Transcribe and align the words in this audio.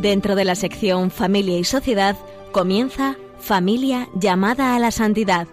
Dentro 0.00 0.34
de 0.34 0.46
la 0.46 0.54
sección 0.54 1.10
Familia 1.10 1.58
y 1.58 1.64
Sociedad 1.64 2.16
comienza 2.52 3.16
Familia 3.38 4.08
llamada 4.14 4.74
a 4.74 4.78
la 4.78 4.92
santidad 4.92 5.46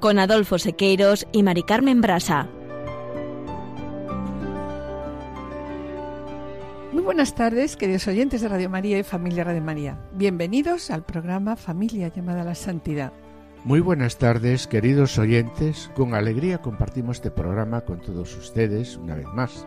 con 0.00 0.18
Adolfo 0.18 0.58
Sequeiros 0.58 1.26
y 1.32 1.42
Mari 1.42 1.62
Carmen 1.62 2.02
Brasa. 2.02 2.46
Muy 6.92 7.02
buenas 7.02 7.34
tardes, 7.34 7.78
queridos 7.78 8.06
oyentes 8.06 8.42
de 8.42 8.48
Radio 8.48 8.68
María 8.68 8.98
y 8.98 9.02
Familia 9.02 9.44
Radio 9.44 9.62
María. 9.62 9.98
Bienvenidos 10.12 10.90
al 10.90 11.02
programa 11.02 11.56
Familia 11.56 12.08
llamada 12.14 12.42
a 12.42 12.44
la 12.44 12.54
santidad. 12.54 13.14
Muy 13.64 13.80
buenas 13.80 14.18
tardes, 14.18 14.66
queridos 14.66 15.18
oyentes. 15.18 15.90
Con 15.94 16.12
alegría 16.12 16.58
compartimos 16.58 17.16
este 17.16 17.30
programa 17.30 17.80
con 17.86 18.02
todos 18.02 18.36
ustedes 18.36 18.98
una 18.98 19.14
vez 19.14 19.26
más. 19.28 19.66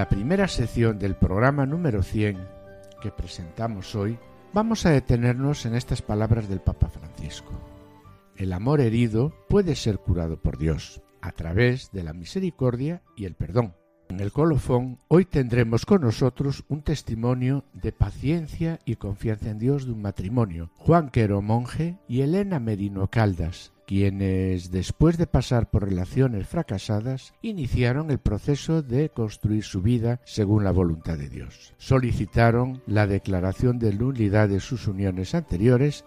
La 0.00 0.08
primera 0.08 0.48
sección 0.48 0.98
del 0.98 1.14
programa 1.14 1.66
número 1.66 2.02
100 2.02 2.38
que 3.02 3.10
presentamos 3.10 3.94
hoy, 3.94 4.18
vamos 4.54 4.86
a 4.86 4.90
detenernos 4.92 5.66
en 5.66 5.74
estas 5.74 6.00
palabras 6.00 6.48
del 6.48 6.62
Papa 6.62 6.88
Francisco. 6.88 7.52
El 8.34 8.54
amor 8.54 8.80
herido 8.80 9.34
puede 9.50 9.76
ser 9.76 9.98
curado 9.98 10.40
por 10.40 10.56
Dios 10.56 11.02
a 11.20 11.32
través 11.32 11.92
de 11.92 12.02
la 12.02 12.14
misericordia 12.14 13.02
y 13.14 13.26
el 13.26 13.34
perdón. 13.34 13.74
En 14.08 14.20
el 14.20 14.32
colofón 14.32 15.00
hoy 15.08 15.26
tendremos 15.26 15.84
con 15.84 16.00
nosotros 16.00 16.64
un 16.68 16.80
testimonio 16.80 17.66
de 17.74 17.92
paciencia 17.92 18.80
y 18.86 18.96
confianza 18.96 19.50
en 19.50 19.58
Dios 19.58 19.84
de 19.84 19.92
un 19.92 20.00
matrimonio, 20.00 20.70
Juan 20.76 21.10
Quero 21.10 21.42
Monje 21.42 21.98
y 22.08 22.22
Elena 22.22 22.58
Merino 22.58 23.08
Caldas, 23.08 23.74
quienes, 23.90 24.70
después 24.70 25.18
de 25.18 25.26
pasar 25.26 25.68
por 25.68 25.84
relaciones 25.84 26.46
fracasadas, 26.46 27.32
iniciaron 27.42 28.12
el 28.12 28.20
proceso 28.20 28.82
de 28.82 29.08
construir 29.08 29.64
su 29.64 29.82
vida 29.82 30.20
según 30.24 30.62
la 30.62 30.70
voluntad 30.70 31.18
de 31.18 31.28
Dios. 31.28 31.74
Solicitaron 31.76 32.82
la 32.86 33.08
declaración 33.08 33.80
de 33.80 33.92
nulidad 33.92 34.48
de 34.48 34.60
sus 34.60 34.86
uniones 34.86 35.34
anteriores 35.34 36.04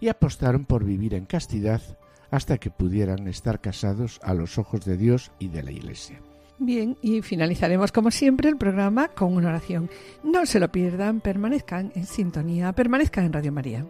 y 0.00 0.08
apostaron 0.08 0.64
por 0.64 0.84
vivir 0.84 1.12
en 1.12 1.26
castidad 1.26 1.82
hasta 2.30 2.56
que 2.56 2.70
pudieran 2.70 3.28
estar 3.28 3.60
casados 3.60 4.20
a 4.22 4.32
los 4.32 4.56
ojos 4.56 4.86
de 4.86 4.96
Dios 4.96 5.30
y 5.38 5.48
de 5.48 5.62
la 5.62 5.70
Iglesia. 5.70 6.22
Bien, 6.58 6.96
y 7.02 7.20
finalizaremos 7.20 7.92
como 7.92 8.10
siempre 8.10 8.48
el 8.48 8.56
programa 8.56 9.08
con 9.08 9.36
una 9.36 9.50
oración. 9.50 9.90
No 10.24 10.46
se 10.46 10.60
lo 10.60 10.72
pierdan, 10.72 11.20
permanezcan 11.20 11.92
en 11.94 12.06
sintonía, 12.06 12.72
permanezcan 12.72 13.26
en 13.26 13.34
Radio 13.34 13.52
María. 13.52 13.84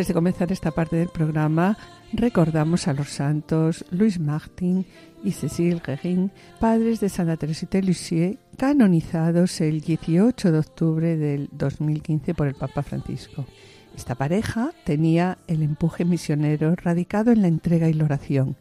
Antes 0.00 0.08
de 0.08 0.14
comenzar 0.14 0.50
esta 0.50 0.70
parte 0.70 0.96
del 0.96 1.10
programa, 1.10 1.76
recordamos 2.14 2.88
a 2.88 2.94
los 2.94 3.10
santos 3.10 3.84
Luis 3.90 4.18
Martin 4.18 4.86
y 5.22 5.32
Cécile 5.32 5.82
Guérin, 5.86 6.32
padres 6.58 7.00
de 7.00 7.10
Santa 7.10 7.36
Teresita 7.36 7.76
de 7.76 7.82
Lisieux, 7.82 8.38
canonizados 8.56 9.60
el 9.60 9.82
18 9.82 10.52
de 10.52 10.58
octubre 10.58 11.16
del 11.18 11.50
2015 11.52 12.32
por 12.32 12.46
el 12.46 12.54
Papa 12.54 12.82
Francisco. 12.82 13.44
Esta 13.94 14.14
pareja 14.14 14.72
tenía 14.86 15.36
el 15.46 15.62
empuje 15.62 16.06
misionero 16.06 16.74
radicado 16.76 17.30
en 17.30 17.42
la 17.42 17.48
entrega 17.48 17.90
y 17.90 17.92
la 17.92 18.06
oración. 18.06 18.56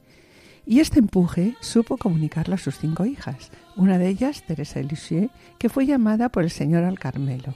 Y 0.65 0.81
este 0.81 0.99
empuje 0.99 1.55
supo 1.61 1.95
comunicarlo 1.95 2.55
a 2.55 2.57
sus 2.57 2.77
cinco 2.77 3.05
hijas, 3.05 3.49
una 3.77 3.97
de 3.97 4.09
ellas, 4.09 4.43
Teresa 4.45 4.81
Lisieux, 4.81 5.31
que 5.57 5.69
fue 5.69 5.85
llamada 5.85 6.27
por 6.27 6.43
el 6.43 6.51
Señor 6.51 6.83
al 6.83 6.99
Carmelo 6.99 7.55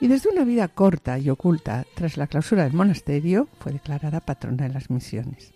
y 0.00 0.08
desde 0.08 0.30
una 0.30 0.44
vida 0.44 0.68
corta 0.68 1.18
y 1.18 1.30
oculta 1.30 1.84
tras 1.94 2.16
la 2.16 2.26
clausura 2.26 2.64
del 2.64 2.74
monasterio 2.74 3.48
fue 3.58 3.72
declarada 3.72 4.20
patrona 4.20 4.66
de 4.68 4.74
las 4.74 4.90
misiones. 4.90 5.52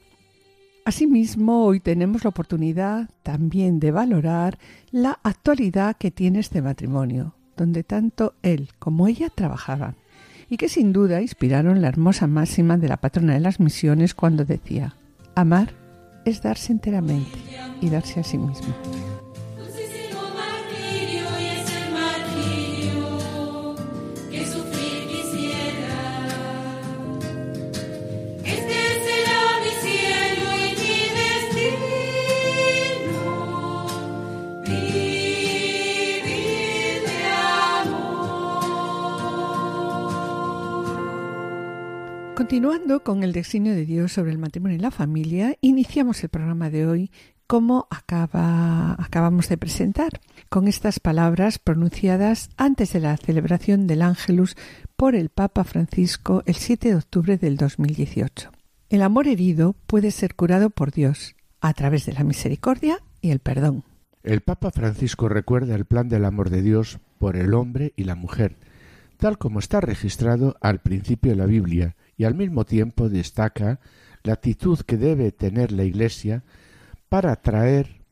Asimismo, 0.85 1.65
hoy 1.65 1.81
tenemos 1.81 2.25
la 2.25 2.31
oportunidad 2.31 3.11
también 3.23 3.81
de 3.81 3.91
valorar 3.91 4.59
la 4.91 5.21
actualidad 5.23 5.97
que 5.97 6.11
tiene 6.11 6.41
este 6.41 6.63
matrimonio, 6.63 7.35
donde 7.57 7.85
tanto 7.85 8.35
él 8.43 8.71
como 8.79 9.07
ella 9.07 9.29
trabajaban, 9.29 9.97
y 10.49 10.57
que 10.57 10.69
sin 10.69 10.93
duda 10.93 11.21
inspiraron 11.21 11.83
la 11.83 11.89
hermosa 11.89 12.27
máxima 12.27 12.79
de 12.79 12.89
la 12.89 12.97
patrona 12.97 13.35
de 13.35 13.41
las 13.41 13.61
misiones 13.61 14.15
cuando 14.15 14.45
decía, 14.45 14.97
amar 15.35 15.75
es 16.25 16.43
darse 16.43 16.73
enteramente 16.73 17.39
y 17.81 17.91
darse 17.91 18.21
a 18.21 18.25
sí 18.25 18.39
mismo. 18.39 18.75
Continuando 42.51 43.05
con 43.05 43.23
el 43.23 43.33
designio 43.33 43.77
de 43.77 43.87
Dios 43.87 44.11
sobre 44.11 44.33
el 44.33 44.39
matrimonio 44.39 44.77
y 44.77 44.81
la 44.81 44.91
familia, 44.91 45.57
iniciamos 45.61 46.21
el 46.25 46.31
programa 46.31 46.69
de 46.69 46.85
hoy 46.85 47.13
como 47.47 47.87
acaba, 47.91 48.97
acabamos 49.01 49.49
de 49.49 49.57
presentar, 49.57 50.21
con 50.49 50.67
estas 50.67 50.99
palabras 50.99 51.61
pronunciadas 51.61 52.51
antes 52.57 52.93
de 52.93 52.99
la 52.99 53.17
celebración 53.19 53.87
del 53.87 54.03
Ángelus 54.03 54.57
por 54.97 55.15
el 55.15 55.29
Papa 55.29 55.63
Francisco 55.63 56.43
el 56.45 56.57
7 56.57 56.89
de 56.89 56.97
octubre 56.97 57.39
del 57.39 57.57
2018. 57.57 58.51
El 58.89 59.03
amor 59.03 59.29
herido 59.29 59.77
puede 59.87 60.11
ser 60.11 60.35
curado 60.35 60.71
por 60.71 60.91
Dios 60.91 61.37
a 61.61 61.73
través 61.73 62.05
de 62.05 62.15
la 62.15 62.25
misericordia 62.25 62.99
y 63.21 63.31
el 63.31 63.39
perdón. 63.39 63.85
El 64.25 64.41
Papa 64.41 64.73
Francisco 64.73 65.29
recuerda 65.29 65.77
el 65.77 65.85
plan 65.85 66.09
del 66.09 66.25
amor 66.25 66.51
de 66.51 66.63
Dios 66.63 66.99
por 67.19 67.37
el 67.37 67.55
hombre 67.55 67.93
y 67.95 68.03
la 68.03 68.17
mujer, 68.17 68.57
tal 69.19 69.39
como 69.39 69.61
está 69.61 69.81
registrado 69.81 70.57
al 70.61 70.81
principio 70.81 71.31
de 71.31 71.37
la 71.37 71.47
Biblia, 71.47 71.95
y 72.21 72.25
al 72.25 72.35
mismo 72.35 72.67
tiempo 72.67 73.09
destaca 73.09 73.81
la 74.25 74.35
actitud 74.35 74.79
que 74.81 74.99
debe 74.99 75.33
tener 75.33 75.73
la 75.73 75.85
Iglesia 75.85 76.45
para 77.09 77.35
traer 77.37 78.03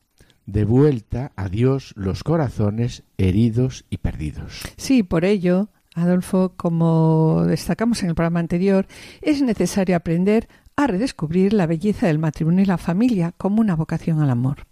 de 0.47 0.65
vuelta 0.65 1.31
a 1.35 1.47
Dios 1.47 1.93
los 1.95 2.23
corazones 2.23 3.03
heridos 3.19 3.85
y 3.91 3.97
perdidos. 3.97 4.63
Sí, 4.77 5.03
por 5.03 5.25
ello, 5.25 5.69
Adolfo, 5.93 6.53
como 6.57 7.43
destacamos 7.45 8.01
en 8.01 8.09
el 8.09 8.15
programa 8.15 8.39
anterior, 8.39 8.87
es 9.21 9.43
necesario 9.43 9.95
aprender 9.95 10.49
a 10.75 10.87
redescubrir 10.87 11.53
la 11.53 11.67
belleza 11.67 12.07
del 12.07 12.17
matrimonio 12.17 12.63
y 12.63 12.65
la 12.65 12.79
familia 12.79 13.35
como 13.37 13.61
una 13.61 13.75
vocación 13.75 14.21
al 14.21 14.31
amor. 14.31 14.65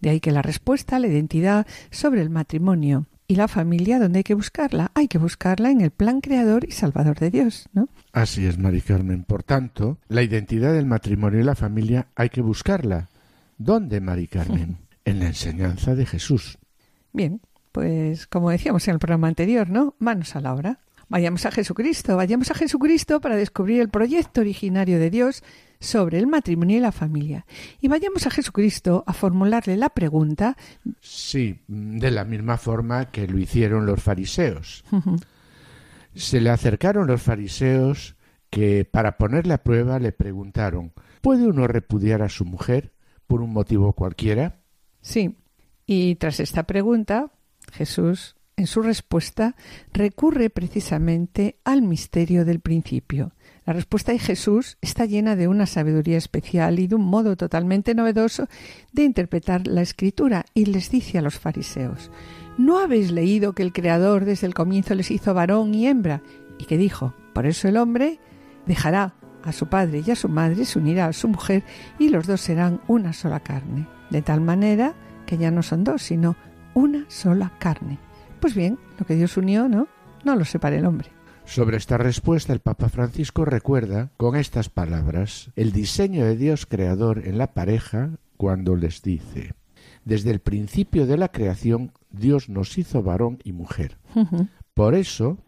De 0.00 0.08
ahí 0.08 0.20
que 0.20 0.32
la 0.32 0.40
respuesta 0.40 0.96
a 0.96 0.98
la 0.98 1.08
identidad 1.08 1.66
sobre 1.90 2.22
el 2.22 2.30
matrimonio 2.30 3.04
y 3.30 3.36
la 3.36 3.46
familia, 3.46 3.98
¿dónde 3.98 4.20
hay 4.20 4.24
que 4.24 4.32
buscarla? 4.32 4.90
Hay 4.94 5.06
que 5.06 5.18
buscarla 5.18 5.70
en 5.70 5.82
el 5.82 5.90
plan 5.90 6.22
creador 6.22 6.64
y 6.66 6.72
salvador 6.72 7.18
de 7.18 7.30
Dios, 7.30 7.68
¿no? 7.74 7.90
Así 8.10 8.46
es, 8.46 8.58
Mari 8.58 8.80
Carmen. 8.80 9.22
Por 9.22 9.42
tanto, 9.42 9.98
la 10.08 10.22
identidad 10.22 10.72
del 10.72 10.86
matrimonio 10.86 11.38
y 11.38 11.44
la 11.44 11.54
familia 11.54 12.08
hay 12.16 12.30
que 12.30 12.40
buscarla. 12.40 13.10
¿Dónde, 13.58 14.00
Mari 14.00 14.28
Carmen? 14.28 14.78
en 15.04 15.18
la 15.18 15.26
enseñanza 15.26 15.94
de 15.94 16.06
Jesús. 16.06 16.58
Bien, 17.12 17.42
pues 17.70 18.26
como 18.26 18.50
decíamos 18.50 18.88
en 18.88 18.94
el 18.94 18.98
programa 18.98 19.28
anterior, 19.28 19.68
¿no? 19.68 19.94
Manos 19.98 20.34
a 20.34 20.40
la 20.40 20.54
obra. 20.54 20.80
Vayamos 21.10 21.44
a 21.44 21.50
Jesucristo, 21.50 22.16
vayamos 22.16 22.50
a 22.50 22.54
Jesucristo 22.54 23.20
para 23.20 23.36
descubrir 23.36 23.82
el 23.82 23.90
proyecto 23.90 24.40
originario 24.40 24.98
de 24.98 25.10
Dios 25.10 25.42
sobre 25.80 26.18
el 26.18 26.26
matrimonio 26.26 26.76
y 26.76 26.80
la 26.80 26.92
familia. 26.92 27.46
Y 27.80 27.88
vayamos 27.88 28.26
a 28.26 28.30
Jesucristo 28.30 29.04
a 29.06 29.12
formularle 29.12 29.76
la 29.76 29.90
pregunta. 29.90 30.56
Sí, 31.00 31.60
de 31.66 32.10
la 32.10 32.24
misma 32.24 32.56
forma 32.56 33.10
que 33.10 33.26
lo 33.26 33.38
hicieron 33.38 33.86
los 33.86 34.02
fariseos. 34.02 34.84
Se 36.14 36.40
le 36.40 36.50
acercaron 36.50 37.06
los 37.06 37.22
fariseos 37.22 38.16
que, 38.50 38.84
para 38.84 39.18
ponerle 39.18 39.54
a 39.54 39.62
prueba, 39.62 39.98
le 39.98 40.12
preguntaron 40.12 40.92
¿Puede 41.20 41.46
uno 41.46 41.66
repudiar 41.66 42.22
a 42.22 42.28
su 42.28 42.44
mujer 42.44 42.92
por 43.26 43.42
un 43.42 43.52
motivo 43.52 43.92
cualquiera? 43.92 44.60
Sí. 45.00 45.36
Y 45.86 46.16
tras 46.16 46.40
esta 46.40 46.64
pregunta, 46.64 47.32
Jesús, 47.72 48.36
en 48.56 48.66
su 48.66 48.82
respuesta, 48.82 49.56
recurre 49.92 50.50
precisamente 50.50 51.58
al 51.64 51.82
misterio 51.82 52.44
del 52.44 52.60
principio. 52.60 53.32
La 53.68 53.74
respuesta 53.74 54.12
de 54.12 54.18
Jesús 54.18 54.78
está 54.80 55.04
llena 55.04 55.36
de 55.36 55.46
una 55.46 55.66
sabiduría 55.66 56.16
especial 56.16 56.78
y 56.78 56.86
de 56.86 56.94
un 56.94 57.04
modo 57.04 57.36
totalmente 57.36 57.94
novedoso 57.94 58.48
de 58.94 59.04
interpretar 59.04 59.66
la 59.66 59.82
escritura 59.82 60.46
y 60.54 60.64
les 60.64 60.90
dice 60.90 61.18
a 61.18 61.20
los 61.20 61.38
fariseos 61.38 62.10
¿No 62.56 62.78
habéis 62.78 63.10
leído 63.12 63.52
que 63.52 63.62
el 63.62 63.74
Creador 63.74 64.24
desde 64.24 64.46
el 64.46 64.54
comienzo 64.54 64.94
les 64.94 65.10
hizo 65.10 65.34
varón 65.34 65.74
y 65.74 65.86
hembra? 65.86 66.22
Y 66.58 66.64
que 66.64 66.78
dijo, 66.78 67.12
por 67.34 67.44
eso 67.44 67.68
el 67.68 67.76
hombre 67.76 68.18
dejará 68.64 69.12
a 69.42 69.52
su 69.52 69.66
padre 69.66 70.02
y 70.02 70.10
a 70.12 70.16
su 70.16 70.30
madre, 70.30 70.64
se 70.64 70.78
unirá 70.78 71.04
a 71.04 71.12
su 71.12 71.28
mujer 71.28 71.62
y 71.98 72.08
los 72.08 72.26
dos 72.26 72.40
serán 72.40 72.80
una 72.86 73.12
sola 73.12 73.40
carne, 73.40 73.86
de 74.08 74.22
tal 74.22 74.40
manera 74.40 74.94
que 75.26 75.36
ya 75.36 75.50
no 75.50 75.62
son 75.62 75.84
dos, 75.84 76.00
sino 76.00 76.36
una 76.72 77.04
sola 77.08 77.52
carne. 77.58 77.98
Pues 78.40 78.54
bien, 78.54 78.78
lo 78.98 79.04
que 79.04 79.14
Dios 79.14 79.36
unió, 79.36 79.68
¿no? 79.68 79.88
No 80.24 80.36
lo 80.36 80.46
separe 80.46 80.78
el 80.78 80.86
hombre. 80.86 81.17
Sobre 81.48 81.78
esta 81.78 81.96
respuesta 81.96 82.52
el 82.52 82.60
Papa 82.60 82.90
Francisco 82.90 83.46
recuerda 83.46 84.12
con 84.18 84.36
estas 84.36 84.68
palabras 84.68 85.50
el 85.56 85.72
diseño 85.72 86.26
de 86.26 86.36
Dios 86.36 86.66
creador 86.66 87.26
en 87.26 87.38
la 87.38 87.54
pareja 87.54 88.18
cuando 88.36 88.76
les 88.76 89.00
dice 89.00 89.54
Desde 90.04 90.30
el 90.30 90.40
principio 90.40 91.06
de 91.06 91.16
la 91.16 91.28
creación 91.28 91.92
Dios 92.10 92.50
nos 92.50 92.76
hizo 92.76 93.02
varón 93.02 93.38
y 93.44 93.52
mujer. 93.52 93.96
Por 94.74 94.94
eso 94.94 95.38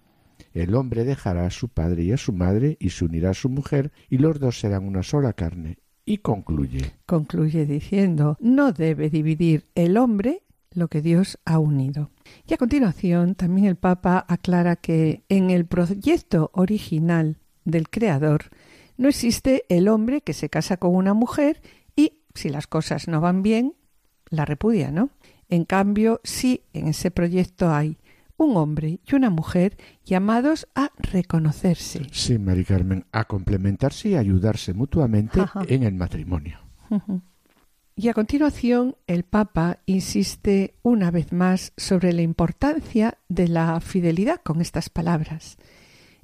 el 0.55 0.75
hombre 0.75 1.05
dejará 1.05 1.45
a 1.45 1.51
su 1.51 1.69
padre 1.69 2.05
y 2.05 2.13
a 2.13 2.17
su 2.17 2.33
madre 2.33 2.79
y 2.81 2.91
se 2.91 3.05
unirá 3.05 3.31
a 3.31 3.35
su 3.35 3.51
mujer 3.51 3.93
y 4.09 4.17
los 4.17 4.41
dos 4.41 4.59
serán 4.59 4.89
una 4.89 5.03
sola 5.03 5.35
carne. 5.35 5.81
Y 6.07 6.19
concluye. 6.19 6.95
Concluye 7.05 7.67
diciendo, 7.67 8.39
no 8.41 8.73
debe 8.73 9.11
dividir 9.11 9.67
el 9.75 9.99
hombre 9.99 10.45
lo 10.73 10.89
que 10.89 11.03
Dios 11.03 11.39
ha 11.45 11.59
unido. 11.59 12.11
Y 12.47 12.55
a 12.55 12.57
continuación 12.57 13.35
también 13.35 13.67
el 13.67 13.77
Papa 13.77 14.25
aclara 14.29 14.77
que 14.77 15.25
en 15.29 15.51
el 15.51 15.67
proyecto 15.67 16.51
original 16.55 17.39
del 17.65 17.89
Creador 17.89 18.51
no 18.97 19.09
existe 19.09 19.65
el 19.69 19.89
hombre 19.89 20.21
que 20.21 20.33
se 20.33 20.49
casa 20.49 20.77
con 20.77 20.95
una 20.95 21.15
mujer 21.15 21.63
y, 21.97 22.21
si 22.35 22.49
las 22.51 22.67
cosas 22.67 23.09
no 23.09 23.21
van 23.21 23.43
bien, 23.43 23.75
la 24.29 24.45
repudia, 24.45 24.91
¿no? 24.91 25.11
En 25.49 25.65
cambio, 25.65 26.21
sí, 26.23 26.65
en 26.73 26.89
ese 26.89 27.11
proyecto 27.11 27.73
hay 27.73 27.99
un 28.37 28.57
hombre 28.57 29.01
y 29.05 29.15
una 29.15 29.31
mujer 29.31 29.77
llamados 30.05 30.69
a 30.75 30.91
reconocerse. 30.99 32.07
Sí, 32.13 32.39
Mari 32.39 32.65
Carmen, 32.65 33.05
a 33.13 33.25
complementarse 33.25 34.11
y 34.11 34.15
ayudarse 34.17 34.73
mutuamente 34.73 35.41
en 35.69 35.83
el 35.83 35.95
matrimonio. 35.95 36.59
Y 38.03 38.09
a 38.09 38.15
continuación, 38.15 38.97
el 39.07 39.25
Papa 39.25 39.81
insiste 39.85 40.73
una 40.83 41.11
vez 41.11 41.35
más 41.35 41.75
sobre 41.77 42.15
la 42.15 42.23
importancia 42.23 43.19
de 43.29 43.47
la 43.47 43.79
fidelidad 43.83 44.41
con 44.43 44.63
estas 44.63 44.89
palabras. 44.89 45.59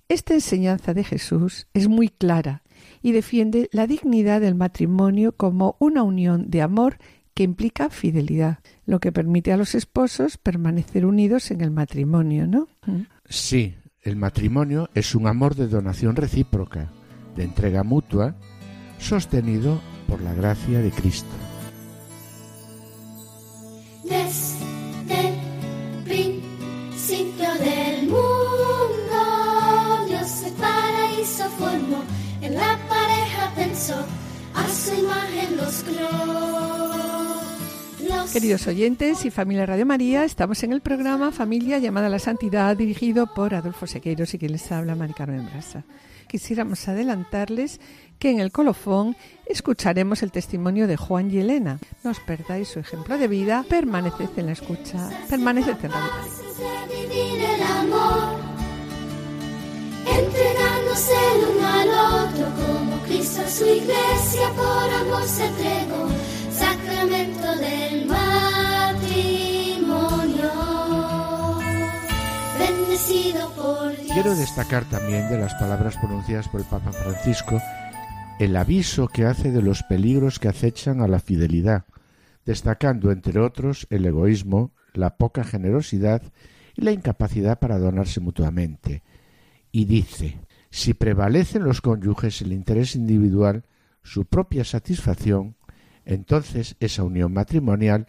Esta 0.08 0.32
enseñanza 0.32 0.94
de 0.94 1.04
Jesús 1.04 1.66
es 1.74 1.88
muy 1.88 2.08
clara 2.08 2.62
y 3.02 3.12
defiende 3.12 3.68
la 3.72 3.86
dignidad 3.86 4.40
del 4.40 4.54
matrimonio 4.54 5.32
como 5.32 5.76
una 5.78 6.02
unión 6.02 6.48
de 6.48 6.62
amor 6.62 6.96
que 7.34 7.42
implica 7.42 7.90
fidelidad, 7.90 8.60
lo 8.86 8.98
que 8.98 9.12
permite 9.12 9.52
a 9.52 9.58
los 9.58 9.74
esposos 9.74 10.38
permanecer 10.38 11.04
unidos 11.04 11.50
en 11.50 11.60
el 11.60 11.72
matrimonio, 11.72 12.46
¿no? 12.46 12.68
Mm. 12.86 13.02
Sí, 13.28 13.74
el 14.00 14.16
matrimonio 14.16 14.88
es 14.94 15.14
un 15.14 15.26
amor 15.26 15.54
de 15.54 15.68
donación 15.68 16.16
recíproca, 16.16 16.90
de 17.36 17.44
entrega 17.44 17.82
mutua, 17.82 18.34
sostenido 18.98 19.78
por 20.08 20.22
la 20.22 20.32
gracia 20.32 20.78
de 20.78 20.90
Cristo. 20.90 21.45
Desde 24.08 25.28
el 25.28 26.04
principio 26.04 27.54
del 27.58 28.08
mundo, 28.08 29.20
Dios 30.08 30.42
el 30.44 30.52
paraíso 30.52 31.44
formó, 31.58 32.02
en 32.40 32.54
la 32.54 32.78
pareja 32.88 33.52
pensó, 33.56 33.96
a 34.54 34.68
su 34.68 34.94
imagen 34.94 35.56
los 35.56 35.82
creó. 35.82 36.46
Queridos 38.32 38.66
oyentes 38.66 39.24
y 39.24 39.30
familia 39.30 39.66
Radio 39.66 39.86
María, 39.86 40.24
estamos 40.24 40.62
en 40.62 40.72
el 40.72 40.80
programa 40.82 41.32
Familia 41.32 41.78
llamada 41.78 42.06
a 42.06 42.10
la 42.10 42.18
Santidad, 42.18 42.76
dirigido 42.76 43.32
por 43.34 43.54
Adolfo 43.54 43.86
Sequeiros 43.86 44.34
y 44.34 44.38
quien 44.38 44.52
les 44.52 44.70
habla, 44.70 44.94
Mari 44.94 45.14
Carmen 45.14 45.46
Brasa. 45.46 45.84
Quisiéramos 46.28 46.86
adelantarles 46.88 47.80
que 48.18 48.30
en 48.30 48.40
el 48.40 48.52
colofón 48.52 49.16
escucharemos 49.46 50.22
el 50.22 50.32
testimonio 50.32 50.86
de 50.86 50.96
Juan 50.96 51.30
y 51.30 51.38
Elena. 51.38 51.78
No 52.02 52.10
os 52.10 52.20
perdáis 52.20 52.68
su 52.68 52.78
ejemplo 52.78 53.18
de 53.18 53.28
vida, 53.28 53.64
permaneced 53.68 54.30
en 54.36 54.46
la 54.46 54.52
escucha, 54.52 55.10
permaneced 55.28 55.76
en 55.82 55.90
Radio 55.92 56.10
Entregándose 60.06 61.12
el 61.12 61.44
uno 61.56 61.66
al 61.66 61.88
otro 62.24 62.46
como 62.54 63.02
Cristo 63.02 63.42
a 63.42 63.48
su 63.48 63.64
iglesia 63.64 64.48
por 64.54 64.94
amor 64.94 65.24
se 65.26 65.46
entregó 65.46 66.08
sacramento 66.50 67.56
del 67.56 68.06
matrimonio. 68.06 69.16
Bendecido 72.58 73.50
por 73.50 73.96
Dios. 73.96 74.12
Quiero 74.12 74.34
destacar 74.36 74.84
también 74.84 75.28
de 75.28 75.38
las 75.38 75.54
palabras 75.54 75.96
pronunciadas 75.96 76.48
por 76.48 76.60
el 76.60 76.66
Papa 76.66 76.92
Francisco 76.92 77.60
el 78.38 78.54
aviso 78.56 79.08
que 79.08 79.24
hace 79.24 79.50
de 79.50 79.62
los 79.62 79.82
peligros 79.82 80.38
que 80.38 80.48
acechan 80.48 81.00
a 81.00 81.08
la 81.08 81.20
fidelidad, 81.20 81.86
destacando 82.44 83.10
entre 83.10 83.40
otros 83.40 83.86
el 83.88 84.04
egoísmo, 84.04 84.72
la 84.92 85.16
poca 85.16 85.42
generosidad 85.42 86.22
y 86.74 86.82
la 86.82 86.92
incapacidad 86.92 87.58
para 87.58 87.78
donarse 87.78 88.20
mutuamente. 88.20 89.02
Y 89.72 89.86
dice, 89.86 90.38
si 90.70 90.92
prevalecen 90.92 91.64
los 91.64 91.80
cónyuges 91.80 92.42
el 92.42 92.52
interés 92.52 92.94
individual, 92.94 93.64
su 94.02 94.26
propia 94.26 94.64
satisfacción, 94.64 95.56
entonces 96.04 96.76
esa 96.78 97.04
unión 97.04 97.32
matrimonial 97.32 98.06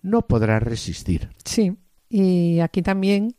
no 0.00 0.26
podrá 0.26 0.58
resistir. 0.58 1.28
Sí, 1.44 1.76
y 2.08 2.60
aquí 2.60 2.80
también 2.80 3.36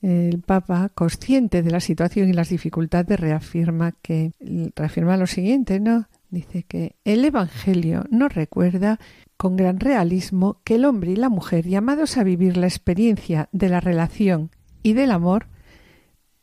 el 0.00 0.40
Papa, 0.40 0.90
consciente 0.94 1.62
de 1.62 1.70
la 1.70 1.80
situación 1.80 2.28
y 2.28 2.32
las 2.32 2.50
dificultades, 2.50 3.18
reafirma 3.18 3.92
que 4.02 4.32
reafirma 4.76 5.16
lo 5.16 5.26
siguiente, 5.26 5.80
¿no? 5.80 6.08
Dice 6.30 6.62
que 6.62 6.96
el 7.04 7.24
Evangelio 7.24 8.04
nos 8.10 8.34
recuerda 8.34 8.98
con 9.36 9.56
gran 9.56 9.80
realismo 9.80 10.60
que 10.64 10.74
el 10.74 10.84
hombre 10.84 11.12
y 11.12 11.16
la 11.16 11.28
mujer, 11.28 11.66
llamados 11.66 12.16
a 12.16 12.24
vivir 12.24 12.56
la 12.56 12.66
experiencia 12.66 13.48
de 13.52 13.68
la 13.68 13.80
relación 13.80 14.50
y 14.82 14.92
del 14.92 15.10
amor, 15.10 15.46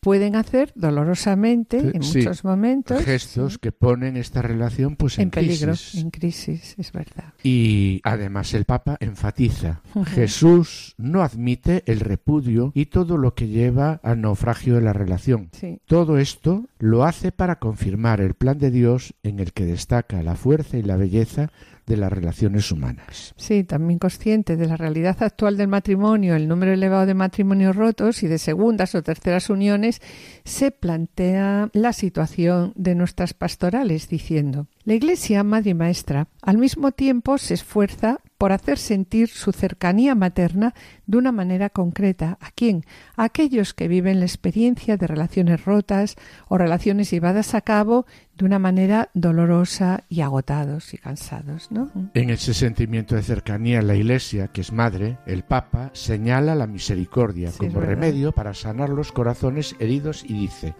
pueden 0.05 0.35
hacer 0.35 0.71
dolorosamente 0.75 1.79
en 1.79 1.99
muchos 1.99 2.43
momentos 2.43 3.03
gestos 3.03 3.57
que 3.57 3.71
ponen 3.71 4.17
esta 4.17 4.43
relación 4.43 4.97
pues 4.97 5.17
en, 5.17 5.31
peligro, 5.31 5.73
en 5.95 6.11
crisis, 6.11 6.75
es 6.77 6.91
verdad. 6.91 7.33
Y 7.41 8.01
además 8.03 8.53
el 8.53 8.65
Papa 8.65 8.97
enfatiza, 8.99 9.81
Jesús 10.13 10.93
no 10.99 11.23
admite 11.23 11.81
el 11.87 12.01
repudio 12.01 12.71
y 12.75 12.85
todo 12.85 13.17
lo 13.17 13.33
que 13.33 13.47
lleva 13.47 13.99
al 14.03 14.21
naufragio 14.21 14.75
de 14.75 14.81
la 14.81 14.93
relación. 14.93 15.49
Todo 15.87 16.19
esto 16.19 16.67
lo 16.77 17.03
hace 17.03 17.31
para 17.31 17.57
confirmar 17.57 18.21
el 18.21 18.35
plan 18.35 18.59
de 18.59 18.69
Dios 18.69 19.15
en 19.23 19.39
el 19.39 19.53
que 19.53 19.65
destaca 19.65 20.21
la 20.21 20.35
fuerza 20.35 20.77
y 20.77 20.83
la 20.83 20.97
belleza 20.97 21.49
de 21.85 21.97
las 21.97 22.11
relaciones 22.11 22.71
humanas. 22.71 23.33
Sí, 23.37 23.63
también 23.63 23.99
consciente 23.99 24.57
de 24.57 24.67
la 24.67 24.77
realidad 24.77 25.17
actual 25.21 25.57
del 25.57 25.67
matrimonio, 25.67 26.35
el 26.35 26.47
número 26.47 26.73
elevado 26.73 27.05
de 27.05 27.13
matrimonios 27.13 27.75
rotos 27.75 28.23
y 28.23 28.27
de 28.27 28.37
segundas 28.37 28.95
o 28.95 29.03
terceras 29.03 29.49
uniones, 29.49 30.01
se 30.43 30.71
plantea 30.71 31.69
la 31.73 31.93
situación 31.93 32.73
de 32.75 32.95
nuestras 32.95 33.33
pastorales 33.33 34.09
diciendo 34.09 34.67
la 34.85 34.93
Iglesia, 34.93 35.43
Madre 35.43 35.71
y 35.71 35.73
Maestra, 35.73 36.27
al 36.43 36.59
mismo 36.59 36.91
tiempo 36.91 37.39
se 37.39 37.55
esfuerza 37.55 38.19
por 38.37 38.51
hacer 38.51 38.77
sentir 38.77 39.29
su 39.29 39.51
cercanía 39.51 40.13
materna 40.13 40.75
de 41.07 41.17
una 41.17 41.31
manera 41.31 41.71
concreta. 41.71 42.37
¿A 42.39 42.51
quién? 42.51 42.85
A 43.15 43.23
aquellos 43.23 43.73
que 43.73 43.87
viven 43.87 44.19
la 44.19 44.27
experiencia 44.27 44.95
de 44.95 45.07
relaciones 45.07 45.65
rotas 45.65 46.17
o 46.47 46.59
relaciones 46.59 47.09
llevadas 47.09 47.55
a 47.55 47.61
cabo 47.61 48.05
de 48.37 48.45
una 48.45 48.59
manera 48.59 49.09
dolorosa 49.13 50.03
y 50.09 50.21
agotados 50.21 50.93
y 50.93 50.97
cansados, 50.97 51.71
¿no? 51.71 51.91
En 52.13 52.29
ese 52.29 52.53
sentimiento 52.53 53.15
de 53.15 53.23
cercanía, 53.23 53.81
la 53.81 53.95
Iglesia, 53.95 54.47
que 54.49 54.61
es 54.61 54.71
madre, 54.71 55.17
el 55.25 55.43
Papa 55.43 55.89
señala 55.93 56.55
la 56.55 56.67
misericordia 56.67 57.51
como 57.57 57.79
remedio 57.79 58.31
para 58.31 58.53
sanar 58.53 58.89
los 58.89 59.11
corazones 59.11 59.75
heridos 59.79 60.23
y 60.23 60.33
dice: 60.33 60.75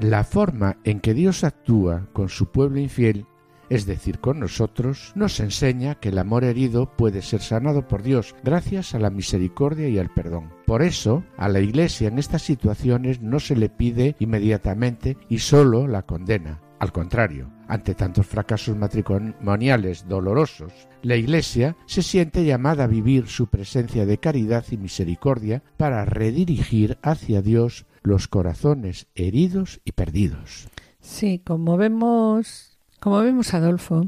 La 0.00 0.24
forma 0.24 0.76
en 0.84 1.00
que 1.00 1.14
Dios 1.14 1.44
actúa 1.44 2.06
con 2.12 2.28
su 2.28 2.50
pueblo 2.50 2.78
infiel 2.78 3.26
es 3.70 3.86
decir, 3.86 4.18
con 4.18 4.40
nosotros, 4.40 5.12
nos 5.14 5.38
enseña 5.38 5.94
que 5.94 6.08
el 6.08 6.18
amor 6.18 6.42
herido 6.42 6.90
puede 6.96 7.22
ser 7.22 7.40
sanado 7.40 7.86
por 7.86 8.02
Dios 8.02 8.34
gracias 8.42 8.94
a 8.94 8.98
la 8.98 9.10
misericordia 9.10 9.88
y 9.88 9.96
al 9.96 10.10
perdón. 10.10 10.52
Por 10.66 10.82
eso, 10.82 11.22
a 11.38 11.48
la 11.48 11.60
Iglesia 11.60 12.08
en 12.08 12.18
estas 12.18 12.42
situaciones 12.42 13.22
no 13.22 13.38
se 13.38 13.54
le 13.54 13.68
pide 13.68 14.16
inmediatamente 14.18 15.16
y 15.28 15.38
solo 15.38 15.86
la 15.86 16.02
condena. 16.02 16.60
Al 16.80 16.92
contrario, 16.92 17.52
ante 17.68 17.94
tantos 17.94 18.26
fracasos 18.26 18.74
matrimoniales 18.74 20.08
dolorosos, 20.08 20.72
la 21.02 21.14
Iglesia 21.14 21.76
se 21.84 22.02
siente 22.02 22.42
llamada 22.42 22.84
a 22.84 22.86
vivir 22.86 23.28
su 23.28 23.48
presencia 23.48 24.06
de 24.06 24.16
caridad 24.16 24.64
y 24.70 24.78
misericordia 24.78 25.62
para 25.76 26.06
redirigir 26.06 26.96
hacia 27.02 27.42
Dios 27.42 27.84
los 28.02 28.28
corazones 28.28 29.08
heridos 29.14 29.82
y 29.84 29.92
perdidos. 29.92 30.70
Sí, 31.00 31.42
como 31.44 31.76
vemos, 31.76 32.78
como 32.98 33.20
vemos 33.20 33.52
Adolfo, 33.52 34.06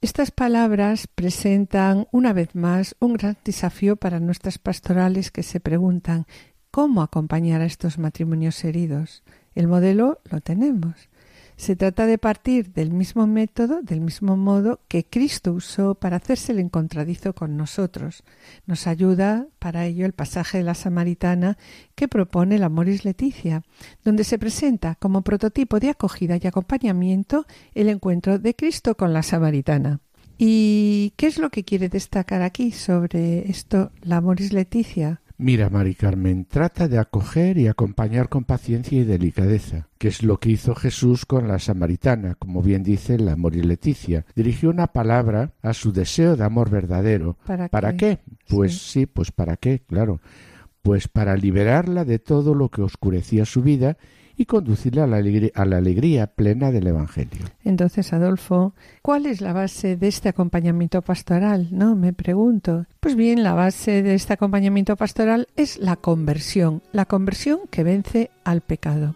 estas 0.00 0.32
palabras 0.32 1.06
presentan 1.06 2.08
una 2.10 2.32
vez 2.32 2.56
más 2.56 2.96
un 2.98 3.14
gran 3.14 3.36
desafío 3.44 3.94
para 3.94 4.18
nuestras 4.18 4.58
pastorales 4.58 5.30
que 5.30 5.44
se 5.44 5.60
preguntan 5.60 6.26
cómo 6.72 7.02
acompañar 7.02 7.60
a 7.60 7.66
estos 7.66 7.98
matrimonios 7.98 8.64
heridos. 8.64 9.22
El 9.54 9.68
modelo 9.68 10.20
lo 10.28 10.40
tenemos. 10.40 11.08
Se 11.56 11.76
trata 11.76 12.06
de 12.06 12.18
partir 12.18 12.72
del 12.72 12.90
mismo 12.92 13.26
método, 13.26 13.80
del 13.80 14.00
mismo 14.00 14.36
modo 14.36 14.80
que 14.88 15.04
Cristo 15.04 15.52
usó 15.52 15.94
para 15.94 16.16
hacerse 16.16 16.52
el 16.52 16.58
encontradizo 16.58 17.32
con 17.32 17.56
nosotros. 17.56 18.24
Nos 18.66 18.86
ayuda 18.86 19.46
para 19.60 19.86
ello 19.86 20.04
el 20.04 20.12
pasaje 20.12 20.58
de 20.58 20.64
la 20.64 20.74
Samaritana 20.74 21.56
que 21.94 22.08
propone 22.08 22.58
la 22.58 22.68
Moris 22.68 23.04
Leticia, 23.04 23.62
donde 24.04 24.24
se 24.24 24.38
presenta 24.38 24.96
como 24.96 25.22
prototipo 25.22 25.78
de 25.78 25.90
acogida 25.90 26.38
y 26.42 26.46
acompañamiento 26.46 27.46
el 27.74 27.88
encuentro 27.88 28.38
de 28.38 28.54
Cristo 28.54 28.96
con 28.96 29.12
la 29.12 29.22
Samaritana. 29.22 30.00
¿Y 30.36 31.12
qué 31.16 31.28
es 31.28 31.38
lo 31.38 31.50
que 31.50 31.64
quiere 31.64 31.88
destacar 31.88 32.42
aquí 32.42 32.72
sobre 32.72 33.48
esto 33.48 33.92
la 34.02 34.20
Moris 34.20 34.52
Leticia? 34.52 35.20
Mira, 35.36 35.68
Mari 35.68 35.96
Carmen, 35.96 36.44
trata 36.44 36.86
de 36.86 36.98
acoger 36.98 37.58
y 37.58 37.66
acompañar 37.66 38.28
con 38.28 38.44
paciencia 38.44 39.00
y 39.00 39.04
delicadeza, 39.04 39.88
que 39.98 40.06
es 40.06 40.22
lo 40.22 40.38
que 40.38 40.50
hizo 40.50 40.76
Jesús 40.76 41.26
con 41.26 41.48
la 41.48 41.58
samaritana, 41.58 42.36
como 42.36 42.62
bien 42.62 42.84
dice 42.84 43.18
la 43.18 43.34
Mori 43.34 43.60
Leticia. 43.60 44.24
Dirigió 44.36 44.70
una 44.70 44.86
palabra 44.86 45.52
a 45.60 45.74
su 45.74 45.92
deseo 45.92 46.36
de 46.36 46.44
amor 46.44 46.70
verdadero. 46.70 47.36
¿Para, 47.70 47.96
qué? 47.96 48.20
Pues 48.48 48.78
sí, 48.78 49.06
pues 49.06 49.32
para 49.32 49.56
qué, 49.56 49.80
claro. 49.80 50.20
Pues 50.82 51.08
para 51.08 51.36
liberarla 51.36 52.04
de 52.04 52.20
todo 52.20 52.54
lo 52.54 52.68
que 52.68 52.82
oscurecía 52.82 53.44
su 53.44 53.62
vida 53.62 53.96
y 54.36 54.46
conducirle 54.46 55.02
a 55.02 55.06
la, 55.06 55.16
alegría, 55.16 55.50
a 55.54 55.64
la 55.64 55.76
alegría 55.76 56.26
plena 56.26 56.70
del 56.70 56.86
Evangelio. 56.86 57.46
Entonces, 57.64 58.12
Adolfo, 58.12 58.74
¿cuál 59.02 59.26
es 59.26 59.40
la 59.40 59.52
base 59.52 59.96
de 59.96 60.08
este 60.08 60.28
acompañamiento 60.28 61.02
pastoral? 61.02 61.68
No, 61.70 61.94
me 61.94 62.12
pregunto. 62.12 62.86
Pues 63.00 63.16
bien, 63.16 63.42
la 63.42 63.54
base 63.54 64.02
de 64.02 64.14
este 64.14 64.32
acompañamiento 64.32 64.96
pastoral 64.96 65.48
es 65.56 65.78
la 65.78 65.96
conversión, 65.96 66.82
la 66.92 67.04
conversión 67.04 67.60
que 67.70 67.84
vence 67.84 68.30
al 68.44 68.60
pecado. 68.60 69.14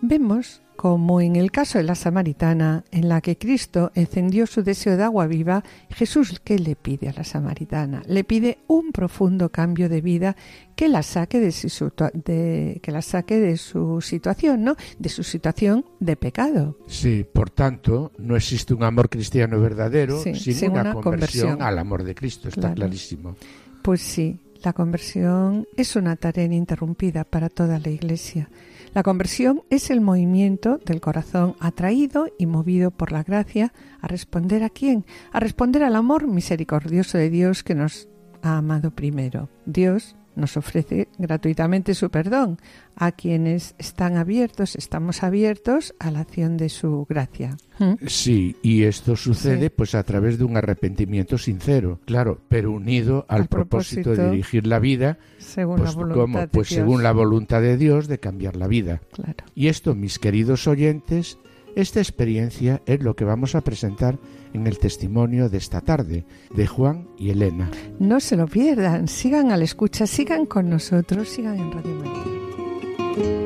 Vemos 0.00 0.62
como 0.76 1.20
en 1.20 1.36
el 1.36 1.50
caso 1.50 1.78
de 1.78 1.84
la 1.84 1.94
samaritana, 1.94 2.84
en 2.90 3.08
la 3.08 3.20
que 3.20 3.36
Cristo 3.38 3.90
encendió 3.94 4.46
su 4.46 4.62
deseo 4.62 4.96
de 4.96 5.02
agua 5.02 5.26
viva, 5.26 5.64
Jesús, 5.90 6.40
¿qué 6.44 6.58
le 6.58 6.76
pide 6.76 7.08
a 7.08 7.12
la 7.14 7.24
samaritana? 7.24 8.02
Le 8.06 8.22
pide 8.24 8.58
un 8.68 8.92
profundo 8.92 9.48
cambio 9.50 9.88
de 9.88 10.02
vida 10.02 10.36
que 10.76 10.88
la 10.88 11.02
saque 11.02 11.40
de 11.40 11.50
su, 11.50 11.92
de, 12.12 12.78
que 12.82 12.92
la 12.92 13.02
saque 13.02 13.40
de 13.40 13.56
su 13.56 14.00
situación, 14.02 14.62
¿no? 14.64 14.76
De 14.98 15.08
su 15.08 15.22
situación 15.22 15.86
de 15.98 16.16
pecado. 16.16 16.78
Sí, 16.86 17.24
por 17.30 17.50
tanto, 17.50 18.12
no 18.18 18.36
existe 18.36 18.74
un 18.74 18.84
amor 18.84 19.08
cristiano 19.08 19.58
verdadero 19.60 20.22
sin, 20.22 20.70
una, 20.70 20.92
conversión, 20.92 21.62
al 21.62 21.78
amor 21.78 22.04
de 22.04 22.14
Cristo, 22.14 22.48
está 22.48 22.74
clarísimo. 22.74 23.36
Pues 23.82 24.02
sí, 24.02 24.38
la 24.62 24.72
conversión 24.74 25.66
es 25.76 25.96
una 25.96 26.16
tarea 26.16 26.44
ininterrumpida 26.44 27.24
para 27.24 27.48
toda 27.48 27.78
la 27.78 27.88
Iglesia. 27.88 28.50
La 28.96 29.02
conversión 29.02 29.62
es 29.68 29.90
el 29.90 30.00
movimiento 30.00 30.78
del 30.78 31.02
corazón 31.02 31.54
atraído 31.60 32.28
y 32.38 32.46
movido 32.46 32.90
por 32.90 33.12
la 33.12 33.22
gracia 33.22 33.74
a 34.00 34.08
responder 34.08 34.64
a 34.64 34.70
quién? 34.70 35.04
A 35.32 35.38
responder 35.38 35.82
al 35.82 35.96
amor 35.96 36.26
misericordioso 36.26 37.18
de 37.18 37.28
Dios 37.28 37.62
que 37.62 37.74
nos 37.74 38.08
ha 38.40 38.56
amado 38.56 38.92
primero. 38.92 39.50
Dios 39.66 40.15
nos 40.36 40.56
ofrece 40.56 41.08
gratuitamente 41.18 41.94
su 41.94 42.10
perdón. 42.10 42.58
A 42.94 43.12
quienes 43.12 43.74
están 43.78 44.16
abiertos, 44.16 44.76
estamos 44.76 45.22
abiertos 45.22 45.94
a 45.98 46.10
la 46.10 46.20
acción 46.20 46.56
de 46.56 46.68
su 46.68 47.06
gracia. 47.08 47.56
¿Mm? 47.78 48.06
Sí, 48.06 48.56
y 48.62 48.84
esto 48.84 49.16
sucede 49.16 49.68
pues 49.68 49.94
a 49.94 50.02
través 50.02 50.38
de 50.38 50.44
un 50.44 50.56
arrepentimiento 50.56 51.36
sincero, 51.36 52.00
claro, 52.06 52.40
pero 52.48 52.72
unido 52.72 53.26
al, 53.28 53.48
propósito, 53.48 54.14
de 54.14 54.30
dirigir 54.30 54.66
la 54.66 54.78
vida 54.78 55.18
según 55.38 55.76
pues, 55.76 55.90
la 55.90 55.96
voluntad 55.96 56.48
pues 56.50 56.68
según 56.68 57.02
la 57.02 57.12
voluntad 57.12 57.60
de 57.60 57.76
Dios 57.76 58.08
de 58.08 58.18
cambiar 58.18 58.56
la 58.56 58.66
vida. 58.66 59.02
Claro. 59.12 59.44
Y 59.54 59.68
esto, 59.68 59.94
mis 59.94 60.18
queridos 60.18 60.66
oyentes, 60.66 61.38
esta 61.74 62.00
experiencia 62.00 62.80
es 62.86 63.02
lo 63.02 63.14
que 63.14 63.24
vamos 63.24 63.54
a 63.54 63.60
presentar 63.60 64.18
en 64.52 64.66
el 64.66 64.78
testimonio 64.78 65.48
de 65.48 65.58
esta 65.58 65.80
tarde 65.80 66.24
de 66.54 66.66
Juan 66.66 67.08
y 67.18 67.30
Elena. 67.30 67.70
No 67.98 68.20
se 68.20 68.36
lo 68.36 68.46
pierdan, 68.46 69.08
sigan 69.08 69.50
a 69.50 69.56
la 69.56 69.64
escucha, 69.64 70.06
sigan 70.06 70.46
con 70.46 70.68
nosotros, 70.68 71.28
sigan 71.28 71.58
en 71.58 71.72
Radio 71.72 71.94
María. 71.94 73.45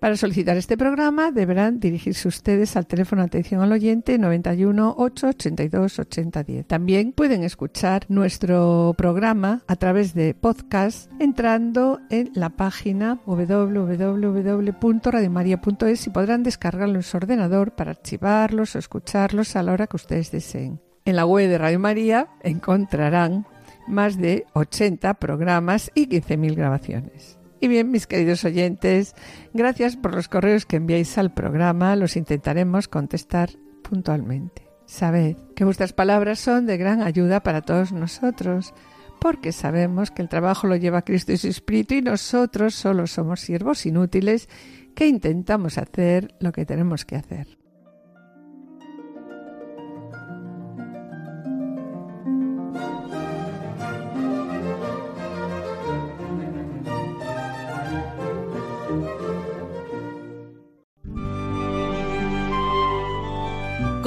Para 0.00 0.16
solicitar 0.16 0.56
este 0.56 0.76
programa 0.76 1.30
deberán 1.32 1.80
dirigirse 1.80 2.28
ustedes 2.28 2.76
al 2.76 2.86
teléfono 2.86 3.22
atención 3.22 3.62
al 3.62 3.72
oyente 3.72 4.16
91 4.16 4.94
882 4.96 5.98
8010. 5.98 6.66
También 6.66 7.10
pueden 7.12 7.42
escuchar 7.42 8.04
nuestro 8.08 8.94
programa 8.96 9.64
a 9.66 9.74
través 9.74 10.14
de 10.14 10.34
podcast 10.34 11.10
entrando 11.18 11.98
en 12.10 12.30
la 12.34 12.50
página 12.50 13.18
www.radiomaria.es 13.26 16.06
y 16.06 16.10
podrán 16.10 16.44
descargarlo 16.44 16.94
en 16.94 17.02
su 17.02 17.16
ordenador 17.16 17.72
para 17.72 17.90
archivarlos 17.90 18.76
o 18.76 18.78
escucharlos 18.78 19.56
a 19.56 19.64
la 19.64 19.72
hora 19.72 19.88
que 19.88 19.96
ustedes 19.96 20.30
deseen. 20.30 20.80
En 21.04 21.16
la 21.16 21.26
web 21.26 21.48
de 21.48 21.58
Radio 21.58 21.80
María 21.80 22.28
encontrarán 22.44 23.46
más 23.88 24.16
de 24.16 24.46
80 24.52 25.14
programas 25.14 25.90
y 25.94 26.06
15.000 26.06 26.54
grabaciones. 26.54 27.37
Y 27.60 27.68
bien, 27.68 27.90
mis 27.90 28.06
queridos 28.06 28.44
oyentes, 28.44 29.14
gracias 29.52 29.96
por 29.96 30.14
los 30.14 30.28
correos 30.28 30.64
que 30.64 30.76
enviáis 30.76 31.18
al 31.18 31.32
programa. 31.32 31.96
Los 31.96 32.16
intentaremos 32.16 32.86
contestar 32.86 33.50
puntualmente. 33.82 34.68
Sabed 34.86 35.36
que 35.56 35.64
vuestras 35.64 35.92
palabras 35.92 36.38
son 36.38 36.66
de 36.66 36.76
gran 36.76 37.02
ayuda 37.02 37.42
para 37.42 37.62
todos 37.62 37.92
nosotros, 37.92 38.74
porque 39.20 39.52
sabemos 39.52 40.10
que 40.10 40.22
el 40.22 40.28
trabajo 40.28 40.66
lo 40.66 40.76
lleva 40.76 41.02
Cristo 41.02 41.32
y 41.32 41.36
su 41.36 41.48
Espíritu 41.48 41.94
y 41.94 42.02
nosotros 42.02 42.74
solo 42.74 43.06
somos 43.06 43.40
siervos 43.40 43.84
inútiles 43.86 44.48
que 44.94 45.06
intentamos 45.06 45.78
hacer 45.78 46.34
lo 46.40 46.52
que 46.52 46.64
tenemos 46.64 47.04
que 47.04 47.16
hacer. 47.16 47.57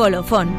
Colofón. 0.02 0.50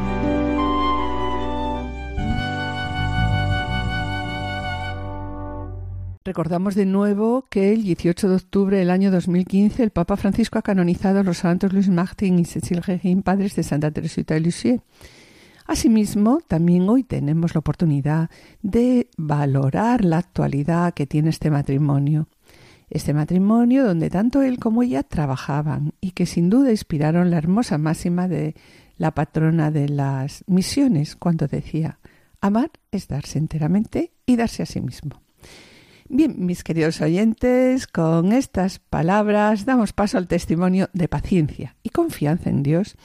Recordamos 6.23 6.75
de 6.75 6.85
nuevo 6.85 7.43
que 7.49 7.73
el 7.73 7.83
18 7.83 8.29
de 8.29 8.35
octubre 8.35 8.77
del 8.77 8.89
año 8.89 9.11
2015 9.11 9.83
el 9.83 9.89
Papa 9.89 10.15
Francisco 10.15 10.59
ha 10.59 10.61
canonizado 10.61 11.19
a 11.19 11.23
los 11.23 11.39
santos 11.39 11.73
Luis 11.73 11.89
Martin 11.89 12.39
y 12.39 12.45
Cecil 12.45 12.81
Regin, 12.83 13.21
padres 13.21 13.57
de 13.57 13.63
Santa 13.63 13.91
Teresita 13.91 14.33
de 14.33 14.39
Lisieux. 14.39 14.81
Asimismo, 15.67 16.39
también 16.47 16.87
hoy 16.87 17.03
tenemos 17.03 17.53
la 17.53 17.59
oportunidad 17.59 18.29
de 18.61 19.09
valorar 19.17 20.05
la 20.05 20.19
actualidad 20.19 20.93
que 20.93 21.05
tiene 21.05 21.31
este 21.31 21.51
matrimonio. 21.51 22.29
Este 22.89 23.13
matrimonio 23.13 23.85
donde 23.85 24.09
tanto 24.09 24.41
él 24.41 24.57
como 24.59 24.83
ella 24.83 25.03
trabajaban 25.03 25.93
y 25.99 26.11
que 26.11 26.27
sin 26.27 26.49
duda 26.49 26.71
inspiraron 26.71 27.29
la 27.29 27.39
hermosa 27.39 27.77
máxima 27.77 28.27
de 28.29 28.55
la 28.97 29.11
patrona 29.11 29.71
de 29.71 29.89
las 29.89 30.43
misiones 30.47 31.15
cuando 31.15 31.47
decía, 31.47 31.99
amar 32.41 32.71
es 32.91 33.07
darse 33.07 33.39
enteramente 33.39 34.13
y 34.25 34.35
darse 34.35 34.63
a 34.63 34.65
sí 34.65 34.81
mismo. 34.81 35.21
Bien, 36.09 36.35
mis 36.37 36.63
queridos 36.63 37.01
oyentes, 37.01 37.87
con 37.87 38.33
estas 38.33 38.79
palabras 38.79 39.65
damos 39.65 39.93
paso 39.93 40.17
al 40.17 40.27
testimonio 40.27 40.89
de 40.93 41.07
paciencia 41.07 41.75
y 41.81 41.89
confianza 41.89 42.49
en 42.49 42.61
Dios 42.61 42.97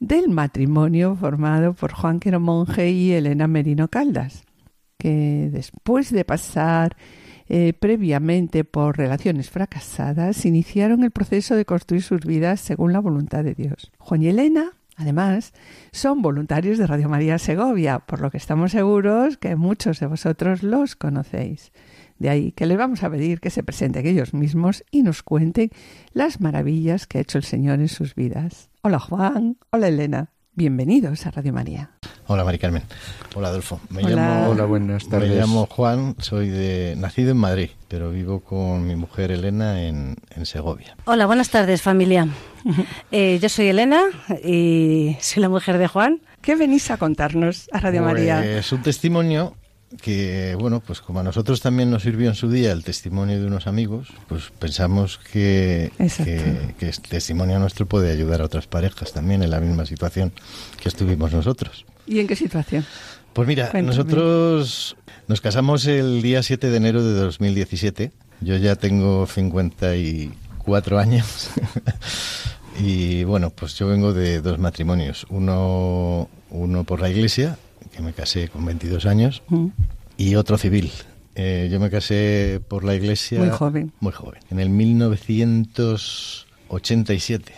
del 0.00 0.28
matrimonio 0.28 1.16
formado 1.16 1.74
por 1.74 1.92
Juan 1.92 2.18
Quero 2.18 2.40
Monje 2.40 2.90
y 2.90 3.12
Elena 3.12 3.46
Merino 3.46 3.88
Caldas, 3.88 4.44
que 4.98 5.48
después 5.50 6.10
de 6.10 6.24
pasar 6.24 6.96
eh, 7.48 7.72
previamente 7.72 8.64
por 8.64 8.98
relaciones 8.98 9.48
fracasadas, 9.48 10.44
iniciaron 10.44 11.02
el 11.02 11.12
proceso 11.12 11.56
de 11.56 11.64
construir 11.64 12.02
sus 12.02 12.20
vidas 12.20 12.60
según 12.60 12.92
la 12.92 13.00
voluntad 13.00 13.42
de 13.42 13.54
Dios. 13.54 13.90
Juan 13.98 14.22
y 14.22 14.28
Elena 14.28 14.72
Además, 15.00 15.54
son 15.92 16.20
voluntarios 16.20 16.76
de 16.76 16.86
Radio 16.86 17.08
María 17.08 17.38
Segovia, 17.38 18.00
por 18.00 18.20
lo 18.20 18.30
que 18.30 18.36
estamos 18.36 18.72
seguros 18.72 19.38
que 19.38 19.56
muchos 19.56 19.98
de 19.98 20.06
vosotros 20.06 20.62
los 20.62 20.94
conocéis. 20.94 21.72
De 22.18 22.28
ahí 22.28 22.52
que 22.52 22.66
les 22.66 22.76
vamos 22.76 23.02
a 23.02 23.08
pedir 23.08 23.40
que 23.40 23.48
se 23.48 23.62
presenten 23.62 24.06
ellos 24.06 24.34
mismos 24.34 24.84
y 24.90 25.02
nos 25.02 25.22
cuenten 25.22 25.70
las 26.12 26.42
maravillas 26.42 27.06
que 27.06 27.16
ha 27.16 27.22
hecho 27.22 27.38
el 27.38 27.44
Señor 27.44 27.80
en 27.80 27.88
sus 27.88 28.14
vidas. 28.14 28.68
Hola 28.82 28.98
Juan, 28.98 29.56
hola 29.70 29.88
Elena, 29.88 30.32
bienvenidos 30.54 31.24
a 31.24 31.30
Radio 31.30 31.54
María. 31.54 31.99
Hola 32.32 32.44
Mari 32.44 32.60
Carmen, 32.60 32.84
hola 33.34 33.48
Adolfo. 33.48 33.80
Me 33.88 34.04
Llamo, 34.04 34.50
hola, 34.50 34.64
buenas 34.64 35.08
tardes. 35.08 35.30
Me 35.30 35.34
llamo 35.34 35.66
Juan, 35.66 36.14
soy 36.20 36.48
de 36.48 36.94
nacido 36.96 37.32
en 37.32 37.38
Madrid, 37.38 37.70
pero 37.88 38.12
vivo 38.12 38.38
con 38.38 38.86
mi 38.86 38.94
mujer 38.94 39.32
Elena 39.32 39.82
en, 39.82 40.16
Segovia. 40.44 40.96
Hola, 41.06 41.26
buenas 41.26 41.50
tardes 41.50 41.82
familia. 41.82 42.28
Eh, 43.10 43.40
yo 43.42 43.48
soy 43.48 43.68
Elena 43.68 44.02
y 44.44 45.16
soy 45.20 45.42
la 45.42 45.48
mujer 45.48 45.78
de 45.78 45.88
Juan. 45.88 46.20
¿Qué 46.40 46.54
venís 46.54 46.92
a 46.92 46.98
contarnos 46.98 47.68
a 47.72 47.80
Radio 47.80 48.02
María? 48.02 48.44
Es 48.44 48.70
un 48.70 48.82
testimonio 48.82 49.56
que, 50.00 50.56
bueno, 50.58 50.80
pues 50.80 51.00
como 51.00 51.20
a 51.20 51.22
nosotros 51.22 51.60
también 51.60 51.90
nos 51.90 52.02
sirvió 52.02 52.28
en 52.28 52.34
su 52.34 52.48
día 52.48 52.72
el 52.72 52.84
testimonio 52.84 53.40
de 53.40 53.46
unos 53.46 53.66
amigos, 53.66 54.08
pues 54.28 54.50
pensamos 54.58 55.18
que, 55.18 55.90
que, 55.98 56.88
este 56.88 57.08
testimonio 57.08 57.58
nuestro 57.58 57.86
puede 57.86 58.12
ayudar 58.12 58.40
a 58.40 58.44
otras 58.44 58.66
parejas 58.66 59.12
también 59.12 59.42
en 59.42 59.50
la 59.50 59.60
misma 59.60 59.86
situación 59.86 60.32
que 60.80 60.88
estuvimos 60.88 61.32
nosotros. 61.32 61.84
¿Y 62.06 62.20
en 62.20 62.28
qué 62.28 62.36
situación? 62.36 62.84
Pues 63.32 63.48
mira, 63.48 63.70
nosotros 63.82 64.96
nos 65.28 65.40
casamos 65.40 65.86
el 65.86 66.22
día 66.22 66.42
7 66.42 66.70
de 66.70 66.76
enero 66.76 67.04
de 67.04 67.14
2017. 67.14 68.12
Yo 68.40 68.56
ya 68.56 68.76
tengo 68.76 69.26
54 69.26 70.98
años. 70.98 71.50
y 72.80 73.24
bueno, 73.24 73.50
pues 73.50 73.74
yo 73.74 73.86
vengo 73.86 74.12
de 74.12 74.40
dos 74.40 74.58
matrimonios. 74.58 75.26
Uno, 75.30 76.28
uno 76.50 76.84
por 76.84 77.00
la 77.00 77.10
iglesia 77.10 77.58
que 77.94 78.02
me 78.02 78.12
casé 78.12 78.48
con 78.48 78.64
22 78.64 79.06
años, 79.06 79.44
mm. 79.48 79.66
y 80.16 80.36
otro 80.36 80.58
civil. 80.58 80.92
Eh, 81.34 81.68
yo 81.70 81.78
me 81.80 81.90
casé 81.90 82.62
por 82.66 82.82
la 82.84 82.94
iglesia. 82.94 83.38
Muy 83.38 83.50
joven. 83.50 83.92
Muy 84.00 84.12
joven. 84.12 84.40
En 84.50 84.60
el 84.60 84.70
1987. 84.70 87.52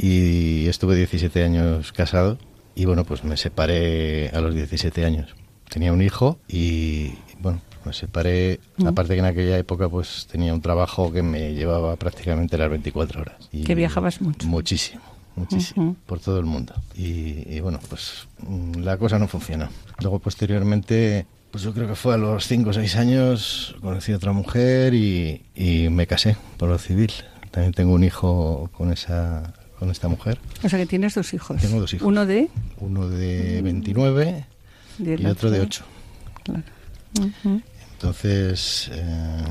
Y 0.00 0.66
estuve 0.66 0.96
17 0.96 1.44
años 1.44 1.92
casado. 1.92 2.38
Y 2.74 2.86
bueno, 2.86 3.04
pues 3.04 3.22
me 3.22 3.36
separé 3.36 4.30
a 4.30 4.40
los 4.40 4.54
17 4.54 5.04
años. 5.04 5.34
Tenía 5.68 5.92
un 5.92 6.00
hijo 6.02 6.38
y, 6.48 7.12
bueno, 7.38 7.60
me 7.84 7.92
separé. 7.92 8.58
Mm. 8.78 8.86
Aparte 8.88 9.14
que 9.14 9.20
en 9.20 9.26
aquella 9.26 9.58
época 9.58 9.88
pues 9.88 10.26
tenía 10.30 10.52
un 10.52 10.62
trabajo 10.62 11.12
que 11.12 11.22
me 11.22 11.54
llevaba 11.54 11.94
prácticamente 11.96 12.58
las 12.58 12.70
24 12.70 13.20
horas. 13.20 13.48
Y 13.52 13.62
que 13.64 13.74
viajabas 13.74 14.20
mucho. 14.20 14.48
Muchísimo 14.48 15.02
muchísimo, 15.36 15.96
por 16.06 16.20
todo 16.20 16.38
el 16.38 16.46
mundo. 16.46 16.74
Y, 16.94 17.60
bueno, 17.60 17.80
pues 17.88 18.26
mm, 18.46 18.80
la 18.80 18.96
cosa 18.96 19.18
no 19.18 19.28
funcionó. 19.28 19.68
Luego, 20.00 20.18
posteriormente, 20.18 21.26
pues 21.50 21.64
yo 21.64 21.72
creo 21.72 21.88
que 21.88 21.94
fue 21.94 22.14
a 22.14 22.16
los 22.16 22.46
5 22.46 22.70
o 22.70 22.72
6 22.72 22.96
años, 22.96 23.76
conocí 23.80 24.12
a 24.12 24.16
otra 24.16 24.32
mujer 24.32 24.94
y, 24.94 25.42
me 25.90 26.06
casé 26.06 26.36
por 26.56 26.68
lo 26.68 26.78
civil. 26.78 27.12
También 27.50 27.72
tengo 27.72 27.92
un 27.92 28.04
hijo 28.04 28.70
con 28.72 28.92
esa 28.92 29.52
con 29.78 29.90
esta 29.90 30.06
mujer. 30.06 30.38
O 30.62 30.68
sea 30.68 30.78
que 30.78 30.86
tienes 30.86 31.16
dos 31.16 31.34
hijos. 31.34 31.60
Tengo 31.60 31.80
dos 31.80 31.92
hijos. 31.92 32.06
Uno 32.06 32.24
de... 32.24 32.48
Uno 32.78 33.08
de 33.08 33.60
29 33.62 34.46
y 35.00 35.26
otro 35.26 35.50
de 35.50 35.60
8. 35.60 35.84
Claro. 36.44 36.62
Entonces, 37.94 38.90
eh, 38.92 39.44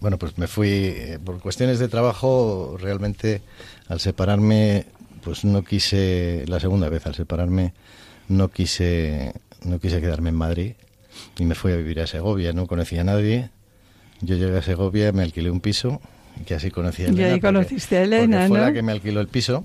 bueno, 0.00 0.18
pues 0.18 0.38
me 0.38 0.46
fui, 0.46 0.68
eh, 0.68 1.18
por 1.22 1.40
cuestiones 1.40 1.78
de 1.78 1.88
trabajo, 1.88 2.76
realmente 2.80 3.42
al 3.88 4.00
separarme, 4.00 4.86
pues 5.22 5.44
no 5.44 5.64
quise, 5.64 6.44
la 6.46 6.60
segunda 6.60 6.88
vez 6.88 7.06
al 7.06 7.14
separarme, 7.14 7.72
no 8.28 8.48
quise, 8.48 9.32
no 9.64 9.78
quise 9.78 10.00
quedarme 10.00 10.28
en 10.28 10.36
Madrid 10.36 10.72
y 11.38 11.44
me 11.44 11.54
fui 11.54 11.72
a 11.72 11.76
vivir 11.76 12.00
a 12.00 12.06
Segovia, 12.06 12.52
no 12.52 12.66
conocía 12.66 13.00
a 13.00 13.04
nadie. 13.04 13.50
Yo 14.20 14.36
llegué 14.36 14.58
a 14.58 14.62
Segovia, 14.62 15.12
me 15.12 15.22
alquilé 15.22 15.50
un 15.50 15.60
piso, 15.60 16.00
que 16.46 16.54
así 16.54 16.70
conocí 16.70 17.02
a 17.02 17.08
Elena. 17.08 17.28
Y 17.28 17.32
ahí 17.32 17.40
conociste 17.40 17.96
a 17.96 18.02
Elena, 18.02 18.46
fue 18.48 18.60
la 18.60 18.72
que 18.72 18.82
me 18.82 18.92
alquiló 18.92 19.20
el 19.20 19.28
piso. 19.28 19.64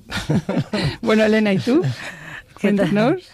bueno, 1.01 1.23
Elena, 1.23 1.53
¿y 1.53 1.59
tú? 1.59 1.81
Cuéntanos. 2.61 3.29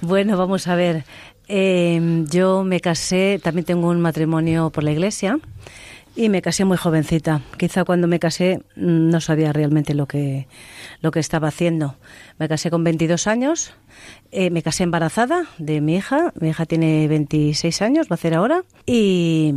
Bueno, 0.00 0.36
vamos 0.36 0.68
a 0.68 0.74
ver. 0.74 1.04
Eh, 1.48 2.24
yo 2.30 2.64
me 2.64 2.80
casé, 2.80 3.40
también 3.42 3.64
tengo 3.64 3.88
un 3.88 4.00
matrimonio 4.00 4.70
por 4.70 4.82
la 4.82 4.92
iglesia 4.92 5.38
y 6.16 6.28
me 6.28 6.42
casé 6.42 6.64
muy 6.64 6.76
jovencita. 6.76 7.42
Quizá 7.58 7.84
cuando 7.84 8.06
me 8.06 8.18
casé 8.18 8.62
mm, 8.76 9.10
no 9.10 9.20
sabía 9.20 9.52
realmente 9.52 9.94
lo 9.94 10.06
que, 10.06 10.46
lo 11.00 11.10
que 11.10 11.20
estaba 11.20 11.48
haciendo. 11.48 11.96
Me 12.38 12.48
casé 12.48 12.70
con 12.70 12.84
22 12.84 13.26
años, 13.26 13.74
eh, 14.30 14.50
me 14.50 14.62
casé 14.62 14.84
embarazada 14.84 15.44
de 15.58 15.80
mi 15.80 15.96
hija. 15.96 16.32
Mi 16.38 16.50
hija 16.50 16.66
tiene 16.66 17.08
26 17.08 17.82
años, 17.82 18.06
va 18.10 18.14
a 18.14 18.18
ser 18.18 18.34
ahora. 18.34 18.64
Y, 18.86 19.52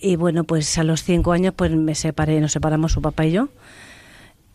y 0.00 0.16
bueno, 0.16 0.44
pues 0.44 0.78
a 0.78 0.84
los 0.84 1.02
5 1.02 1.32
años 1.32 1.54
pues 1.54 1.70
me 1.72 1.94
separé, 1.94 2.40
nos 2.40 2.52
separamos 2.52 2.92
su 2.92 3.02
papá 3.02 3.26
y 3.26 3.32
yo. 3.32 3.48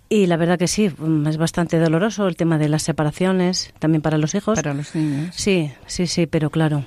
Y 0.09 0.25
la 0.25 0.35
verdad 0.35 0.59
que 0.59 0.67
sí, 0.67 0.89
mm, 0.89 1.27
es 1.27 1.37
bastante 1.37 1.79
doloroso 1.79 2.27
el 2.27 2.35
tema 2.35 2.57
de 2.57 2.67
las 2.67 2.83
separaciones, 2.83 3.73
también 3.79 4.01
para 4.01 4.17
los 4.17 4.35
hijos. 4.35 4.55
Para 4.55 4.73
los 4.73 4.93
niños. 4.95 5.33
Sí, 5.35 5.71
sí, 5.85 6.05
sí, 6.05 6.25
pero 6.25 6.49
claro, 6.49 6.83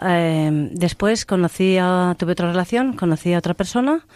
eh, 0.00 0.70
después 0.72 1.26
conocí 1.26 1.76
a, 1.78 2.14
tuve 2.18 2.32
otra 2.32 2.48
relación, 2.48 2.94
conocí 2.94 3.32
a 3.32 3.38
otra 3.38 3.54
persona 3.54 4.06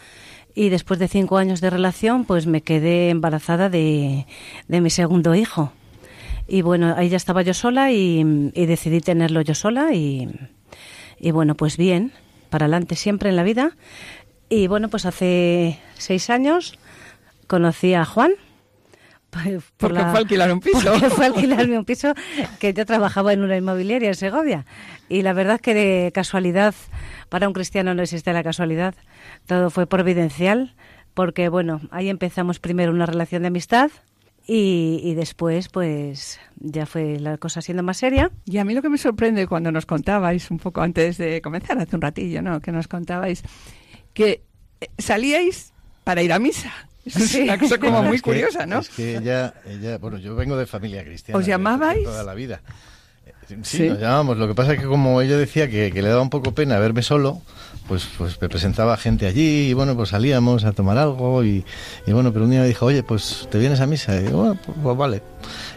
y 0.54 0.70
después 0.70 0.98
de 0.98 1.08
cinco 1.08 1.36
años 1.36 1.60
de 1.60 1.68
relación, 1.68 2.24
pues 2.24 2.46
me 2.46 2.62
quedé 2.62 3.10
embarazada 3.10 3.68
de, 3.68 4.26
de 4.68 4.80
mi 4.80 4.90
segundo 4.90 5.34
hijo. 5.34 5.72
Y 6.48 6.62
bueno, 6.62 6.94
ahí 6.96 7.08
ya 7.08 7.16
estaba 7.16 7.42
yo 7.42 7.54
sola 7.54 7.90
y, 7.92 8.22
decidí 8.54 9.00
tenerlo 9.00 9.40
yo 9.42 9.54
sola 9.54 9.92
y, 9.92 10.28
y 11.18 11.30
bueno, 11.32 11.56
pues 11.56 11.76
bien, 11.76 12.12
para 12.50 12.66
adelante 12.66 12.96
siempre 12.96 13.28
en 13.28 13.36
la 13.36 13.42
vida. 13.42 13.72
Y 14.48 14.68
bueno, 14.68 14.88
pues 14.88 15.06
hace 15.06 15.78
seis 15.98 16.30
años 16.30 16.78
conocí 17.48 17.94
a 17.94 18.04
Juan, 18.04 18.32
porque 19.30 20.00
fue 20.00 20.18
alquilar 20.18 20.52
un 20.52 20.60
piso. 20.60 20.80
Porque 20.82 21.10
fue 21.10 21.26
alquilarme 21.26 21.78
un 21.78 21.84
piso 21.84 22.14
que 22.58 22.72
yo 22.72 22.86
trabajaba 22.86 23.32
en 23.32 23.42
una 23.42 23.56
inmobiliaria 23.56 24.08
en 24.08 24.14
Segovia. 24.14 24.64
Y 25.08 25.22
la 25.22 25.32
verdad 25.32 25.60
que 25.60 25.74
de 25.74 26.12
casualidad, 26.12 26.74
para 27.28 27.46
un 27.46 27.54
cristiano 27.54 27.94
no 27.94 28.02
existe 28.02 28.32
la 28.32 28.42
casualidad, 28.42 28.94
todo 29.46 29.70
fue 29.70 29.86
providencial, 29.86 30.74
porque 31.14 31.48
bueno, 31.48 31.80
ahí 31.90 32.08
empezamos 32.08 32.58
primero 32.58 32.92
una 32.92 33.06
relación 33.06 33.42
de 33.42 33.48
amistad, 33.48 33.90
y, 34.48 35.14
después, 35.14 35.68
pues 35.68 36.38
ya 36.54 36.86
fue 36.86 37.18
la 37.18 37.36
cosa 37.36 37.60
siendo 37.60 37.82
más 37.82 37.96
seria. 37.96 38.30
Y 38.44 38.58
a 38.58 38.64
mí 38.64 38.74
lo 38.74 38.82
que 38.82 38.88
me 38.88 38.96
sorprende 38.96 39.48
cuando 39.48 39.72
nos 39.72 39.86
contabais, 39.86 40.52
un 40.52 40.58
poco 40.58 40.82
antes 40.82 41.18
de 41.18 41.42
comenzar, 41.42 41.78
hace 41.78 41.96
un 41.96 42.02
ratillo, 42.02 42.42
¿no? 42.42 42.60
Que 42.60 42.70
nos 42.70 42.86
contabais 42.86 43.42
que 44.14 44.44
eh, 44.80 44.88
salíais 44.98 45.72
para 46.04 46.22
ir 46.22 46.32
a 46.32 46.38
misa. 46.38 46.72
Es 47.14 47.34
una 47.36 47.58
cosa 47.58 47.78
como 47.78 48.02
muy 48.02 48.18
curiosa, 48.18 48.66
¿no? 48.66 48.80
Es 48.80 48.88
que 48.88 49.18
ella, 49.18 49.54
ella, 49.64 49.98
bueno, 49.98 50.18
yo 50.18 50.34
vengo 50.34 50.56
de 50.56 50.66
familia 50.66 51.04
cristiana. 51.04 51.38
¿Os 51.38 51.46
llamabais? 51.46 52.04
Toda 52.04 52.24
la 52.24 52.34
vida. 52.34 52.60
Sí, 53.62 53.88
nos 53.88 54.00
llamábamos. 54.00 54.38
Lo 54.38 54.48
que 54.48 54.54
pasa 54.54 54.72
es 54.72 54.80
que 54.80 54.86
como 54.86 55.20
ella 55.20 55.36
decía 55.36 55.68
que, 55.70 55.90
le 55.90 56.08
daba 56.08 56.20
un 56.20 56.30
poco 56.30 56.52
pena 56.52 56.78
verme 56.80 57.02
solo, 57.02 57.42
pues, 57.86 58.08
pues 58.18 58.40
me 58.40 58.48
presentaba 58.48 58.96
gente 58.96 59.26
allí 59.26 59.68
y 59.68 59.72
bueno, 59.72 59.94
pues 59.94 60.08
salíamos 60.08 60.64
a 60.64 60.72
tomar 60.72 60.98
algo 60.98 61.44
y, 61.44 61.64
bueno, 62.08 62.32
pero 62.32 62.44
un 62.44 62.50
día 62.50 62.62
me 62.62 62.66
dijo, 62.66 62.86
oye, 62.86 63.04
pues 63.04 63.46
te 63.50 63.58
vienes 63.58 63.80
a 63.80 63.86
misa. 63.86 64.16
Y 64.16 64.24
digo, 64.24 64.38
bueno, 64.38 64.58
pues, 64.64 64.76
pues, 64.82 64.96
vale. 64.96 65.22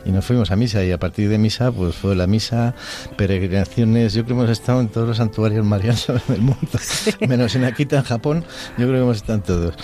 Y 0.06 0.12
nos 0.12 0.26
fuimos 0.26 0.52
a 0.52 0.56
misa 0.56 0.84
y 0.84 0.92
a 0.92 0.98
partir 0.98 1.30
de 1.30 1.38
misa, 1.38 1.72
pues 1.72 1.96
fue 1.96 2.16
la 2.16 2.28
misa, 2.28 2.74
peregrinaciones. 3.18 4.14
Yo 4.14 4.24
creo 4.24 4.38
que 4.38 4.44
hemos 4.44 4.52
estado 4.52 4.82
en 4.82 4.90
todos 4.90 5.08
los 5.08 5.18
santuarios 5.18 5.66
marianos 5.66 6.08
del 6.28 6.42
mundo, 6.42 6.80
menos 7.28 7.56
en 7.56 7.66
Akita, 7.66 7.98
en 7.98 8.04
Japón. 8.04 8.44
Yo 8.78 8.88
creo 8.88 8.94
que 8.94 9.02
hemos 9.02 9.18
estado 9.18 9.40
en 9.40 9.44
todos. 9.44 9.76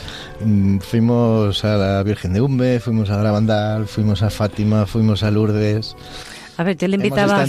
Mm, 0.43 0.79
fuimos 0.79 1.63
a 1.65 1.77
la 1.77 2.03
Virgen 2.03 2.33
de 2.33 2.41
Umbe, 2.41 2.79
fuimos 2.79 3.09
a 3.09 3.17
Gravandal, 3.17 3.87
fuimos 3.87 4.21
a 4.21 4.29
Fátima, 4.29 4.85
fuimos 4.85 5.23
a 5.23 5.31
Lourdes. 5.31 5.95
A 6.57 6.63
ver, 6.63 6.77
yo 6.77 6.87
le 6.87 6.95
invitaba 6.95 7.41
a 7.41 7.45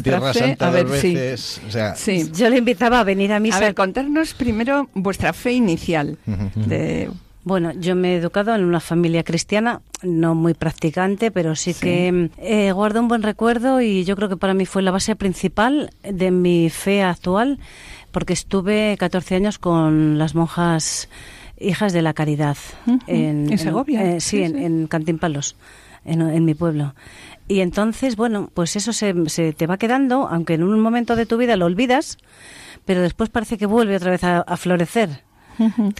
ver, 0.70 0.86
dos 0.86 0.98
sí. 0.98 1.14
veces, 1.14 1.60
o 1.68 1.70
sea, 1.70 1.94
Sí. 1.94 2.30
Yo 2.34 2.50
le 2.50 2.58
invitaba 2.58 3.00
a 3.00 3.04
venir 3.04 3.32
a 3.32 3.38
misa. 3.38 3.56
A 3.56 3.60
ver, 3.60 3.74
contarnos 3.74 4.34
primero 4.34 4.88
vuestra 4.94 5.32
fe 5.32 5.52
inicial. 5.52 6.18
de, 6.56 7.08
Bueno, 7.46 7.70
yo 7.78 7.94
me 7.94 8.14
he 8.14 8.16
educado 8.16 8.56
en 8.56 8.64
una 8.64 8.80
familia 8.80 9.22
cristiana, 9.22 9.80
no 10.02 10.34
muy 10.34 10.52
practicante, 10.54 11.30
pero 11.30 11.54
sí, 11.54 11.72
Sí. 11.74 11.80
que 11.80 12.30
eh, 12.38 12.72
guardo 12.72 12.98
un 12.98 13.06
buen 13.06 13.22
recuerdo 13.22 13.80
y 13.80 14.02
yo 14.04 14.16
creo 14.16 14.28
que 14.28 14.36
para 14.36 14.52
mí 14.52 14.66
fue 14.66 14.82
la 14.82 14.90
base 14.90 15.14
principal 15.14 15.90
de 16.02 16.32
mi 16.32 16.70
fe 16.70 17.04
actual, 17.04 17.60
porque 18.10 18.32
estuve 18.32 18.96
14 18.98 19.36
años 19.36 19.60
con 19.60 20.18
las 20.18 20.34
monjas 20.34 21.08
hijas 21.60 21.92
de 21.92 22.02
la 22.02 22.14
caridad 22.14 22.56
en 23.06 23.56
Segovia. 23.58 24.16
eh, 24.16 24.20
sí, 24.20 24.38
Sí, 24.38 24.42
en, 24.42 24.52
sí. 24.56 24.64
en 24.64 24.86
Cantimpalos, 24.88 25.54
en, 26.04 26.44
mi 26.44 26.54
pueblo. 26.54 26.96
Y 27.46 27.60
entonces, 27.60 28.16
bueno, 28.16 28.50
pues 28.54 28.74
eso 28.74 28.92
se, 28.92 29.14
se 29.30 29.52
te 29.52 29.68
va 29.68 29.76
quedando, 29.78 30.26
aunque 30.26 30.54
en 30.54 30.64
un 30.64 30.80
momento 30.80 31.14
de 31.14 31.26
tu 31.26 31.36
vida 31.36 31.54
lo 31.56 31.66
olvidas, 31.66 32.18
pero 32.84 33.02
después 33.02 33.30
parece 33.30 33.56
que 33.56 33.66
vuelve 33.66 33.94
otra 33.94 34.10
vez 34.10 34.24
a, 34.24 34.40
a 34.40 34.56
florecer. 34.56 35.24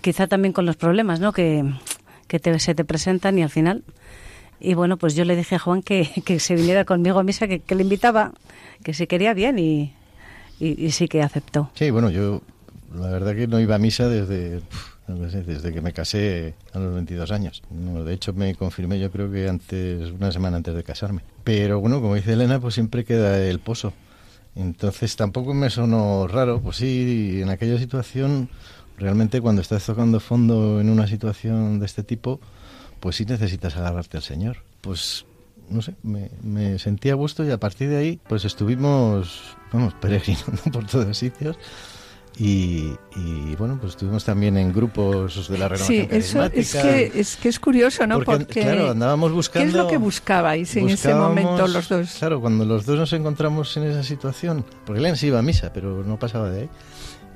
Quizá 0.01 0.27
también 0.27 0.53
con 0.53 0.67
los 0.67 0.77
problemas 0.77 1.21
¿no? 1.21 1.33
que, 1.33 1.65
que 2.29 2.39
te- 2.41 2.59
se 2.59 2.75
te 2.75 2.85
presentan 2.85 3.39
y 3.39 3.43
al 3.43 3.51
final. 3.51 3.83
Y 4.61 4.75
bueno, 4.75 4.97
pues 4.97 5.15
yo 5.15 5.25
le 5.25 5.37
dije 5.37 5.57
a 5.57 5.59
Juan 5.59 5.83
que, 5.83 6.09
que 6.25 6.41
se 6.41 6.55
viniera 6.57 6.85
conmigo 6.85 7.19
a 7.19 7.23
misa, 7.23 7.47
que, 7.47 7.61
que 7.61 7.75
le 7.75 7.83
invitaba, 7.83 8.33
que 8.83 8.95
si 8.95 9.07
quería 9.07 9.35
bien 9.35 9.59
y, 9.59 9.93
y, 10.59 10.83
y 10.87 10.91
sí 10.93 11.09
que 11.09 11.23
aceptó. 11.23 11.71
Sí, 11.75 11.91
bueno, 11.91 12.11
yo 12.11 12.43
la 12.95 13.09
verdad 13.11 13.35
que 13.35 13.47
no 13.47 13.61
iba 13.61 13.75
a 13.75 13.79
misa 13.79 14.09
desde, 14.09 14.61
pf, 14.61 14.97
no 15.09 15.29
sé, 15.31 15.43
desde 15.43 15.73
que 15.75 15.83
me 15.83 15.93
casé 15.93 16.55
a 16.73 16.79
los 16.79 16.95
22 16.95 17.31
años. 17.33 17.63
No, 17.71 18.03
de 18.03 18.15
hecho, 18.15 18.33
me 18.33 18.55
confirmé 18.55 18.99
yo 18.99 19.11
creo 19.11 19.31
que 19.31 19.47
antes, 19.49 20.11
una 20.11 20.33
semana 20.33 20.57
antes 20.57 20.75
de 20.75 20.83
casarme. 20.83 21.21
Pero 21.45 21.79
bueno, 21.81 22.01
como 22.01 22.15
dice 22.15 22.33
Elena, 22.33 22.59
pues 22.59 22.75
siempre 22.75 23.05
queda 23.05 23.39
el 23.47 23.59
pozo. 23.59 23.93
Entonces 24.55 25.17
tampoco 25.17 25.53
me 25.53 25.69
sonó 25.69 26.27
raro, 26.29 26.61
pues 26.63 26.79
sí, 26.79 27.41
en 27.43 27.51
aquella 27.51 27.79
situación, 27.79 28.49
realmente 28.99 29.41
cuando 29.41 29.63
estás 29.63 29.85
tocando 29.85 30.21
fondo 30.21 30.81
en 30.81 30.91
una 30.91 31.07
situación 31.07 31.79
de 31.79 31.87
este 31.87 32.03
tipo, 32.03 32.41
pues 33.01 33.17
sí 33.17 33.25
necesitas 33.25 33.77
agarrarte 33.77 34.17
al 34.17 34.23
Señor. 34.23 34.59
Pues 34.81 35.25
no 35.69 35.83
sé, 35.83 35.95
me, 36.03 36.31
me 36.43 36.79
sentí 36.79 37.11
a 37.11 37.15
gusto 37.15 37.45
y 37.45 37.51
a 37.51 37.59
partir 37.59 37.89
de 37.89 37.97
ahí 37.97 38.21
pues 38.29 38.45
estuvimos, 38.45 39.57
vamos, 39.73 39.95
peregrinando 40.01 40.63
por 40.73 40.87
todos 40.87 41.17
sitios. 41.17 41.59
Y, 42.39 42.93
y, 43.17 43.57
bueno, 43.57 43.79
pues 43.81 43.93
estuvimos 43.93 44.23
también 44.23 44.59
en 44.59 44.71
grupos 44.71 45.49
de 45.49 45.57
la 45.57 45.69
renovación 45.69 46.07
Sí, 46.11 46.15
eso 46.15 46.45
es 46.45 46.75
que, 46.75 47.13
es 47.15 47.37
que 47.37 47.49
es 47.49 47.59
curioso, 47.59 48.07
¿no? 48.07 48.21
Porque, 48.21 48.61
claro, 48.61 48.91
andábamos 48.91 49.33
buscando... 49.33 49.65
¿Qué 49.65 49.69
es 49.71 49.75
lo 49.75 49.89
que 49.89 49.97
buscabais 49.97 50.77
en 50.77 50.91
ese 50.91 51.15
momento 51.15 51.67
los 51.67 51.89
dos? 51.89 52.17
Claro, 52.19 52.43
cuando 52.43 52.67
los 52.67 52.85
dos 52.85 52.99
nos 52.99 53.13
encontramos 53.15 53.75
en 53.79 53.85
esa 53.85 54.03
situación, 54.03 54.67
porque 54.85 55.01
Elena 55.01 55.17
sí 55.17 55.29
iba 55.29 55.39
a 55.39 55.43
misa, 55.43 55.73
pero 55.73 56.05
no 56.05 56.19
pasaba 56.19 56.51
de 56.51 56.63
ahí, 56.63 56.69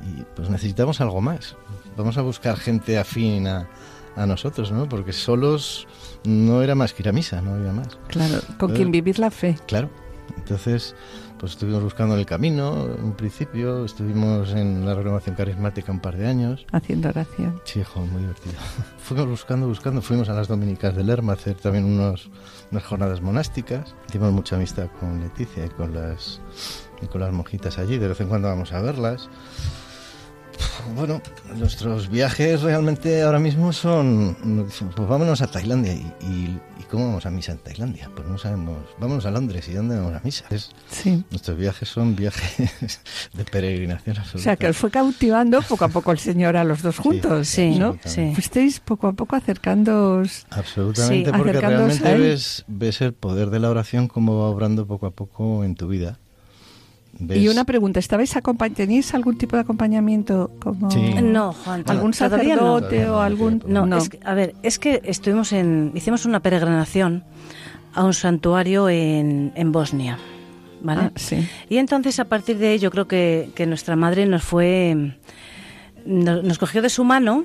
y 0.05 0.23
pues 0.37 0.49
necesitamos 0.51 1.01
algo 1.01 1.21
más. 1.21 1.57
Vamos 1.97 2.17
a 2.19 2.23
buscar 2.23 2.57
gente 2.57 2.99
afín 2.99 3.47
a, 3.47 3.69
a 4.17 4.27
nosotros, 4.27 4.73
¿no? 4.73 4.89
Porque 4.89 5.13
solos 5.13 5.87
no 6.25 6.63
era 6.63 6.75
más 6.75 6.93
que 6.95 7.03
ir 7.03 7.09
a 7.09 7.13
misa, 7.13 7.41
no 7.43 7.55
había 7.55 7.73
más. 7.73 7.99
Claro, 8.09 8.41
con 8.59 8.73
Eh, 8.73 8.75
quien 8.75 8.91
vivir 8.91 9.19
la 9.19 9.31
fe. 9.31 9.57
Claro. 9.67 9.91
Entonces, 10.37 10.95
pues 11.39 11.53
estuvimos 11.53 11.83
buscando 11.83 12.15
el 12.17 12.25
camino, 12.25 12.85
un 13.03 13.15
principio, 13.15 13.85
estuvimos 13.85 14.51
en 14.53 14.87
la 14.87 14.95
renovación 14.95 15.35
carismática 15.35 15.91
un 15.91 15.99
par 15.99 16.17
de 16.17 16.29
años. 16.29 16.65
Haciendo 16.71 17.09
oración. 17.09 17.61
Sí, 17.65 17.81
hijo, 17.81 18.01
muy 18.07 18.21
divertido. 18.23 18.55
Fuimos 18.99 19.27
buscando, 19.27 19.67
buscando. 19.67 20.01
Fuimos 20.03 20.29
a 20.29 20.35
las 20.35 20.47
dominicas 20.47 20.95
del 20.95 21.09
Lerma 21.09 21.33
a 21.33 21.35
hacer 21.37 21.55
también 21.57 21.85
unos, 21.85 22.31
unas 22.71 22.85
jornadas 22.85 23.21
monásticas. 23.21 23.95
Hicimos 24.09 24.33
mucha 24.33 24.55
amistad 24.57 24.87
con 25.01 25.21
Leticia 25.21 25.67
y 25.67 25.71
con 25.71 25.93
las 25.95 26.41
y 27.03 27.07
con 27.07 27.21
las 27.23 27.33
monjitas 27.33 27.79
allí. 27.79 27.99
De 27.99 28.07
vez 28.09 28.21
en 28.21 28.29
cuando 28.29 28.49
vamos 28.49 28.73
a 28.73 28.81
verlas. 28.81 29.29
Bueno, 30.95 31.21
nuestros 31.57 32.09
viajes 32.11 32.63
realmente 32.63 33.23
ahora 33.23 33.39
mismo 33.39 33.73
son, 33.73 34.37
pues 34.97 35.09
vámonos 35.09 35.43
a 35.43 35.47
Tailandia. 35.47 35.93
¿Y, 35.95 36.07
y, 36.23 36.61
y 36.79 36.83
cómo 36.91 37.07
vamos 37.09 37.27
a 37.27 37.31
misa 37.31 37.53
en 37.53 37.59
Tailandia? 37.59 38.11
Pues 38.15 38.29
no 38.29 38.39
sabemos. 38.39 38.77
Vámonos 38.99 39.27
a 39.27 39.31
Londres 39.31 39.69
y 39.69 39.73
¿dónde 39.73 39.97
vamos 39.97 40.15
a 40.15 40.21
misa? 40.23 40.45
Es- 40.51 40.71
Sí. 40.91 41.25
nuestros 41.31 41.57
viajes 41.57 41.89
son 41.89 42.15
viajes 42.17 43.01
de 43.33 43.45
peregrinación 43.45 44.17
O 44.17 44.21
absoluta. 44.21 44.43
sea, 44.45 44.57
que 44.57 44.69
os 44.69 44.77
fue 44.77 44.91
cautivando 44.91 45.63
poco 45.63 45.85
a 45.85 45.89
poco 45.89 46.13
el 46.13 46.19
Señor 46.19 46.57
a 46.57 46.65
los 46.65 46.83
dos 46.83 46.99
juntos, 46.99 47.49
Sí, 47.49 47.79
¿no? 47.79 47.97
sí. 48.05 48.33
Fuisteis 48.35 48.81
poco 48.81 49.07
a 49.09 49.13
poco 49.13 49.37
acercándoos. 49.37 50.47
Absolutamente, 50.51 51.31
Sí, 51.31 51.37
porque 51.37 51.53
realmente 51.53 52.19
ves, 52.19 52.65
ves 52.69 53.01
el 53.01 53.13
poder 53.13 53.51
de 53.51 53.59
la 53.61 53.71
oración 53.71 54.09
como 54.09 54.39
va 54.39 54.45
obrando 54.51 54.87
poco 54.87 55.07
a 55.07 55.11
poco 55.11 55.65
en 55.65 55.75
tu 55.75 55.89
vida. 55.89 56.19
Ves- 57.21 57.39
Y 57.39 57.49
una 57.49 57.65
pregunta, 57.65 58.01
¿estabais 58.01 58.35
¿teníais 58.75 59.15
algún 59.15 59.37
tipo 59.37 59.57
de 59.57 59.63
acompañamiento 59.63 60.51
como 60.59 60.91
Sí. 60.91 61.15
No, 61.23 61.53
Juan, 61.53 61.85
algún 61.87 62.11
no. 62.11 62.13
sacerdote 62.15 63.09
o 63.09 63.21
algún 63.21 63.63
No, 63.67 63.97
Es 63.97 64.09
que, 64.09 64.19
a 64.25 64.35
ver, 64.35 64.55
es 64.63 64.79
que 64.79 65.01
estuvimos 65.05 65.53
en, 65.53 65.93
hicimos 65.95 66.25
una 66.25 66.41
peregrinación 66.41 67.25
a 67.93 68.05
un 68.05 68.15
santuario 68.15 68.89
en, 68.89 69.53
en 69.55 69.73
Bosnia, 69.73 70.19
¿vale? 70.83 71.03
Ah, 71.03 71.13
sí. 71.17 71.47
Y 71.69 71.77
entonces 71.77 72.19
a 72.21 72.25
partir 72.25 72.57
de 72.59 72.69
ahí 72.69 72.79
yo 72.79 72.91
creo 72.91 73.07
que, 73.07 73.51
que 73.55 73.67
nuestra 73.67 73.97
madre 73.97 74.25
nos 74.27 74.43
fue, 74.43 75.15
nos, 76.07 76.43
nos 76.43 76.59
cogió 76.59 76.81
de 76.83 76.89
su 76.89 77.05
mano 77.05 77.45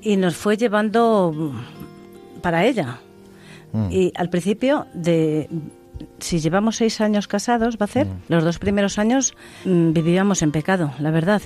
y 0.00 0.16
nos 0.16 0.36
fue 0.36 0.56
llevando 0.56 1.52
para 2.40 2.64
ella. 2.64 2.98
Mm. 3.72 3.90
Y 3.90 4.12
al 4.16 4.28
principio 4.30 4.86
de 4.94 5.48
si 6.18 6.40
llevamos 6.40 6.76
seis 6.76 7.00
años 7.00 7.28
casados, 7.28 7.76
va 7.80 7.84
a 7.84 7.88
ser, 7.88 8.06
los 8.28 8.44
dos 8.44 8.58
primeros 8.58 8.98
años 8.98 9.34
mm, 9.64 9.92
vivíamos 9.92 10.42
en 10.42 10.52
pecado, 10.52 10.92
la 10.98 11.10
verdad. 11.10 11.42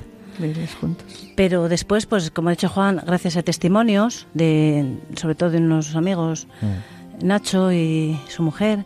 Juntos. 0.80 1.32
Pero 1.34 1.68
después, 1.68 2.04
pues 2.04 2.30
como 2.30 2.48
ha 2.48 2.52
dicho 2.52 2.68
Juan, 2.68 3.02
gracias 3.06 3.38
a 3.38 3.42
testimonios, 3.42 4.26
de, 4.34 4.98
sobre 5.16 5.34
todo 5.34 5.50
de 5.50 5.58
unos 5.58 5.96
amigos, 5.96 6.46
Mm. 6.60 7.26
Nacho 7.26 7.72
y 7.72 8.18
su 8.28 8.42
mujer, 8.42 8.84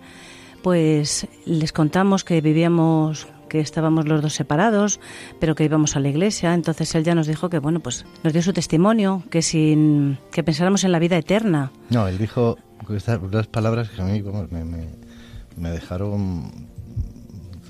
pues 0.63 1.27
les 1.47 1.73
contamos 1.73 2.23
que 2.25 2.41
vivíamos, 2.41 3.27
que 3.49 3.61
estábamos 3.61 4.07
los 4.07 4.23
dos 4.23 4.35
separados, 4.35 5.01
pero 5.41 5.55
que 5.55 5.65
íbamos 5.65 5.97
a 5.97 6.01
la 6.01 6.09
iglesia. 6.09 6.55
Entonces 6.55 6.95
él 6.95 7.05
ya 7.05 7.15
nos 7.15 7.27
dijo 7.27 7.51
que, 7.51 7.59
bueno, 7.59 7.81
pues 7.81 8.07
nos 8.23 8.33
dio 8.33 8.43
su 8.43 8.53
testimonio, 8.53 9.25
que 9.31 9.43
sin 9.43 10.19
que 10.31 10.43
pensáramos 10.45 10.85
en 10.85 10.93
la 10.93 10.99
vida 10.99 11.17
eterna. 11.17 11.73
No, 11.91 12.07
él 12.07 12.19
dijo 12.19 12.57
estas 12.89 13.21
unas 13.21 13.47
palabras 13.47 13.91
que 13.91 14.03
a 14.03 14.05
mí 14.05 14.21
vamos, 14.23 14.51
me, 14.51 14.65
me, 14.65 14.89
me 15.57 15.71
dejaron 15.71 16.69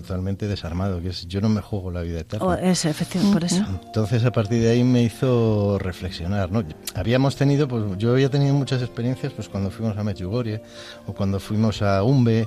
totalmente 0.01 0.49
desarmado, 0.49 1.01
que 1.01 1.09
es 1.09 1.27
yo 1.29 1.41
no 1.41 1.49
me 1.49 1.61
juego 1.61 1.91
la 1.91 2.03
vida 2.03 2.21
eterna. 2.21 2.47
O 2.47 2.55
es 2.55 2.85
efectivamente 2.85 3.33
por 3.33 3.45
eso. 3.45 3.65
Entonces 3.85 4.25
a 4.25 4.33
partir 4.33 4.63
de 4.63 4.71
ahí 4.71 4.83
me 4.83 5.03
hizo 5.03 5.79
reflexionar, 5.79 6.51
¿no? 6.51 6.65
Habíamos 6.95 7.37
tenido, 7.37 7.69
pues 7.69 7.85
yo 7.99 8.13
había 8.13 8.31
tenido 8.31 8.55
muchas 8.55 8.83
experiencias, 8.83 9.33
pues 9.33 9.49
cuando 9.49 9.71
fuimos 9.71 9.97
a 9.99 10.05
Medjugorje 10.05 10.63
o 11.07 11.13
cuando 11.13 11.39
fuimos 11.39 11.83
a 11.83 12.03
Umbe, 12.03 12.47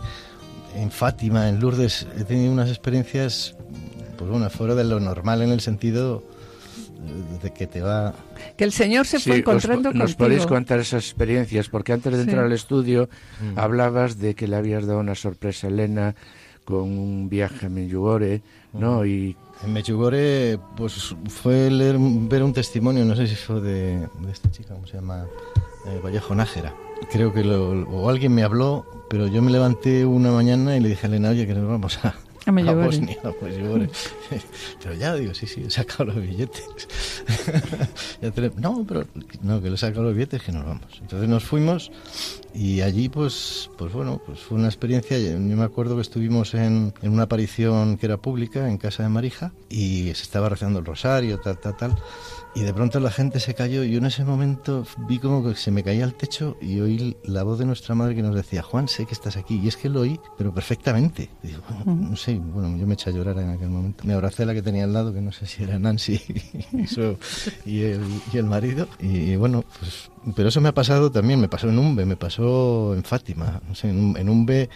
en 0.76 0.90
Fátima, 0.90 1.50
en 1.50 1.60
Lourdes, 1.60 2.08
he 2.18 2.24
tenido 2.24 2.52
unas 2.52 2.70
experiencias, 2.70 3.56
pues 4.18 4.30
bueno, 4.30 4.50
fuera 4.50 4.74
de 4.74 4.84
lo 4.84 5.00
normal 5.00 5.42
en 5.44 5.52
el 5.52 5.62
sentido 5.62 6.24
de 7.42 7.52
que 7.52 7.68
te 7.68 7.82
va... 7.82 8.14
Que 8.58 8.64
el 8.64 8.72
Señor 8.72 9.06
se 9.06 9.20
fue 9.20 9.34
Sí, 9.36 9.40
encontrando 9.40 9.90
os, 9.90 9.96
nos 9.96 10.16
podéis 10.16 10.46
contar 10.46 10.80
esas 10.80 11.04
experiencias, 11.04 11.70
porque 11.70 11.94
antes 11.94 12.12
de 12.14 12.20
Sí. 12.24 12.30
entrar 12.30 12.46
al 12.46 12.54
estudio 12.54 13.10
Mm. 13.42 13.58
hablabas 13.60 14.20
de 14.20 14.36
que 14.36 14.48
le 14.48 14.56
habías 14.56 14.86
dado 14.86 15.00
una 15.00 15.16
sorpresa 15.16 15.68
a 15.68 15.70
Elena 15.70 16.16
con 16.66 16.84
un 16.98 17.28
viaje 17.30 17.66
a 17.66 17.70
Medjugorje, 17.70 18.42
¿no? 18.74 19.06
Y 19.06 19.36
En 19.66 19.72
Medjugorje, 19.74 20.60
pues 20.76 21.16
fue 21.30 21.70
leer, 21.72 21.96
ver 22.00 22.44
un 22.44 22.52
testimonio, 22.54 23.06
no 23.06 23.16
sé 23.16 23.28
si 23.28 23.36
fue 23.36 23.62
de, 23.62 23.98
de 24.20 24.32
esta 24.32 24.50
chica, 24.52 24.74
¿cómo 24.74 24.86
se 24.88 24.96
llama? 24.96 25.26
Eh, 25.88 26.00
Vallejo 26.04 26.36
Nájera. 26.36 26.74
Creo 27.12 27.34
que 27.34 27.44
lo, 27.44 27.82
o 27.90 28.10
alguien 28.10 28.34
me 28.34 28.44
habló, 28.44 28.86
pero 29.10 29.28
yo 29.28 29.42
me 29.42 29.52
levanté 29.52 30.06
una 30.06 30.32
mañana 30.32 30.76
y 30.76 30.80
le 30.82 30.90
dije 30.90 31.06
a 31.06 31.10
Elena, 31.10 31.30
oye, 31.30 31.46
que 31.48 31.54
nos 31.54 31.68
vamos 31.68 31.98
a, 32.04 32.14
A. 32.46 32.52
Bosnia, 32.52 33.18
a 33.24 33.32
Medjugorje. 33.44 33.90
pero 34.82 34.96
ya, 34.96 35.16
digo, 35.16 35.34
sí, 35.34 35.48
sí, 35.48 35.64
he 35.66 35.70
sacado 35.70 36.06
los 36.06 36.16
billetes. 36.16 36.64
No, 38.58 38.86
pero 38.88 39.06
no, 39.42 39.62
que 39.62 39.70
le 39.70 39.76
he 39.76 39.78
sacado 39.78 40.04
los 40.04 40.14
billetes, 40.14 40.42
que 40.42 40.52
nos 40.52 40.66
vamos. 40.66 40.86
Entonces 41.02 41.28
nos 41.28 41.44
fuimos 41.44 41.92
y 42.54 42.82
allí, 42.82 43.10
pues, 43.10 43.70
pues 43.78 43.92
bueno, 43.92 44.22
pues 44.26 44.40
fue 44.40 44.58
una 44.58 44.68
experiencia. 44.68 45.18
Yo 45.18 45.38
me 45.40 45.64
acuerdo 45.64 45.96
que 45.96 46.02
estuvimos 46.02 46.54
en, 46.54 46.94
en 47.02 47.12
una 47.12 47.24
aparición 47.24 47.98
que 47.98 48.06
era 48.06 48.18
pública 48.18 48.70
en 48.70 48.78
casa 48.78 49.04
de 49.04 49.10
Marija 49.10 49.52
y 49.70 50.06
se 50.14 50.24
estaba 50.24 50.50
rezando 50.50 50.80
el 50.80 50.86
rosario, 50.86 51.40
tal, 51.40 51.60
tal, 51.60 51.76
tal. 51.78 51.96
Y 52.56 52.62
de 52.62 52.72
pronto 52.72 53.00
la 53.00 53.10
gente 53.10 53.40
se 53.40 53.56
cayó 53.56 53.84
y 53.84 53.92
yo 53.92 53.98
en 53.98 54.06
ese 54.06 54.24
momento 54.24 54.86
vi 55.08 55.18
como 55.18 55.44
que 55.44 55.56
se 55.56 55.72
me 55.72 55.82
caía 55.84 56.04
al 56.04 56.14
techo 56.14 56.56
y 56.62 56.80
oí 56.82 57.18
la 57.24 57.42
voz 57.42 57.58
de 57.58 57.66
nuestra 57.66 57.96
madre 57.96 58.14
que 58.14 58.22
nos 58.22 58.36
decía, 58.36 58.62
Juan, 58.62 58.88
sé 58.88 59.08
que 59.08 59.14
estás 59.16 59.38
aquí. 59.38 59.60
Y 59.64 59.68
es 59.68 59.76
que 59.76 59.90
lo 59.90 60.02
oí, 60.02 60.20
pero 60.38 60.54
perfectamente. 60.54 61.30
Y 61.42 61.48
digo, 61.48 61.62
bueno, 61.84 62.10
no 62.12 62.16
sé, 62.16 62.36
bueno, 62.38 62.78
yo 62.78 62.86
me 62.86 62.94
eché 62.94 63.10
a 63.10 63.14
llorar 63.14 63.40
en 63.40 63.50
aquel 63.50 63.70
momento. 63.70 64.04
Me 64.06 64.14
abracé 64.14 64.44
a 64.44 64.46
la 64.46 64.54
que 64.54 64.62
tenía 64.62 64.84
al 64.84 64.94
lado, 64.94 65.12
que 65.12 65.22
no 65.22 65.32
sé 65.32 65.48
si 65.48 65.64
era 65.64 65.80
Nancy 65.80 66.22
y, 66.74 66.86
su- 66.86 67.18
y 67.66 67.82
el, 67.82 68.02
y 68.32 68.38
el 68.38 68.46
marido. 68.46 68.88
Y, 69.00 69.32
y 69.32 69.36
bueno, 69.36 69.64
pues, 69.80 70.12
pero 70.36 70.50
eso 70.50 70.62
me 70.62 70.70
ha 70.70 70.74
pasado 70.76 71.12
también, 71.12 71.42
me 71.42 71.50
pasó 71.50 71.70
en 71.70 71.80
Umbe, 71.80 72.06
me 72.06 72.18
pasó 72.18 72.94
en 72.94 73.04
Fátima. 73.04 73.62
No 73.68 73.74
sé, 73.74 73.90
en 73.90 74.30
Umbe 74.30 74.70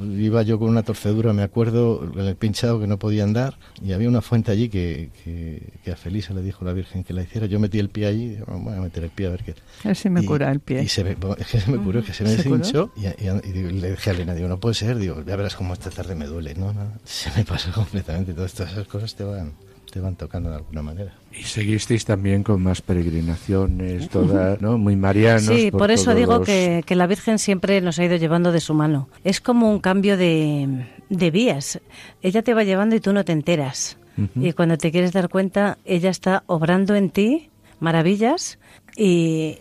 iba 0.00 0.42
yo 0.42 0.58
con 0.58 0.68
una 0.68 0.82
torcedura, 0.82 1.32
me 1.32 1.42
acuerdo, 1.42 2.10
en 2.14 2.26
el 2.26 2.36
pinchado 2.36 2.80
que 2.80 2.86
no 2.86 2.98
podía 2.98 3.24
andar, 3.24 3.58
y 3.82 3.92
había 3.92 4.08
una 4.08 4.22
fuente 4.22 4.52
allí 4.52 4.68
que, 4.68 5.10
que, 5.24 5.92
a 5.92 5.96
Felisa 5.96 6.34
le 6.34 6.42
dijo 6.42 6.64
la 6.64 6.72
Virgen 6.72 7.04
que 7.04 7.12
la 7.12 7.22
hiciera. 7.22 7.46
Yo 7.46 7.58
metí 7.58 7.78
el 7.78 7.88
pie 7.88 8.06
allí, 8.06 8.24
y, 8.24 8.38
voy 8.46 8.74
a 8.74 8.80
meter 8.80 9.04
el 9.04 9.10
pie 9.10 9.26
a 9.26 9.30
ver 9.30 9.44
qué. 9.44 9.54
A 9.84 9.88
ver 9.88 9.96
si 9.96 10.10
me 10.10 10.24
cura 10.24 10.50
el 10.50 10.60
pie. 10.60 10.82
Y 10.82 10.88
se 10.88 11.04
me, 11.04 11.16
es 11.38 11.46
que 11.50 11.60
se 11.60 11.70
me 11.70 11.78
curó, 11.78 12.02
que 12.02 12.12
se 12.12 12.24
me 12.24 12.30
deshinchó, 12.30 12.92
y, 12.96 13.02
le 13.02 13.90
dije 13.90 14.10
a 14.10 14.12
Elena, 14.12 14.34
digo, 14.34 14.48
no 14.48 14.58
puede 14.58 14.74
ser, 14.74 14.98
digo, 14.98 15.22
ya 15.24 15.36
verás 15.36 15.56
cómo 15.56 15.72
esta 15.72 15.90
tarde 15.90 16.14
me 16.14 16.26
duele. 16.26 16.54
No, 16.54 16.72
no, 16.72 16.92
se 17.04 17.30
me 17.36 17.44
pasó 17.44 17.70
completamente. 17.74 18.34
Todas 18.34 18.58
esas 18.58 18.86
cosas 18.86 19.14
te 19.14 19.24
van 19.24 19.52
te 19.96 20.02
van 20.02 20.14
tocando 20.14 20.50
de 20.50 20.56
alguna 20.56 20.82
manera. 20.82 21.14
Y 21.32 21.44
seguisteis 21.44 22.04
también 22.04 22.42
con 22.42 22.62
más 22.62 22.82
peregrinaciones, 22.82 24.10
todas, 24.10 24.60
¿no? 24.60 24.76
Muy 24.76 24.94
marianos. 24.94 25.46
Sí, 25.46 25.70
por, 25.70 25.90
eso 25.90 26.14
digo 26.14 26.42
que, 26.42 26.82
que, 26.84 26.94
la 26.94 27.06
Virgen 27.06 27.38
siempre 27.38 27.80
nos 27.80 27.98
ha 27.98 28.04
ido 28.04 28.16
llevando 28.16 28.52
de 28.52 28.60
su 28.60 28.74
mano. 28.74 29.08
Es 29.24 29.40
como 29.40 29.70
un 29.70 29.78
cambio 29.78 30.18
de, 30.18 30.86
de 31.08 31.30
vías. 31.30 31.80
Ella 32.20 32.42
te 32.42 32.52
va 32.52 32.62
llevando 32.62 32.94
y 32.94 33.00
tú 33.00 33.14
no 33.14 33.24
te 33.24 33.32
enteras. 33.32 33.96
Y 34.34 34.52
cuando 34.52 34.76
te 34.76 34.92
quieres 34.92 35.12
dar 35.12 35.30
cuenta, 35.30 35.78
ella 35.86 36.10
está 36.10 36.42
obrando 36.46 36.94
en 36.94 37.08
ti 37.08 37.48
maravillas 37.80 38.58
y, 38.96 39.56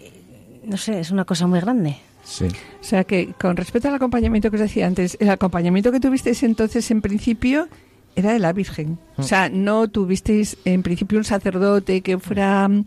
no 0.65 0.76
sé, 0.76 1.00
es 1.00 1.12
una 1.12 1.24
cosa 1.24 1.48
muy 1.48 1.62
grande. 1.62 1.95
Sí. 2.26 2.48
O 2.82 2.84
sea 2.84 3.06
que 3.06 3.34
con 3.39 3.56
respecto 3.56 3.88
al 3.88 3.95
acompañamiento 3.95 4.50
que 4.50 4.58
os 4.58 4.62
decía 4.62 4.86
antes, 4.86 5.15
el 5.21 5.30
acompañamiento 5.30 5.93
que 5.93 6.02
tuvisteis 6.02 6.43
entonces 6.43 6.91
en 6.91 7.02
principio 7.02 7.69
era 8.15 8.34
de 8.34 8.39
la 8.39 8.54
Virgen. 8.54 8.97
O 9.17 9.23
sea, 9.23 9.49
no 9.49 9.88
tuvisteis 9.88 10.58
en 10.65 10.84
principio 10.84 11.17
un 11.17 11.23
sacerdote 11.23 12.01
que 12.01 12.17
fuera 12.17 12.67
mm, 12.67 12.86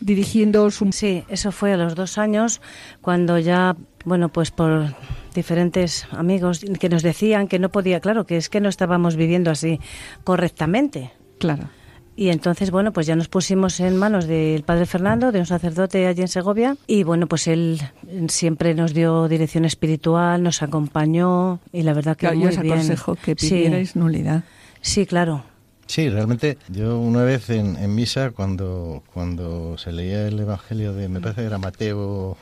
dirigiendo 0.00 0.70
su... 0.70 0.90
Sí, 0.92 1.24
eso 1.28 1.52
fue 1.52 1.72
a 1.72 1.76
los 1.76 1.94
dos 1.94 2.18
años, 2.18 2.60
cuando 3.00 3.38
ya, 3.38 3.76
bueno, 4.04 4.28
pues 4.28 4.50
por 4.50 4.94
diferentes 5.34 6.06
amigos 6.12 6.64
que 6.78 6.88
nos 6.88 7.02
decían 7.02 7.48
que 7.48 7.58
no 7.58 7.70
podía, 7.70 8.00
claro, 8.00 8.24
que 8.24 8.36
es 8.36 8.48
que 8.48 8.60
no 8.60 8.68
estábamos 8.68 9.16
viviendo 9.16 9.50
así 9.50 9.80
correctamente. 10.22 11.12
Claro. 11.38 11.68
Y 12.16 12.28
entonces, 12.28 12.70
bueno, 12.70 12.92
pues 12.92 13.06
ya 13.06 13.16
nos 13.16 13.28
pusimos 13.28 13.80
en 13.80 13.96
manos 13.96 14.26
del 14.26 14.62
padre 14.62 14.86
Fernando, 14.86 15.32
de 15.32 15.40
un 15.40 15.46
sacerdote 15.46 16.06
allí 16.06 16.22
en 16.22 16.28
Segovia, 16.28 16.76
y 16.86 17.02
bueno, 17.02 17.26
pues 17.26 17.48
él 17.48 17.80
siempre 18.28 18.74
nos 18.74 18.94
dio 18.94 19.26
dirección 19.26 19.64
espiritual, 19.64 20.42
nos 20.42 20.62
acompañó, 20.62 21.58
y 21.72 21.82
la 21.82 21.92
verdad 21.92 22.16
que 22.16 22.30
muy 22.30 22.46
os 22.46 22.58
aconsejo 22.58 23.16
que 23.16 23.34
pidierais 23.34 23.96
nulidad. 23.96 24.44
Sí, 24.80 25.06
claro. 25.06 25.44
Sí, 25.86 26.08
realmente 26.08 26.56
yo 26.68 26.98
una 26.98 27.24
vez 27.24 27.50
en, 27.50 27.76
en, 27.76 27.94
misa, 27.94 28.30
cuando, 28.30 29.02
cuando 29.12 29.76
se 29.76 29.92
leía 29.92 30.28
el 30.28 30.38
Evangelio 30.38 30.94
de, 30.94 31.08
me 31.08 31.20
parece 31.20 31.42
que 31.42 31.46
era 31.48 31.58
Mateo, 31.58 32.36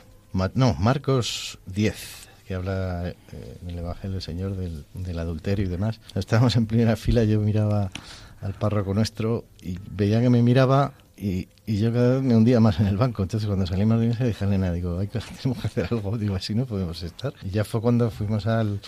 no, 0.53 0.75
Marcos 0.75 1.59
10, 1.65 2.29
que 2.47 2.53
habla 2.53 3.09
eh, 3.09 3.15
en 3.61 3.69
el 3.69 3.79
Evangelio 3.79 4.13
del 4.13 4.21
Señor 4.21 4.55
del, 4.55 4.85
del 4.93 5.19
adulterio 5.19 5.65
y 5.65 5.69
demás, 5.69 5.99
estábamos 6.15 6.55
en 6.55 6.67
primera 6.67 6.95
fila, 6.95 7.23
yo 7.23 7.41
miraba 7.41 7.91
al 8.43 8.53
párroco 8.53 8.93
nuestro 8.93 9.45
y 9.61 9.77
veía 9.91 10.21
que 10.21 10.29
me 10.29 10.41
miraba 10.41 10.93
y, 11.15 11.47
y, 11.65 11.77
yo 11.77 11.93
cada 11.93 12.15
vez 12.15 12.23
me 12.23 12.35
hundía 12.35 12.59
más 12.59 12.79
en 12.79 12.87
el 12.87 12.97
banco. 12.97 13.21
Entonces 13.21 13.47
cuando 13.47 13.65
salimos 13.65 13.99
de 13.99 14.07
misa 14.07 14.25
dije 14.25 14.43
a 14.43 14.47
Elena, 14.47 14.71
digo, 14.71 14.97
hay 14.99 15.07
que, 15.07 15.19
tenemos 15.19 15.61
que 15.61 15.67
hacer 15.67 15.87
algo, 15.91 16.17
digo, 16.19 16.35
así 16.35 16.55
no 16.55 16.65
podemos 16.65 17.01
estar. 17.03 17.33
Y 17.43 17.49
ya 17.49 17.63
fue 17.63 17.81
cuando 17.81 18.09
fuimos 18.11 18.45
al, 18.47 18.81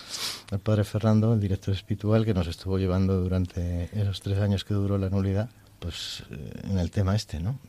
al 0.51 0.59
padre 0.59 0.83
Fernando, 0.83 1.33
el 1.33 1.39
director 1.39 1.73
espiritual, 1.73 2.25
que 2.25 2.33
nos 2.33 2.47
estuvo 2.47 2.77
llevando 2.77 3.21
durante 3.21 3.89
esos 3.93 4.21
tres 4.21 4.39
años 4.39 4.65
que 4.65 4.73
duró 4.73 4.97
la 4.97 5.09
nulidad, 5.09 5.49
pues 5.79 6.23
eh, 6.31 6.51
en 6.71 6.79
el 6.79 6.91
tema 6.91 7.15
este, 7.15 7.39
¿no? 7.39 7.59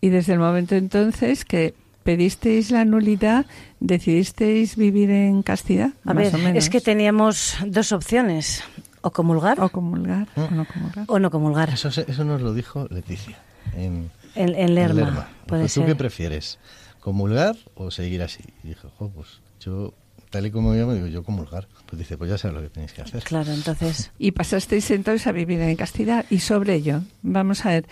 Y 0.00 0.08
desde 0.08 0.32
el 0.32 0.38
momento 0.38 0.74
entonces 0.74 1.44
que 1.44 1.74
pedisteis 2.02 2.70
la 2.70 2.84
nulidad, 2.84 3.46
decidisteis 3.80 4.76
vivir 4.76 5.10
en 5.10 5.42
castidad. 5.42 5.90
A 6.04 6.14
ver, 6.14 6.32
es 6.56 6.70
que 6.70 6.80
teníamos 6.80 7.56
dos 7.66 7.92
opciones. 7.92 8.64
O 9.02 9.10
comulgar. 9.10 9.60
O 9.60 9.68
comulgar. 9.68 10.28
O 10.36 10.50
no 10.50 10.64
comulgar. 10.64 11.04
O 11.08 11.18
no 11.18 11.30
comulgar. 11.30 11.70
Eso, 11.70 11.88
eso 11.88 12.24
nos 12.24 12.40
lo 12.42 12.52
dijo 12.52 12.86
Leticia 12.90 13.38
en, 13.74 14.10
en, 14.34 14.74
Lerma. 14.74 15.28
Puede 15.46 15.68
¿Tú 15.68 15.84
qué 15.84 15.94
prefieres? 15.94 16.58
¿Comulgar 17.00 17.56
o 17.74 17.90
seguir 17.90 18.22
así? 18.22 18.44
Y 18.62 18.68
dije, 18.68 18.88
pues 18.98 19.40
yo, 19.60 19.94
tal 20.30 20.46
y 20.46 20.50
como 20.50 20.74
yo 20.74 20.86
me 20.86 20.94
digo, 20.94 21.06
yo 21.06 21.22
comulgar. 21.24 21.66
Pues 21.86 21.98
dice, 21.98 22.18
pues 22.18 22.30
ya 22.30 22.38
sabes 22.38 22.56
lo 22.56 22.62
que 22.62 22.68
tenéis 22.68 22.92
que 22.92 23.02
hacer. 23.02 23.22
Claro, 23.22 23.52
entonces. 23.52 24.10
Y 24.18 24.32
pasasteis 24.32 24.90
entonces 24.90 25.26
a 25.26 25.32
vivir 25.32 25.60
en 25.60 25.76
castidad. 25.76 26.26
Y 26.30 26.40
sobre 26.40 26.74
ello, 26.74 27.02
vamos 27.22 27.64
a 27.64 27.70
ver, 27.70 27.86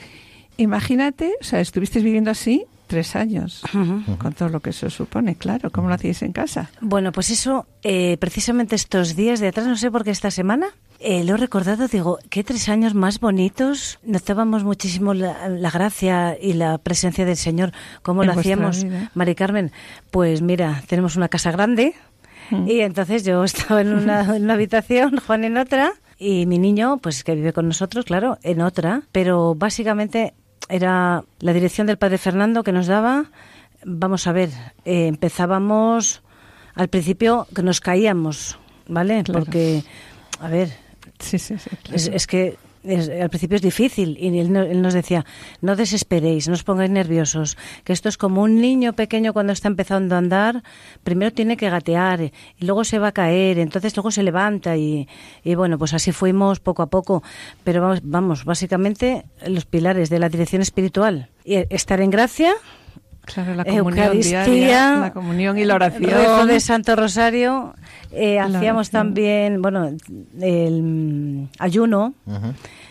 imagínate, 0.57 1.35
o 1.41 1.45
sea, 1.45 1.61
estuvisteis 1.61 2.05
viviendo 2.05 2.31
así 2.31 2.67
tres 2.89 3.15
años, 3.15 3.63
con 4.19 4.33
todo 4.33 4.49
lo 4.49 4.61
que 4.61 4.71
eso 4.71 4.91
supone, 4.91 5.37
claro. 5.37 5.71
¿Cómo 5.71 5.89
lo 5.89 5.95
hacíais 5.95 6.23
en 6.23 6.33
casa? 6.33 6.71
Bueno, 6.81 7.13
pues 7.13 7.31
eso, 7.31 7.67
eh, 7.83 8.17
precisamente 8.19 8.75
estos 8.75 9.15
días 9.15 9.39
de 9.39 9.49
atrás, 9.49 9.67
no 9.67 9.77
sé 9.77 9.91
por 9.91 10.03
qué 10.03 10.11
esta 10.11 10.33
semana, 10.33 10.69
eh, 11.01 11.23
lo 11.23 11.35
he 11.35 11.37
recordado, 11.37 11.87
digo, 11.87 12.19
qué 12.29 12.43
tres 12.43 12.69
años 12.69 12.95
más 12.95 13.21
bonitos. 13.21 14.01
Notábamos 14.03 14.65
muchísimo 14.65 15.15
la, 15.15 15.71
gracia 15.71 16.37
y 16.41 16.55
la 16.55 16.79
presencia 16.79 17.25
del 17.25 17.37
Señor. 17.37 17.73
¿Cómo 18.03 18.25
lo 18.25 18.33
hacíamos, 18.33 18.85
Mari 19.15 19.37
Carmen? 19.37 19.71
Pues 20.11 20.43
mira, 20.43 20.83
tenemos 20.89 21.15
una 21.15 21.29
casa 21.29 21.53
grande 21.53 21.95
mm. 22.51 22.69
y 22.69 22.81
entonces 22.81 23.23
yo 23.25 23.45
estaba 23.45 23.81
en 23.83 23.93
una, 23.93 24.37
en 24.37 24.43
una 24.43 24.55
habitación, 24.55 25.21
Juan 25.25 25.45
en 25.45 25.59
otra 25.59 25.93
y 26.19 26.47
mi 26.47 26.59
niño, 26.59 26.99
pues 26.99 27.23
que 27.23 27.37
vive 27.37 27.53
con 27.53 27.69
nosotros, 27.69 28.05
claro, 28.05 28.39
en 28.43 28.61
otra. 28.61 29.03
Pero 29.13 29.55
básicamente 29.55 30.35
era 30.69 31.25
la 31.41 31.53
dirección 31.53 31.87
del 31.87 31.99
padre 31.99 32.19
Fernando 32.19 32.63
que 32.63 32.73
nos 32.73 32.87
daba. 32.87 33.31
Vamos 33.85 34.27
a 34.27 34.33
ver, 34.33 34.51
eh, 34.85 35.07
empezábamos 35.07 36.23
al 36.75 36.89
principio 36.89 37.47
que 37.55 37.63
nos 37.63 37.81
caíamos, 37.81 38.59
¿vale? 38.87 39.25
Porque, 39.25 39.83
a 40.41 40.49
ver, 40.49 40.73
sí, 41.19 41.39
sí, 41.39 41.55
es, 41.93 42.27
que 42.27 42.57
al 42.89 43.29
principio 43.29 43.57
es 43.57 43.63
difícil 43.63 44.17
y 44.19 44.39
él, 44.39 44.53
nos 44.53 44.95
decía, 44.95 45.25
no 45.61 45.77
desesperéis, 45.77 46.49
no 46.49 46.55
os 46.55 46.65
pongáis 46.65 46.91
nerviosos, 46.91 47.57
que 47.85 47.93
esto 47.93 48.09
es 48.09 48.17
como 48.17 48.43
un 48.43 48.61
niño 48.61 48.95
pequeño 48.95 49.33
cuando 49.33 49.53
está 49.53 49.69
empezando 49.69 50.15
a 50.15 50.19
andar, 50.19 50.63
primero 51.05 51.33
tiene 51.33 51.57
que 51.57 51.69
gatear 51.71 52.21
y 52.21 52.33
luego 52.61 52.85
se 52.85 52.99
va 52.99 53.09
a 53.09 53.13
caer, 53.13 53.59
entonces 53.59 53.97
luego 53.97 54.11
se 54.11 54.23
levanta 54.23 54.77
y, 54.77 55.09
y 55.45 55.55
bueno, 55.55 55.79
pues 55.79 55.95
así 55.95 56.13
fuimos 56.13 56.61
poco 56.61 56.83
a 56.83 56.87
poco, 56.87 57.23
pero 57.65 57.83
vamos, 57.83 58.01
vamos, 58.03 58.45
básicamente 58.45 59.25
los 59.47 59.65
pilares 59.65 60.11
de 60.11 60.19
la 60.19 60.29
dirección 60.29 60.63
espiritual, 60.63 61.29
estar 61.45 62.01
en 62.01 62.11
gracia, 62.11 62.55
Claro, 63.35 63.55
la 63.55 63.65
comunión 63.65 64.21
diaria, 64.21 64.97
la 64.97 65.13
comunión 65.13 65.59
y 65.59 65.65
la 65.65 65.75
oración. 65.75 66.11
Rezo 66.11 66.47
de 66.47 66.61
Santo 66.61 66.97
Rosario. 66.97 67.75
Eh, 68.11 68.41
hacíamos 68.41 68.91
también, 68.91 69.61
bueno, 69.61 69.91
el 70.41 71.49
ayuno. 71.59 72.15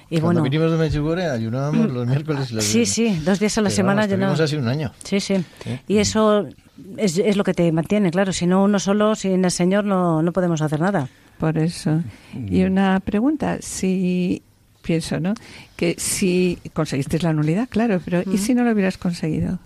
Y 0.10 0.20
Cuando 0.20 0.42
bueno, 0.42 0.44
vinimos 0.44 0.72
de 0.72 0.78
Medjugorje 0.78 1.26
ayunábamos 1.26 1.92
los 1.92 2.08
miércoles 2.08 2.52
y 2.52 2.56
los 2.56 2.64
Sí, 2.64 2.86
sí, 2.86 3.20
dos 3.26 3.40
días 3.40 3.58
a 3.58 3.62
la 3.62 3.70
semana 3.70 4.04
ayunábamos. 4.04 4.40
así 4.40 4.56
un 4.56 4.68
año. 4.68 4.94
Sí, 5.04 5.20
sí. 5.20 5.44
Y 5.88 5.98
eso 5.98 6.48
es, 6.96 7.18
es, 7.18 7.36
lo 7.36 7.44
que 7.44 7.54
te 7.54 7.72
mantiene, 7.72 8.10
claro. 8.12 8.32
Si 8.32 8.48
no 8.48 8.64
uno 8.64 8.80
solo, 8.80 9.16
sin 9.16 9.44
el 9.44 9.52
Señor, 9.52 9.84
no, 9.84 10.22
no 10.22 10.32
podemos 10.32 10.62
hacer 10.62 10.80
nada. 10.80 11.10
Por 11.40 11.58
eso. 11.58 12.02
Y 12.50 12.64
una 12.64 13.00
pregunta, 13.00 13.58
si 13.62 14.42
pienso, 14.82 15.20
¿no? 15.20 15.34
Que 15.76 15.96
si 16.00 16.58
conseguiste 16.74 17.20
la 17.20 17.34
nulidad, 17.34 17.68
claro, 17.70 18.02
pero 18.04 18.24
¿y 18.32 18.38
si 18.38 18.56
no 18.56 18.64
lo 18.64 18.72
hubieras 18.72 18.98
conseguido? 18.98 19.60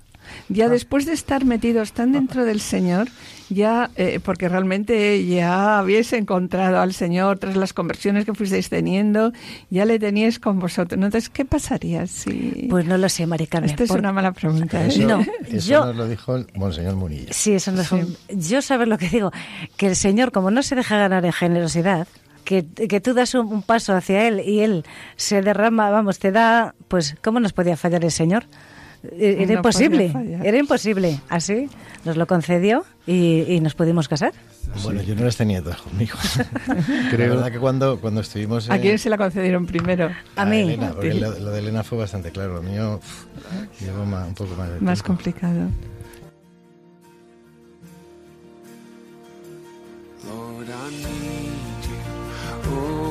Ya 0.50 0.68
después 0.68 1.06
de 1.06 1.14
estar 1.14 1.46
metidos 1.46 1.94
tan 1.94 2.12
dentro 2.12 2.44
del 2.44 2.60
Señor, 2.60 3.08
ya, 3.52 3.92
eh, 3.98 4.20
porque 4.24 4.48
realmente 4.48 5.26
ya 5.26 5.80
habíais 5.80 6.12
encontrado 6.14 6.80
al 6.80 6.94
Señor 6.94 7.38
tras 7.38 7.56
las 7.58 7.74
conversiones 7.74 8.26
que 8.26 8.34
fuisteis 8.34 8.70
teniendo, 8.70 9.34
ya 9.70 9.86
le 9.86 10.00
teníais 10.00 10.40
con 10.40 10.60
vosotros. 10.60 10.98
Entonces, 10.98 11.30
¿qué 11.30 11.44
pasaría 11.44 12.08
si...? 12.08 12.68
Pues 12.70 12.86
no 12.86 12.98
lo 12.98 13.10
sé, 13.10 13.28
Maricarmen. 13.28 13.70
Esta 13.70 13.84
es 13.84 13.92
una 13.92 14.14
mala 14.14 14.32
pregunta. 14.32 14.84
¿eh? 14.84 14.88
Eso, 14.88 15.08
no, 15.08 15.26
eso 15.50 15.86
nos 15.86 15.96
lo 15.96 16.08
dijo 16.08 16.36
el 16.38 16.48
Monseñor 16.56 16.96
Munilla. 16.96 17.34
Sí, 17.34 17.54
eso 17.54 17.72
nos 17.72 17.90
dijo. 17.90 18.08
Yo 18.30 18.62
sabes 18.62 18.88
lo 18.88 18.98
que 18.98 19.10
digo, 19.10 19.32
que 19.76 19.88
el 19.88 19.96
Señor, 19.96 20.32
como 20.32 20.50
no 20.50 20.64
se 20.64 20.76
deja 20.76 20.98
ganar 20.98 21.26
en 21.26 21.34
generosidad, 21.34 22.08
que, 22.46 22.66
que, 22.66 23.02
tú 23.02 23.14
das 23.14 23.36
un, 23.36 23.62
paso 23.64 23.94
hacia 23.94 24.28
Él 24.28 24.42
y 24.46 24.62
Él 24.62 24.86
se 25.16 25.42
derrama, 25.42 25.90
vamos, 25.90 26.20
te 26.20 26.32
da, 26.32 26.74
pues, 26.88 27.16
¿cómo 27.22 27.40
nos 27.40 27.54
podía 27.54 27.78
fallar 27.78 28.04
el 28.04 28.12
Señor? 28.12 28.46
Eh, 29.04 29.38
era 29.40 29.48
no 29.48 29.54
imposible, 29.54 30.14
era 30.44 30.58
imposible. 30.58 31.20
Así 31.28 31.70
nos 32.06 32.18
lo 32.18 32.28
concedió 32.28 32.86
y, 33.08 33.44
y 33.48 33.60
nos 33.60 33.74
pudimos 33.74 34.08
casar. 34.08 34.34
Bueno, 34.84 35.02
sí. 35.02 35.08
yo 35.08 35.16
no 35.16 35.26
las 35.26 35.36
tenía 35.36 35.62
todas 35.62 35.82
conmigo. 35.82 36.18
Creo. 37.10 37.30
La 37.30 37.36
verdad 37.36 37.52
que 37.52 37.60
cuando, 37.60 38.00
cuando 38.00 38.22
estuvimos... 38.22 38.70
Eh, 38.70 38.74
¿A 38.74 38.80
quién 38.80 39.00
se 39.00 39.10
la 39.10 39.18
concedieron 39.18 39.66
primero? 39.66 40.12
A, 40.36 40.44
a 40.44 40.46
mí. 40.46 40.62
Elena, 40.62 40.92
porque 40.92 41.14
sí. 41.14 41.20
lo, 41.20 41.38
lo, 41.40 41.52
de 41.52 41.60
Elena 41.60 41.84
fue 41.84 41.98
bastante 41.98 42.32
claro. 42.32 42.56
Lo 42.56 42.62
mío 42.62 43.00
llevo 43.80 44.06
más, 44.06 44.28
un 44.28 44.36
poco 44.36 44.56
más 44.56 44.70
de 44.70 44.80
Más 44.80 45.04
complicado. 45.04 45.70
Lord, 50.24 50.68
I 50.70 50.92
need 50.92 51.84
you. 51.84 52.72
Oh. 52.72 53.11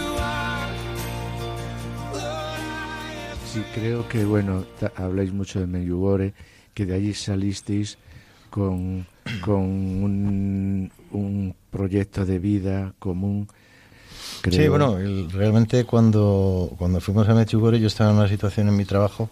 Sí, 3.51 3.61
creo 3.75 4.07
que, 4.07 4.23
bueno, 4.23 4.63
habláis 4.95 5.33
mucho 5.33 5.59
de 5.59 5.67
Meyugore, 5.67 6.33
que 6.73 6.85
de 6.85 6.95
allí 6.95 7.13
salisteis 7.13 7.97
con, 8.49 9.05
con 9.43 9.59
un, 9.59 10.89
un 11.11 11.55
proyecto 11.69 12.25
de 12.25 12.39
vida 12.39 12.93
común. 12.97 13.49
Creo. 14.39 14.57
Sí, 14.57 14.69
bueno, 14.69 14.97
realmente 15.33 15.83
cuando, 15.83 16.73
cuando 16.77 17.01
fuimos 17.01 17.27
a 17.27 17.33
Mechugore 17.33 17.77
yo 17.77 17.87
estaba 17.87 18.11
en 18.11 18.17
una 18.17 18.29
situación 18.29 18.69
en 18.69 18.77
mi 18.77 18.85
trabajo 18.85 19.29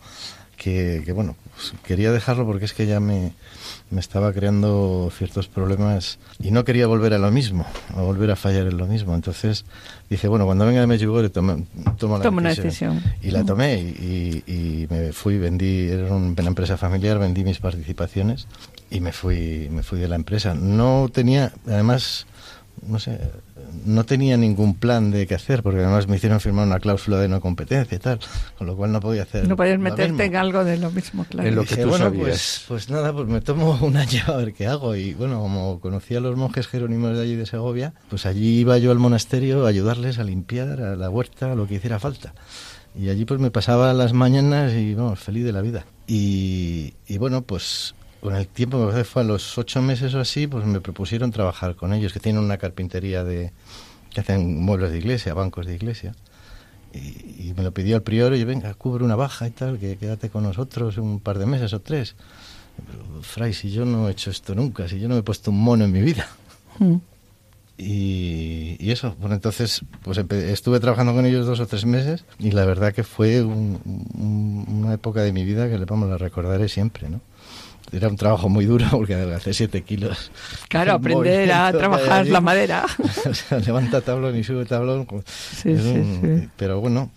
que, 0.60 1.02
que, 1.06 1.12
bueno, 1.14 1.36
pues 1.56 1.74
quería 1.84 2.12
dejarlo 2.12 2.46
porque 2.46 2.66
es 2.66 2.74
que 2.74 2.86
ya 2.86 3.00
me, 3.00 3.32
me 3.90 4.00
estaba 4.00 4.34
creando 4.34 5.10
ciertos 5.18 5.48
problemas 5.48 6.20
y 6.38 6.52
no 6.52 6.64
quería 6.66 6.86
volver 6.86 7.14
a 7.14 7.18
lo 7.18 7.32
mismo, 7.32 7.66
a 7.96 8.02
volver 8.02 8.30
a 8.30 8.36
fallar 8.36 8.68
en 8.68 8.78
lo 8.78 8.86
mismo. 8.86 9.16
Entonces 9.16 9.66
dije, 10.10 10.28
bueno, 10.28 10.46
cuando 10.46 10.66
venga 10.66 10.82
de 10.82 10.88
Mechugore 10.88 11.30
tomo, 11.30 11.66
tomo 11.98 12.18
la 12.18 12.24
Toma 12.24 12.40
una 12.42 12.50
decisión. 12.50 12.98
decisión. 12.98 13.14
Y 13.24 13.32
la 13.32 13.44
tomé 13.46 13.80
y, 13.80 14.44
y- 14.46 14.54
y 14.84 14.88
me 14.90 15.14
fui, 15.14 15.38
vendí, 15.38 15.88
era 15.90 16.14
un- 16.14 16.36
una 16.38 16.48
empresa 16.48 16.78
familiar, 16.78 17.18
vendí 17.20 17.44
mis 17.44 17.60
participaciones 17.60 18.46
y 18.92 19.00
me 19.00 19.14
fui, 19.14 19.70
me 19.72 19.82
fui 19.82 20.00
de 20.00 20.08
la 20.10 20.16
empresa. 20.16 20.54
No 20.54 21.10
tenía, 21.12 21.54
además, 21.68 22.26
no 22.86 23.00
sé, 23.00 23.18
no 23.86 24.04
tenía 24.06 24.38
ningún 24.38 24.76
plan 24.76 25.12
de 25.12 25.28
qué 25.28 25.36
hacer, 25.36 25.64
porque 25.64 25.80
además 25.80 26.08
me 26.08 26.18
hicieron 26.18 26.40
firmar 26.40 26.66
una 26.68 26.80
cláusula 26.80 27.18
de 27.18 27.28
no 27.28 27.42
competencia 27.42 27.96
y 27.96 28.00
tal, 28.00 28.20
con 28.58 28.68
lo 28.68 28.76
cual 28.76 28.92
no 28.92 29.00
podía 29.00 29.24
hacer. 29.24 29.48
No 29.48 29.56
podías 29.56 29.80
meterte 29.80 30.12
mismo. 30.12 30.24
en 30.24 30.36
algo 30.36 30.64
de 30.64 30.78
lo 30.78 30.92
mismo, 30.92 31.26
claro. 31.26 31.48
En 31.48 31.56
lo 31.56 31.64
que 31.64 31.70
dije, 31.70 31.84
tú 31.84 31.90
bueno, 31.90 32.06
sabías. 32.06 32.26
Pues, 32.26 32.66
pues 32.68 32.90
nada, 32.90 33.14
pues 33.14 33.28
me 33.28 33.42
tomo 33.42 33.78
un 33.82 33.98
año 33.98 34.22
a 34.28 34.38
ver 34.38 34.54
qué 34.54 34.68
hago. 34.68 34.96
Y 34.96 35.14
bueno, 35.14 35.40
como 35.40 35.80
conocí 35.80 36.16
a 36.16 36.20
los 36.20 36.36
monjes 36.36 36.68
jerónimos 36.68 37.16
de 37.16 37.24
allí 37.24 37.36
de 37.36 37.46
Segovia, 37.46 37.94
pues 38.10 38.26
allí 38.26 38.60
iba 38.60 38.78
yo 38.78 38.92
al 38.92 39.00
monasterio 39.00 39.66
a 39.66 39.70
ayudarles 39.70 40.20
a 40.20 40.24
limpiar, 40.24 40.82
a 40.82 40.96
la 40.96 41.10
huerta, 41.10 41.52
a 41.52 41.56
lo 41.56 41.68
que 41.68 41.76
hiciera 41.76 42.00
falta. 42.00 42.34
Y 42.96 43.10
allí 43.10 43.26
pues 43.26 43.40
me 43.40 43.52
pasaba 43.52 43.94
las 43.94 44.14
mañanas 44.14 44.74
y 44.74 44.96
vamos, 44.96 45.20
feliz 45.20 45.46
de 45.46 45.52
la 45.52 45.62
vida. 45.62 45.86
Y, 46.08 46.96
y 47.08 47.18
bueno, 47.18 47.44
pues 47.44 47.94
con 48.22 48.36
el 48.36 48.48
tiempo, 48.48 48.92
que 48.94 49.04
fue 49.04 49.22
a 49.22 49.26
los 49.26 49.58
ocho 49.58 49.82
meses 49.82 50.14
o 50.14 50.20
así, 50.20 50.48
pues 50.48 50.66
me 50.66 50.82
propusieron 50.82 51.32
trabajar 51.32 51.76
con 51.76 51.94
ellos, 51.94 52.12
que 52.14 52.20
tienen 52.20 52.44
una 52.44 52.58
carpintería 52.58 53.24
de 53.24 53.52
que 54.12 54.22
hacen 54.22 54.62
muebles 54.62 54.92
de 54.92 54.98
iglesia, 54.98 55.34
bancos 55.34 55.66
de 55.66 55.76
iglesia. 55.76 56.16
Y, 56.94 56.98
y 57.50 57.54
me 57.56 57.64
lo 57.64 57.72
pidió 57.72 57.96
el 57.96 58.02
prior, 58.02 58.34
y 58.36 58.44
venga, 58.44 58.74
cubre 58.74 59.04
una 59.04 59.16
baja 59.16 59.48
y 59.48 59.52
tal, 59.52 59.78
que 59.78 59.96
quédate 59.98 60.30
con 60.30 60.44
nosotros 60.44 60.98
un 60.98 61.20
par 61.20 61.38
de 61.38 61.46
meses 61.46 61.72
o 61.74 61.80
tres. 61.80 62.16
Pero, 62.86 63.22
Fray, 63.22 63.54
si 63.54 63.70
yo 63.72 63.86
no 63.86 64.08
he 64.08 64.12
hecho 64.12 64.32
esto 64.32 64.56
nunca, 64.56 64.88
si 64.88 65.00
yo 65.00 65.08
no 65.08 65.14
me 65.16 65.20
he 65.20 65.24
puesto 65.24 65.52
un 65.52 65.62
mono 65.62 65.86
en 65.86 65.92
mi 65.92 66.02
vida. 66.02 66.28
Mm. 66.80 66.96
Y, 67.78 68.76
y 68.80 68.92
eso, 68.92 69.16
bueno, 69.22 69.36
entonces 69.36 69.82
pues 70.04 70.18
estuve 70.18 70.82
trabajando 70.82 71.14
con 71.14 71.26
ellos 71.26 71.46
dos 71.46 71.62
o 71.62 71.66
tres 71.68 71.86
meses 71.86 72.26
y 72.38 72.52
la 72.52 72.66
verdad 72.66 72.94
que 72.94 73.06
fue 73.06 73.42
un- 73.42 73.80
un- 74.16 74.66
una 74.84 74.94
época 74.96 75.22
de 75.22 75.32
mi 75.32 75.46
vida 75.46 75.70
que 75.70 75.78
le 75.78 75.86
vamos 75.86 76.12
a 76.12 76.18
recordaré 76.18 76.68
siempre, 76.68 77.08
¿no? 77.10 77.22
Era 77.92 78.08
un 78.08 78.16
trabajo 78.16 78.50
muy 78.50 78.66
duro 78.66 78.86
porque 78.92 79.16
adelgacé 79.16 79.54
siete 79.54 79.84
kilos. 79.84 80.32
Claro, 80.68 80.94
aprender 80.96 81.52
a 81.52 81.72
trabajar 81.72 82.28
la 82.28 82.42
madera. 82.50 82.86
o 83.26 83.34
sea, 83.34 83.60
levanta 83.60 84.02
tablón 84.02 84.38
y 84.38 84.44
sube 84.44 84.66
tablón. 84.66 85.08
Sí, 85.28 85.72
es 85.72 85.84
sí, 85.84 85.90
un- 85.90 86.40
sí. 86.42 86.50
Pero 86.58 86.80
bueno, 86.80 87.12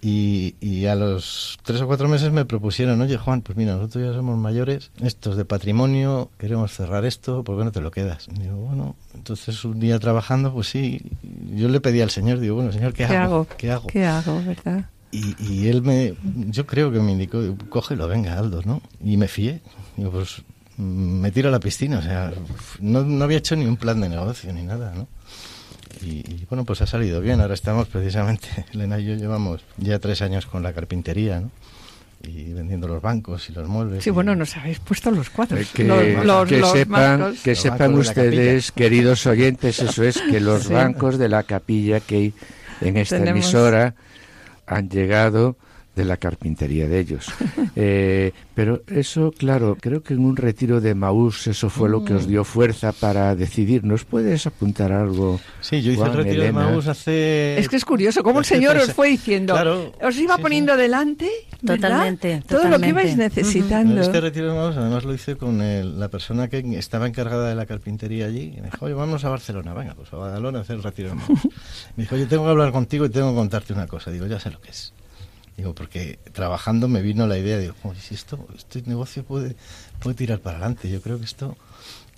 y, 0.00 0.54
y 0.60 0.86
a 0.86 0.94
los 0.94 1.58
tres 1.64 1.80
o 1.80 1.86
cuatro 1.88 2.08
meses 2.08 2.30
me 2.30 2.44
propusieron, 2.44 3.00
oye 3.00 3.16
Juan, 3.16 3.40
pues 3.42 3.56
mira, 3.58 3.74
nosotros 3.74 4.04
ya 4.06 4.12
somos 4.14 4.38
mayores, 4.38 4.90
estos 5.02 5.36
de 5.36 5.44
patrimonio, 5.44 6.30
queremos 6.38 6.72
cerrar 6.72 7.04
esto, 7.04 7.42
¿por 7.42 7.58
qué 7.58 7.64
no 7.64 7.72
te 7.72 7.80
lo 7.80 7.90
quedas? 7.90 8.28
Y 8.36 8.42
digo, 8.42 8.56
bueno, 8.56 8.94
entonces 9.14 9.64
un 9.64 9.80
día 9.80 9.98
trabajando, 9.98 10.52
pues 10.52 10.68
sí, 10.68 11.00
yo 11.54 11.68
le 11.68 11.80
pedí 11.80 12.00
al 12.00 12.10
Señor, 12.10 12.38
digo, 12.38 12.54
bueno, 12.54 12.70
Señor, 12.70 12.92
¿qué, 12.92 13.06
¿Qué 13.06 13.16
hago? 13.16 13.46
¿Qué 13.56 13.70
hago? 13.72 13.86
¿Qué 13.88 14.04
hago, 14.06 14.40
verdad? 14.44 14.84
Y, 15.10 15.34
y 15.42 15.68
él 15.68 15.82
me, 15.82 16.14
yo 16.50 16.66
creo 16.66 16.92
que 16.92 16.98
me 17.00 17.12
indicó, 17.12 17.40
cógelo, 17.70 18.08
venga, 18.08 18.38
Aldo, 18.38 18.62
¿no? 18.64 18.82
Y 19.02 19.16
me 19.16 19.26
fié. 19.28 19.60
Digo, 19.96 20.10
pues 20.10 20.42
mm, 20.76 20.82
me 21.20 21.30
tiro 21.30 21.48
a 21.48 21.52
la 21.52 21.60
piscina, 21.60 21.98
o 21.98 22.02
sea, 22.02 22.32
no, 22.80 23.02
no 23.04 23.24
había 23.24 23.38
hecho 23.38 23.56
ni 23.56 23.64
un 23.64 23.76
plan 23.78 24.00
de 24.00 24.08
negocio 24.10 24.52
ni 24.52 24.62
nada, 24.62 24.92
¿no? 24.94 25.08
Y, 26.02 26.18
y, 26.30 26.46
bueno, 26.48 26.64
pues 26.64 26.82
ha 26.82 26.86
salido 26.86 27.20
bien. 27.20 27.40
Ahora 27.40 27.54
estamos 27.54 27.88
precisamente, 27.88 28.48
Elena 28.72 28.98
y 28.98 29.06
yo 29.06 29.14
llevamos 29.14 29.62
ya 29.78 29.98
tres 29.98 30.20
años 30.22 30.44
con 30.46 30.62
la 30.62 30.72
carpintería, 30.72 31.40
¿no? 31.40 31.50
Y 32.22 32.52
vendiendo 32.52 32.86
los 32.88 33.00
bancos 33.00 33.48
y 33.48 33.52
los 33.52 33.66
muebles. 33.68 34.02
Sí, 34.04 34.10
y- 34.10 34.12
bueno, 34.12 34.34
nos 34.36 34.56
habéis 34.56 34.80
puesto 34.80 35.10
los 35.10 35.30
cuatro. 35.30 35.56
Eh, 35.56 35.66
que, 35.72 35.84
los, 35.84 36.04
los- 36.24 36.48
que 36.48 36.58
los 36.58 36.72
sepan, 36.72 37.34
que 37.42 37.50
Los 37.52 37.58
sepan 37.60 37.94
ustedes, 37.94 38.72
queridos 38.72 39.24
oyentes, 39.26 39.78
eso 39.80 40.02
es, 40.04 40.20
que 40.20 40.40
los 40.40 40.64
Sí. 40.66 40.72
bancos 40.74 41.16
de 41.16 41.28
la 41.28 41.44
capilla 41.44 42.00
que 42.00 42.16
hay 42.16 42.34
en 42.82 42.96
esta 42.98 43.16
Tenemos- 43.16 43.30
emisora 43.44 43.94
han 44.68 44.88
llegado 44.88 45.56
de 45.98 46.06
la 46.06 46.16
carpintería 46.16 46.88
de 46.88 46.98
ellos. 47.00 47.26
Eh, 47.80 48.32
pero 48.56 48.82
eso, 48.88 49.30
claro, 49.30 49.76
creo 49.80 50.02
que 50.02 50.12
en 50.14 50.24
un 50.24 50.36
retiro 50.36 50.80
de 50.80 50.96
Maús 50.96 51.46
eso 51.46 51.70
fue 51.70 51.88
lo 51.88 52.04
que 52.04 52.14
os 52.14 52.26
dio 52.26 52.42
fuerza 52.42 52.90
para 52.90 53.36
decidir. 53.36 53.84
¿Nos 53.84 54.04
puedes 54.04 54.48
apuntar 54.48 54.90
algo? 54.90 55.38
Sí, 55.60 55.80
yo 55.80 55.92
hice 55.92 56.00
Juan, 56.00 56.10
el 56.10 56.16
retiro 56.16 56.42
Elena? 56.42 56.60
de 56.66 56.70
Maús 56.72 56.88
hace... 56.88 57.56
Es 57.56 57.68
que 57.68 57.76
es 57.76 57.84
curioso 57.84 58.24
cómo 58.24 58.40
el 58.40 58.44
Señor 58.46 58.76
os 58.78 58.92
fue 58.94 59.10
diciendo, 59.10 59.52
Claro, 59.54 59.92
os 60.02 60.16
iba 60.18 60.34
sí, 60.36 60.42
poniendo 60.42 60.74
sí. 60.74 60.80
delante, 60.80 61.30
¿verdad? 61.62 61.88
Totalmente, 61.88 62.42
todo 62.48 62.68
lo 62.68 62.80
que 62.80 62.88
ibais 62.88 63.16
necesitando. 63.16 64.00
Este 64.00 64.20
retiro 64.20 64.48
de 64.52 64.58
Maús 64.58 64.76
además 64.76 65.04
lo 65.04 65.14
hice 65.14 65.36
con 65.36 65.60
el- 65.62 66.00
la 66.00 66.08
persona 66.08 66.48
que 66.48 66.58
estaba 66.76 67.06
encargada 67.06 67.48
de 67.48 67.54
la 67.54 67.66
carpintería 67.66 68.26
allí. 68.26 68.54
Y 68.56 68.60
me 68.60 68.70
dijo, 68.70 68.86
oye, 68.86 68.94
vámonos 68.94 69.24
a 69.24 69.28
Barcelona. 69.28 69.72
Venga, 69.72 69.94
pues 69.94 70.12
a 70.12 70.16
Badalona 70.16 70.58
a 70.58 70.62
hacer 70.62 70.76
el 70.76 70.82
retiro 70.82 71.10
de 71.10 71.14
Maús. 71.14 71.40
Me 71.96 72.02
dijo, 72.04 72.16
oye, 72.16 72.26
tengo 72.26 72.42
que 72.44 72.50
hablar 72.50 72.72
contigo 72.72 73.04
y 73.04 73.08
tengo 73.10 73.30
que 73.30 73.36
contarte 73.36 73.72
una 73.72 73.86
cosa. 73.86 74.10
Digo, 74.10 74.26
ya 74.26 74.40
sé 74.40 74.50
lo 74.50 74.60
que 74.60 74.70
es. 74.70 74.92
Digo, 75.58 75.74
porque 75.74 76.20
trabajando 76.32 76.86
me 76.86 77.02
vino 77.02 77.26
la 77.26 77.36
idea, 77.36 77.58
digo, 77.58 77.74
"Joder, 77.82 77.98
si 78.00 78.14
esto, 78.14 78.46
este 78.56 78.80
negocio 78.86 79.24
puede, 79.24 79.56
puede 79.98 80.14
tirar 80.16 80.38
para 80.38 80.56
adelante. 80.58 80.88
Yo 80.88 81.02
creo 81.02 81.18
que 81.18 81.24
esto 81.24 81.56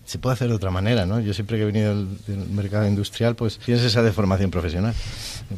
se 0.05 0.19
puede 0.19 0.35
hacer 0.35 0.49
de 0.49 0.55
otra 0.55 0.71
manera, 0.71 1.07
¿no? 1.07 1.21
Yo 1.21 1.33
siempre 1.33 1.57
que 1.57 1.63
he 1.63 1.67
venido 1.67 1.95
del, 2.27 2.49
mercado 2.51 2.87
industrial, 2.87 3.37
pues 3.37 3.59
tienes 3.59 3.83
esa 3.85 4.03
deformación 4.03 4.51
profesional. 4.51 4.93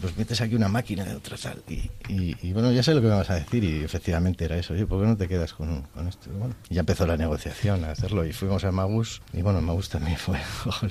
Pues 0.00 0.16
metes 0.16 0.40
aquí 0.42 0.54
una 0.54 0.68
máquina 0.68 1.04
de 1.04 1.16
otra 1.16 1.36
tal. 1.36 1.60
Y, 1.68 1.90
y- 2.08 2.52
bueno, 2.52 2.70
ya 2.70 2.82
sé 2.84 2.94
lo 2.94 3.00
que 3.00 3.08
me 3.08 3.14
vas 3.14 3.30
a 3.30 3.34
decir 3.34 3.64
y 3.64 3.82
efectivamente 3.82 4.44
era 4.44 4.56
eso. 4.58 4.74
Oye, 4.74 4.86
¿por 4.86 5.00
qué 5.00 5.06
no 5.08 5.16
te 5.16 5.26
quedas 5.26 5.52
con, 5.52 5.82
con 5.94 6.06
esto? 6.06 6.30
Y 6.32 6.38
bueno, 6.38 6.54
ya 6.70 6.80
empezó 6.80 7.04
la 7.06 7.16
negociación 7.16 7.82
a 7.84 7.90
hacerlo 7.90 8.24
y 8.24 8.32
fuimos 8.32 8.62
a 8.64 8.70
Magus 8.70 9.22
y 9.32 9.42
bueno, 9.42 9.60
Magus 9.60 9.88
también 9.88 10.18
fue, 10.18 10.38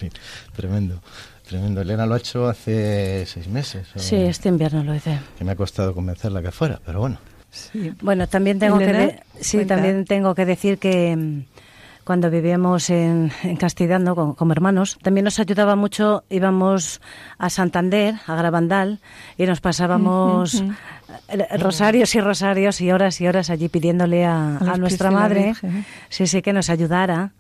tremendo, 0.56 1.02
tremendo. 1.52 1.82
Elena 1.82 2.06
lo 2.06 2.16
ha 2.16 2.18
hecho 2.18 2.48
hace 2.48 3.26
seis 3.28 3.48
meses. 3.48 3.88
o- 3.96 4.00
Sí, 4.00 4.16
este 4.16 4.50
invierno 4.50 4.84
lo 4.84 4.96
hice. 4.96 5.20
Que 5.38 5.44
me 5.44 5.52
ha 5.52 5.56
costado 5.56 5.94
convencerla 5.94 6.42
que 6.42 6.52
fuera, 6.52 6.80
pero 6.86 7.00
bueno. 7.02 7.18
Sí. 7.52 7.94
Bueno, 8.02 8.28
también 8.28 8.58
tengo 8.60 8.78
que 8.80 8.88
de- 8.94 9.20
sí, 9.42 9.58
cuenta. 9.58 9.76
también 9.76 10.06
tengo 10.06 10.34
que 10.34 10.46
decir 10.46 10.78
que 10.80 11.16
mm, 11.16 11.44
cuando 12.06 12.30
vivíamos 12.32 12.90
en, 12.90 13.32
en 13.44 13.58
Castellano 13.58 14.16
con- 14.16 14.34
como 14.36 14.54
hermanos, 14.54 14.98
también 15.04 15.26
nos 15.26 15.38
ayudaba 15.40 15.76
mucho, 15.76 16.24
íbamos 16.30 17.02
a 17.38 17.50
Santander, 17.50 18.16
a 18.26 18.36
Gravandal, 18.36 19.00
y 19.38 19.46
nos 19.46 19.60
pasábamos 19.60 20.56
ujú. 20.56 20.72
eh, 21.28 21.58
rosarios 21.58 22.16
y 22.16 22.22
rosarios 22.22 22.80
y 22.82 22.92
horas 22.92 23.20
y 23.20 23.28
horas 23.28 23.50
allí 23.50 23.68
pidiéndole 23.68 24.24
a, 24.26 24.58
A 24.58 24.78
nuestra 24.78 25.12
madre, 25.12 25.54
sí, 26.10 26.28
sí, 26.28 26.42
que 26.42 26.54
nos 26.54 26.70
ayudara. 26.70 27.32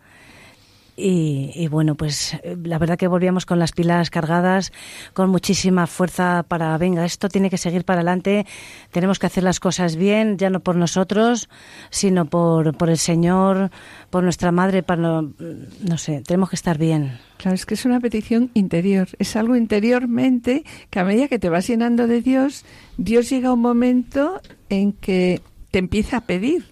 Y, 1.03 1.51
y 1.55 1.67
bueno, 1.67 1.95
pues 1.95 2.35
eh, 2.43 2.55
la 2.63 2.77
verdad 2.77 2.95
que 2.95 3.07
volvíamos 3.07 3.47
con 3.47 3.57
las 3.57 3.71
pilas 3.71 4.11
cargadas, 4.11 4.71
con 5.13 5.31
muchísima 5.31 5.87
fuerza 5.87 6.43
para, 6.47 6.77
venga, 6.77 7.05
esto 7.05 7.27
tiene 7.27 7.49
que 7.49 7.57
seguir 7.57 7.85
para 7.85 8.01
adelante, 8.01 8.45
tenemos 8.91 9.17
que 9.17 9.25
hacer 9.25 9.43
las 9.43 9.59
cosas 9.59 9.95
bien, 9.95 10.37
ya 10.37 10.51
no 10.51 10.59
por 10.59 10.75
nosotros, 10.75 11.49
sino 11.89 12.25
por, 12.25 12.77
por 12.77 12.91
el 12.91 12.99
Señor, 12.99 13.71
por 14.11 14.23
nuestra 14.23 14.51
madre, 14.51 14.83
para, 14.83 15.01
no, 15.01 15.33
no 15.81 15.97
sé, 15.97 16.21
tenemos 16.21 16.51
que 16.51 16.55
estar 16.55 16.77
bien. 16.77 17.17
Claro, 17.37 17.55
es 17.55 17.65
que 17.65 17.73
es 17.73 17.85
una 17.85 17.99
petición 17.99 18.51
interior, 18.53 19.07
es 19.17 19.35
algo 19.35 19.55
interiormente 19.55 20.63
que 20.91 20.99
a 20.99 21.03
medida 21.03 21.27
que 21.27 21.39
te 21.39 21.49
vas 21.49 21.65
llenando 21.65 22.05
de 22.05 22.21
Dios, 22.21 22.63
Dios 22.97 23.27
llega 23.31 23.49
a 23.49 23.53
un 23.53 23.61
momento 23.61 24.39
en 24.69 24.93
que 24.93 25.41
te 25.71 25.79
empieza 25.79 26.17
a 26.17 26.21
pedir, 26.21 26.65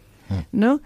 ¿no? 0.52 0.82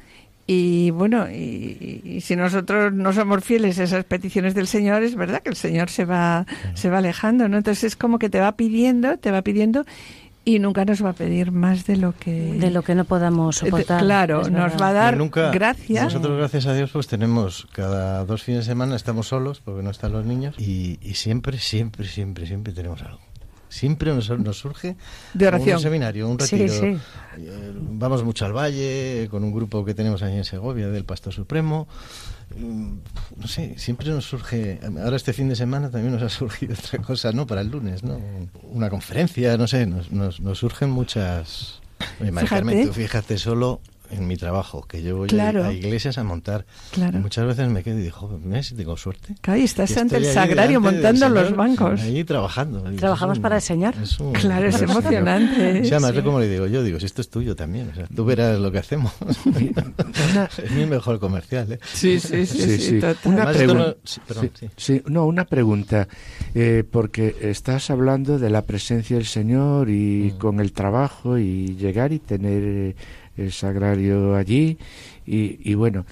Y 0.46 0.92
bueno, 0.92 1.30
y, 1.32 2.02
y 2.04 2.22
si 2.22 2.36
nosotros 2.36 2.92
no 2.94 3.14
somos 3.14 3.44
fieles 3.44 3.80
a 3.80 3.84
esas 3.84 4.04
peticiones 4.04 4.54
del 4.56 4.68
Señor, 4.68 5.02
es 5.04 5.16
verdad 5.16 5.42
que 5.42 5.50
el 5.50 5.56
Señor 5.56 5.90
se 5.90 6.04
va, 6.06 6.46
se 6.74 6.90
va 6.90 6.98
alejando, 6.98 7.48
¿no? 7.48 7.58
Entonces 7.58 7.84
es 7.86 7.96
como 7.96 8.20
que 8.20 8.30
te 8.30 8.40
va 8.42 8.52
pidiendo, 8.54 9.18
te 9.18 9.32
va 9.32 9.42
pidiendo, 9.42 9.86
Y 10.46 10.60
nunca 10.60 10.84
nos 10.84 11.02
va 11.02 11.12
a 11.12 11.14
pedir 11.14 11.54
más 11.54 11.86
de 11.86 11.96
lo 11.96 12.12
que... 12.12 12.32
De 12.60 12.70
lo 12.70 12.82
que 12.82 12.96
no 12.96 13.06
podamos 13.06 13.62
Eh, 13.62 13.66
de- 13.66 13.70
soportar. 13.72 14.02
claro, 14.02 14.50
nos 14.50 14.74
va 14.76 14.90
a 14.90 14.94
dar 14.94 15.16
nunca, 15.16 15.52
gracias. 15.52 16.04
Nosotros, 16.04 16.38
gracias 16.38 16.66
a 16.66 16.74
Dios, 16.74 16.90
pues 16.92 17.08
tenemos 17.08 17.66
cada 17.72 18.26
dos 18.26 18.44
fines 18.44 18.66
de 18.66 18.72
semana 18.74 18.98
estamos 18.98 19.28
solos 19.30 19.62
porque 19.64 19.82
no 19.84 19.90
están 19.92 20.12
los 20.12 20.26
niños 20.26 20.56
y, 20.60 21.00
y 21.02 21.14
siempre, 21.14 21.58
siempre, 21.60 22.06
siempre, 22.10 22.46
siempre 22.46 22.74
tenemos 22.74 23.02
algo. 23.04 23.20
Siempre 23.74 24.14
nos, 24.14 24.30
nos 24.30 24.58
surge 24.60 24.96
De 25.34 25.48
oración. 25.48 25.78
un 25.78 25.82
seminario, 25.82 26.30
un 26.30 26.38
retiro. 26.38 26.72
sí. 26.72 26.98
Eh, 27.38 27.74
Vamos 27.76 28.24
mucho 28.24 28.46
al 28.46 28.54
valle 28.54 29.28
con 29.32 29.44
un 29.44 29.52
grupo 29.52 29.84
que 29.84 29.96
tenemos 29.96 30.22
ahí 30.22 30.38
en 30.38 30.44
Segovia 30.44 30.90
del 30.90 31.06
Pastor 31.06 31.34
Supremo. 31.34 31.88
Mm, 32.56 32.94
No 33.38 33.48
sé, 33.48 33.74
siempre 33.78 34.10
nos 34.10 34.26
surge. 34.26 34.80
Ahora 35.04 35.16
este 35.16 35.34
fin 35.34 35.50
de 35.50 35.56
semana 35.56 35.90
también 35.90 36.14
nos 36.14 36.22
ha 36.22 36.30
surgido 36.40 36.76
otra 36.76 37.00
cosa, 37.00 37.32
¿no? 37.32 37.48
Para 37.48 37.62
el 37.62 37.70
lunes, 37.72 38.04
¿no? 38.04 38.20
Una 38.72 38.92
conferencia, 38.92 39.58
no 39.58 39.68
sé, 39.68 39.88
nos, 39.88 40.12
nos, 40.12 40.40
nos 40.40 40.60
surgen 40.60 40.92
muchas. 40.92 41.80
Fíjate. 42.20 42.46
Carmen, 42.48 42.86
tú 42.88 42.94
fíjate 42.94 43.38
solo 43.40 43.82
en 44.14 44.28
mi 44.28 44.38
trabajo, 44.38 44.84
que 44.88 45.02
yo 45.04 45.18
voy 45.18 45.28
a- 45.28 45.30
Claro. 45.30 45.66
a, 45.66 45.74
iglesias 45.74 46.18
a 46.18 46.24
montar. 46.24 46.66
Claro. 46.92 47.18
Y 47.18 47.22
muchas 47.22 47.46
veces 47.46 47.68
me 47.70 47.84
quedo 47.84 48.00
y 48.00 48.04
digo, 48.04 48.40
mira 48.44 48.64
si 48.64 48.76
tengo 48.76 48.96
suerte. 48.98 49.36
Claro, 49.42 49.60
y 49.60 49.64
estás 49.64 49.96
ante 49.98 50.18
el 50.18 50.26
sagrario 50.26 50.80
montando 50.82 51.30
los 51.30 51.56
bancos. 51.56 52.02
Ahí 52.02 52.24
trabajando. 52.24 52.82
Trabajamos 52.96 53.38
un- 53.38 53.42
para 53.44 53.56
el 53.58 53.62
Señor. 53.62 53.94
es 54.02 54.20
un- 54.20 54.34
Claro, 54.34 54.68
es 54.68 54.82
emocionante, 54.82 55.84
Sí, 55.86 55.92
además, 55.92 56.12
sí. 56.12 56.18
es 56.18 56.24
como 56.24 56.40
le 56.40 56.48
digo 56.50 56.68
yo, 56.68 56.84
digo, 56.84 57.00
si 57.00 57.06
esto 57.06 57.22
es 57.22 57.30
tuyo 57.30 57.56
también, 57.56 57.90
o 57.92 57.96
sea, 57.96 58.08
tú 58.14 58.26
verás 58.26 58.60
lo 58.60 58.72
que 58.72 58.78
hacemos. 58.80 59.12
es 60.64 60.72
mi 60.72 60.86
mejor 60.86 61.20
comercial, 61.20 61.72
¿eh? 61.74 61.80
Sí, 61.94 62.20
sí, 62.20 62.46
sí, 62.46 62.46
sí, 62.46 62.78
Sí, 62.78 62.78
sí. 62.80 63.00
total. 63.00 63.18
Una 63.26 63.44
Además, 63.44 63.58
pregunta. 63.58 63.88
no- 63.88 63.96
sí, 64.04 64.22
perdón, 64.28 64.52
Sí, 64.60 64.68
sí. 64.68 64.74
sí, 64.78 65.02
no, 65.08 65.26
una 65.26 65.46
pregunta, 65.46 66.08
eh, 66.56 66.84
porque 66.90 67.36
estás 67.42 67.90
hablando 67.90 68.40
de 68.40 68.50
la 68.50 68.62
presencia 68.64 69.16
del 69.18 69.26
Señor 69.26 69.90
y 69.90 70.34
Mm. 70.34 70.38
con 70.38 70.60
el 70.60 70.72
trabajo 70.74 71.38
y 71.38 71.76
llegar 71.76 72.12
y 72.14 72.20
tener 72.20 72.64
eh, 72.64 72.96
el 73.38 73.52
sagrario 73.52 74.36
allí 74.36 74.78
y, 75.26 75.58
y 75.70 75.74
bueno, 75.74 76.06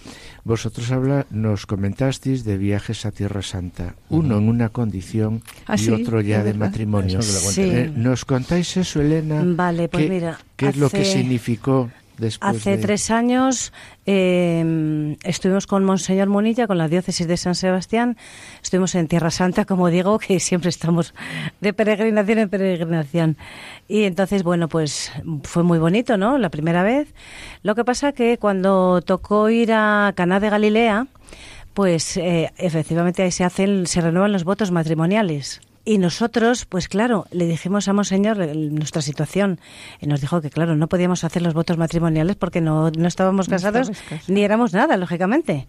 vosotros 0.43 0.91
habla, 0.91 1.25
nos 1.29 1.65
comentasteis 1.65 2.43
de 2.45 2.57
viajes 2.57 3.05
a 3.05 3.11
Tierra 3.11 3.41
Santa, 3.41 3.95
uno 4.09 4.37
en 4.37 4.47
una 4.49 4.69
condición 4.69 5.41
Ah, 5.67 5.75
y 5.75 5.79
sí, 5.79 5.91
otro 5.91 6.21
ya 6.21 6.43
de 6.43 6.53
matrimonio. 6.53 7.21
Sí. 7.21 7.61
Eh, 7.61 7.91
¿Nos 7.95 8.25
contáis 8.25 8.75
eso, 8.77 9.01
Elena? 9.01 9.43
Vale, 9.45 9.87
pues 9.89 10.05
¿Qué- 10.05 10.09
mira, 10.09 10.39
¿Qué 10.55 10.67
es 10.69 10.77
lo 10.77 10.89
que 10.89 11.05
significó 11.05 11.91
después 12.21 12.55
Hace 12.57 12.77
de- 12.77 12.77
tres 12.77 13.11
años 13.11 13.73
eh, 14.05 15.17
estuvimos 15.23 15.67
con 15.67 15.83
Monseñor 15.83 16.29
Munilla, 16.29 16.67
con 16.67 16.77
la 16.77 16.87
diócesis 16.87 17.27
de 17.27 17.35
San 17.35 17.55
Sebastián. 17.55 18.15
Estuvimos 18.63 18.95
en 18.95 19.07
Tierra 19.07 19.31
Santa, 19.31 19.65
como 19.65 19.89
digo, 19.89 20.17
que 20.19 20.39
siempre 20.39 20.69
estamos 20.69 21.13
de 21.59 21.73
peregrinación 21.73 22.39
en 22.39 22.49
peregrinación. 22.49 23.37
Y 23.87 24.03
entonces, 24.03 24.43
bueno, 24.43 24.69
pues 24.69 25.11
fue 25.43 25.63
muy 25.63 25.79
bonito, 25.79 26.17
¿no? 26.17 26.37
La 26.37 26.49
primera 26.49 26.83
vez. 26.83 27.13
Lo 27.63 27.75
que 27.75 27.83
pasa 27.83 28.11
que 28.13 28.37
cuando 28.37 29.01
tocó 29.01 29.49
ir 29.49 29.73
a 29.73 30.13
Caná 30.15 30.39
de 30.39 30.49
Galilea, 30.49 31.07
pues 31.73 32.17
eh, 32.17 32.51
efectivamente 32.57 33.23
ahí 33.23 33.31
se 33.31 33.43
hacen, 33.43 33.87
se 33.87 34.01
renuevan 34.01 34.31
los 34.31 34.43
votos 34.43 34.71
matrimoniales. 34.71 35.61
Y 35.83 35.97
nosotros, 35.97 36.65
pues 36.65 36.87
claro, 36.87 37.25
le 37.31 37.47
dijimos 37.47 37.87
a 37.87 37.93
Monseñor 37.93 38.37
nuestra 38.55 39.01
situación 39.01 39.59
y 39.99 40.05
nos 40.05 40.21
dijo 40.21 40.39
que, 40.39 40.51
claro, 40.51 40.75
no 40.75 40.87
podíamos 40.87 41.23
hacer 41.23 41.41
los 41.41 41.55
votos 41.55 41.77
matrimoniales 41.77 42.35
porque 42.35 42.61
no, 42.61 42.91
no 42.91 43.07
estábamos 43.07 43.49
No 43.49 43.55
casados 43.55 43.91
ni 44.27 44.43
éramos 44.43 44.73
nada, 44.73 44.95
lógicamente. 44.97 45.67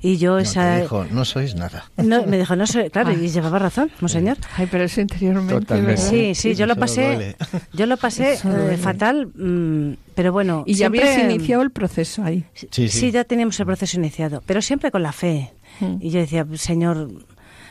Y 0.00 0.16
yo 0.18 0.34
No, 0.34 0.38
esa... 0.38 0.76
te 0.76 0.82
dijo, 0.82 1.04
no 1.10 1.24
sois 1.24 1.56
nada. 1.56 1.90
no, 1.96 2.24
me 2.24 2.38
dijo, 2.38 2.54
no 2.54 2.68
sé, 2.68 2.88
claro, 2.90 3.08
Ah. 3.10 3.14
y 3.14 3.28
llevaba 3.30 3.58
razón, 3.58 3.90
Monseñor. 4.00 4.36
Ay, 4.56 4.68
pero 4.70 4.84
eso 4.84 5.00
interiormente... 5.00 5.54
Totalmente. 5.58 6.02
Sí, 6.02 6.34
sí, 6.36 6.54
yo 6.54 6.66
lo 6.66 6.76
pasé, 6.76 7.34
yo 7.72 7.86
lo 7.86 7.96
pasé 7.96 8.34
eh, 8.34 8.76
fatal, 8.76 9.26
mm, 9.34 9.94
pero 10.14 10.30
bueno. 10.30 10.62
Y 10.66 10.74
ya 10.74 10.88
siempre- 10.88 11.00
habías 11.14 11.30
iniciado 11.34 11.62
el 11.62 11.72
proceso 11.72 12.22
ahí. 12.22 12.44
Sí, 12.54 12.68
sí. 12.70 12.88
Sí, 12.88 13.10
ya 13.10 13.24
teníamos 13.24 13.58
el 13.58 13.66
proceso 13.66 13.96
iniciado, 13.98 14.40
pero 14.46 14.62
siempre 14.62 14.92
con 14.92 15.02
la 15.02 15.10
fe. 15.10 15.52
Mm. 15.80 15.96
Y 16.00 16.10
yo 16.10 16.20
decía, 16.20 16.46
Señor, 16.54 17.08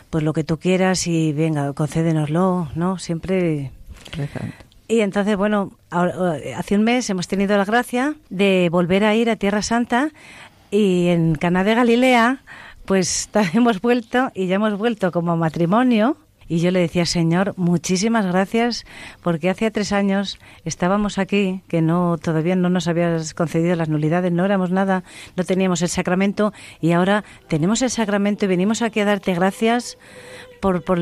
pues 0.09 0.23
lo 0.23 0.33
que 0.33 0.43
tú 0.43 0.57
quieras 0.57 1.07
y 1.07 1.33
venga, 1.33 1.73
concédenoslo, 1.73 2.69
¿no? 2.75 2.97
Siempre. 2.97 3.71
Rezando. 4.13 4.53
Y 4.87 5.01
entonces, 5.01 5.35
bueno, 5.35 5.71
ahora- 5.89 6.37
eh, 6.37 6.53
hace 6.55 6.75
un 6.75 6.83
mes 6.83 7.09
hemos 7.09 7.27
tenido 7.27 7.57
la 7.57 7.65
gracia 7.65 8.15
de 8.29 8.69
volver 8.71 9.03
a 9.03 9.15
ir 9.15 9.29
a 9.29 9.35
Tierra 9.35 9.61
Santa 9.61 10.09
y 10.71 11.07
en 11.07 11.35
Caná 11.35 11.63
de 11.65 11.75
Galilea, 11.75 12.41
pues 12.85 13.29
hemos 13.53 13.81
vuelto 13.81 14.31
y 14.33 14.47
ya 14.47 14.55
hemos 14.55 14.77
vuelto 14.77 15.11
como 15.11 15.35
matrimonio. 15.35 16.17
Y 16.47 16.59
yo 16.59 16.71
le 16.71 16.79
decía, 16.79 17.05
Señor, 17.05 17.53
muchísimas 17.57 18.25
gracias, 18.25 18.85
porque 19.21 19.49
hace 19.49 19.69
tres 19.71 19.91
años 19.91 20.39
estábamos 20.65 21.17
aquí, 21.17 21.61
que 21.67 21.81
no 21.81 22.17
todavía 22.17 22.55
no 22.55 22.69
nos 22.69 22.87
habías 22.87 23.33
concedido 23.33 23.75
las 23.75 23.89
nulidades, 23.89 24.31
no 24.31 24.45
éramos 24.45 24.71
nada, 24.71 25.03
no 25.35 25.43
teníamos 25.43 25.81
el 25.81 25.89
sacramento, 25.89 26.53
y 26.79 26.91
ahora 26.91 27.23
tenemos 27.47 27.81
el 27.81 27.89
sacramento 27.89 28.45
y 28.45 28.47
venimos 28.47 28.81
aquí 28.81 28.99
a 29.01 29.05
darte 29.05 29.33
gracias 29.33 29.97
por, 30.59 30.83
por 30.83 30.99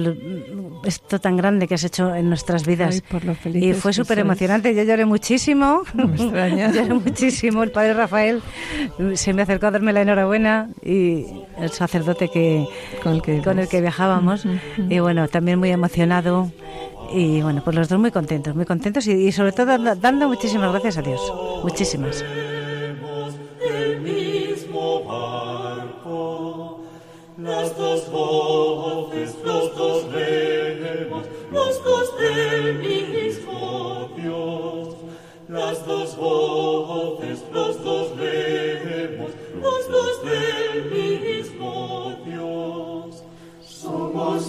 esto 0.83 1.19
tan 1.19 1.37
grande 1.37 1.67
que 1.67 1.75
has 1.75 1.83
hecho 1.83 2.13
en 2.13 2.29
nuestras 2.29 2.65
vidas. 2.65 2.95
Ay, 2.95 3.01
por 3.09 3.23
lo 3.23 3.35
y 3.53 3.73
fue 3.73 3.93
súper 3.93 4.19
emocionante, 4.19 4.73
yo 4.75 4.83
lloré 4.83 5.05
muchísimo. 5.05 5.83
No 5.93 6.07
me 6.07 6.15
extraña. 6.15 6.71
lloré 6.73 6.93
muchísimo. 6.93 7.63
El 7.63 7.71
padre 7.71 7.93
Rafael 7.93 8.41
se 9.15 9.33
me 9.33 9.41
acercó 9.41 9.67
a 9.67 9.71
darme 9.71 9.93
la 9.93 10.01
enhorabuena 10.01 10.69
y 10.83 11.25
el 11.59 11.69
sacerdote 11.71 12.29
que 12.29 12.65
Con 13.01 13.13
el 13.13 13.21
que 13.21 13.41
con 13.41 13.59
el 13.59 13.67
que 13.67 13.81
viajábamos. 13.81 14.45
Y 14.89 14.99
bueno, 14.99 15.27
también 15.27 15.59
muy 15.59 15.71
emocionado. 15.71 16.51
Y 17.13 17.41
bueno, 17.41 17.61
pues 17.63 17.75
los 17.75 17.87
dos 17.87 17.99
muy 17.99 18.11
contentos, 18.11 18.55
muy 18.55 18.65
contentos 18.65 19.07
y, 19.07 19.11
y 19.11 19.31
sobre 19.31 19.51
todo 19.51 19.67
dando, 19.67 19.95
dando 19.95 20.27
muchísimas 20.27 20.71
gracias 20.71 20.97
a 20.97 21.01
Dios. 21.01 21.21
Muchísimas. 21.63 22.23
del 23.59 24.01
mismo 24.01 25.03
barco, 25.03 26.81
las 27.37 27.77
dos 27.77 28.11
voces, 28.11 28.64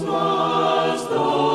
las 0.06 1.45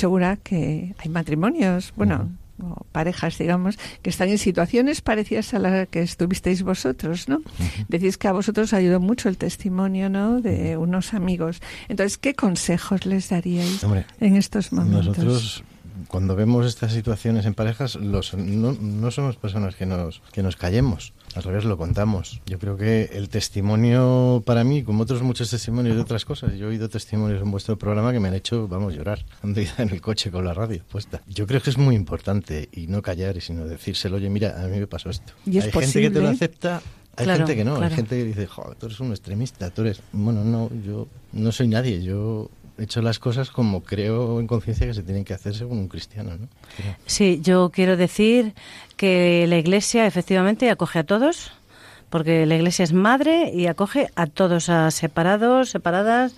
segura 0.00 0.36
que 0.36 0.94
hay 0.98 1.08
matrimonios, 1.08 1.92
bueno, 1.96 2.30
o 2.62 2.84
parejas, 2.92 3.38
digamos, 3.38 3.78
que 4.02 4.10
están 4.10 4.28
en 4.28 4.38
situaciones 4.38 5.00
parecidas 5.00 5.54
a 5.54 5.58
las 5.58 5.88
que 5.88 6.02
estuvisteis 6.02 6.62
vosotros, 6.62 7.28
¿no? 7.28 7.40
Decís 7.88 8.18
que 8.18 8.28
a 8.28 8.32
vosotros 8.32 8.72
ayudó 8.72 9.00
mucho 9.00 9.28
el 9.28 9.36
testimonio, 9.36 10.08
¿no? 10.10 10.40
De 10.40 10.76
unos 10.76 11.14
amigos. 11.14 11.60
Entonces, 11.88 12.18
¿qué 12.18 12.34
consejos 12.34 13.06
les 13.06 13.28
daríais 13.28 13.82
Hombre, 13.84 14.04
en 14.20 14.36
estos 14.36 14.72
momentos? 14.72 15.06
Nosotros, 15.06 15.64
cuando 16.08 16.36
vemos 16.36 16.66
estas 16.66 16.92
situaciones 16.92 17.46
en 17.46 17.54
parejas, 17.54 17.96
los, 17.96 18.34
no, 18.34 18.72
no 18.72 19.10
somos 19.10 19.36
personas 19.36 19.74
que 19.74 19.86
nos, 19.86 20.22
que 20.32 20.42
nos 20.42 20.56
callemos. 20.56 21.12
Al 21.34 21.42
revés, 21.44 21.64
lo 21.64 21.76
contamos. 21.76 22.40
Yo 22.46 22.58
creo 22.58 22.76
que 22.76 23.10
el 23.12 23.28
testimonio, 23.28 24.42
para 24.44 24.64
mí, 24.64 24.82
como 24.82 25.02
otros 25.04 25.22
muchos 25.22 25.50
testimonios 25.50 25.94
de 25.96 26.02
otras 26.02 26.24
cosas, 26.24 26.54
yo 26.54 26.66
he 26.66 26.70
oído 26.70 26.88
testimonios 26.88 27.40
en 27.40 27.50
vuestro 27.50 27.78
programa 27.78 28.12
que 28.12 28.18
me 28.20 28.28
han 28.28 28.34
hecho, 28.34 28.66
vamos, 28.66 28.94
llorar. 28.94 29.24
Ando 29.42 29.60
en 29.78 29.90
el 29.90 30.00
coche 30.00 30.30
con 30.30 30.44
la 30.44 30.54
radio 30.54 30.82
puesta. 30.90 31.20
Yo 31.28 31.46
creo 31.46 31.60
que 31.62 31.70
es 31.70 31.78
muy 31.78 31.94
importante 31.94 32.68
y 32.72 32.86
no 32.88 33.00
callar, 33.02 33.40
sino 33.40 33.66
decírselo, 33.66 34.16
oye, 34.16 34.28
mira, 34.30 34.62
a 34.62 34.66
mí 34.66 34.78
me 34.78 34.86
pasó 34.86 35.10
esto. 35.10 35.32
Y 35.46 35.58
es 35.58 35.66
Hay 35.66 35.72
gente 35.72 36.00
que 36.00 36.10
te 36.10 36.20
lo 36.20 36.28
acepta, 36.28 36.82
hay 37.16 37.24
Claro, 37.24 37.38
gente 37.46 37.56
que 37.56 37.64
no. 37.64 37.76
claro. 37.76 37.90
Hay 37.90 37.96
gente 37.96 38.16
que 38.16 38.24
dice, 38.24 38.46
joder, 38.46 38.76
tú 38.76 38.86
eres 38.86 39.00
un 39.00 39.10
extremista, 39.10 39.70
tú 39.70 39.82
eres... 39.82 40.00
Bueno, 40.12 40.42
no, 40.44 40.70
yo 40.84 41.06
no 41.32 41.52
soy 41.52 41.68
nadie, 41.68 42.02
yo 42.02 42.50
hecho 42.80 43.02
las 43.02 43.18
cosas 43.18 43.50
como 43.50 43.82
creo 43.82 44.40
en 44.40 44.46
conciencia 44.46 44.86
que 44.86 44.94
se 44.94 45.02
tienen 45.02 45.24
que 45.24 45.34
hacer 45.34 45.54
según 45.54 45.78
un 45.78 45.88
cristiano, 45.88 46.36
¿no? 46.36 46.48
Sí, 47.06 47.40
yo 47.42 47.70
quiero 47.70 47.96
decir 47.96 48.54
que 48.96 49.46
la 49.46 49.58
Iglesia 49.58 50.06
efectivamente 50.06 50.70
acoge 50.70 50.98
a 50.98 51.04
todos, 51.04 51.52
porque 52.10 52.44
la 52.46 52.56
Iglesia 52.56 52.82
es 52.82 52.92
madre 52.92 53.50
y 53.54 53.66
acoge 53.66 54.08
a 54.16 54.26
todos, 54.26 54.68
a 54.68 54.90
separados, 54.90 55.70
separadas, 55.70 56.34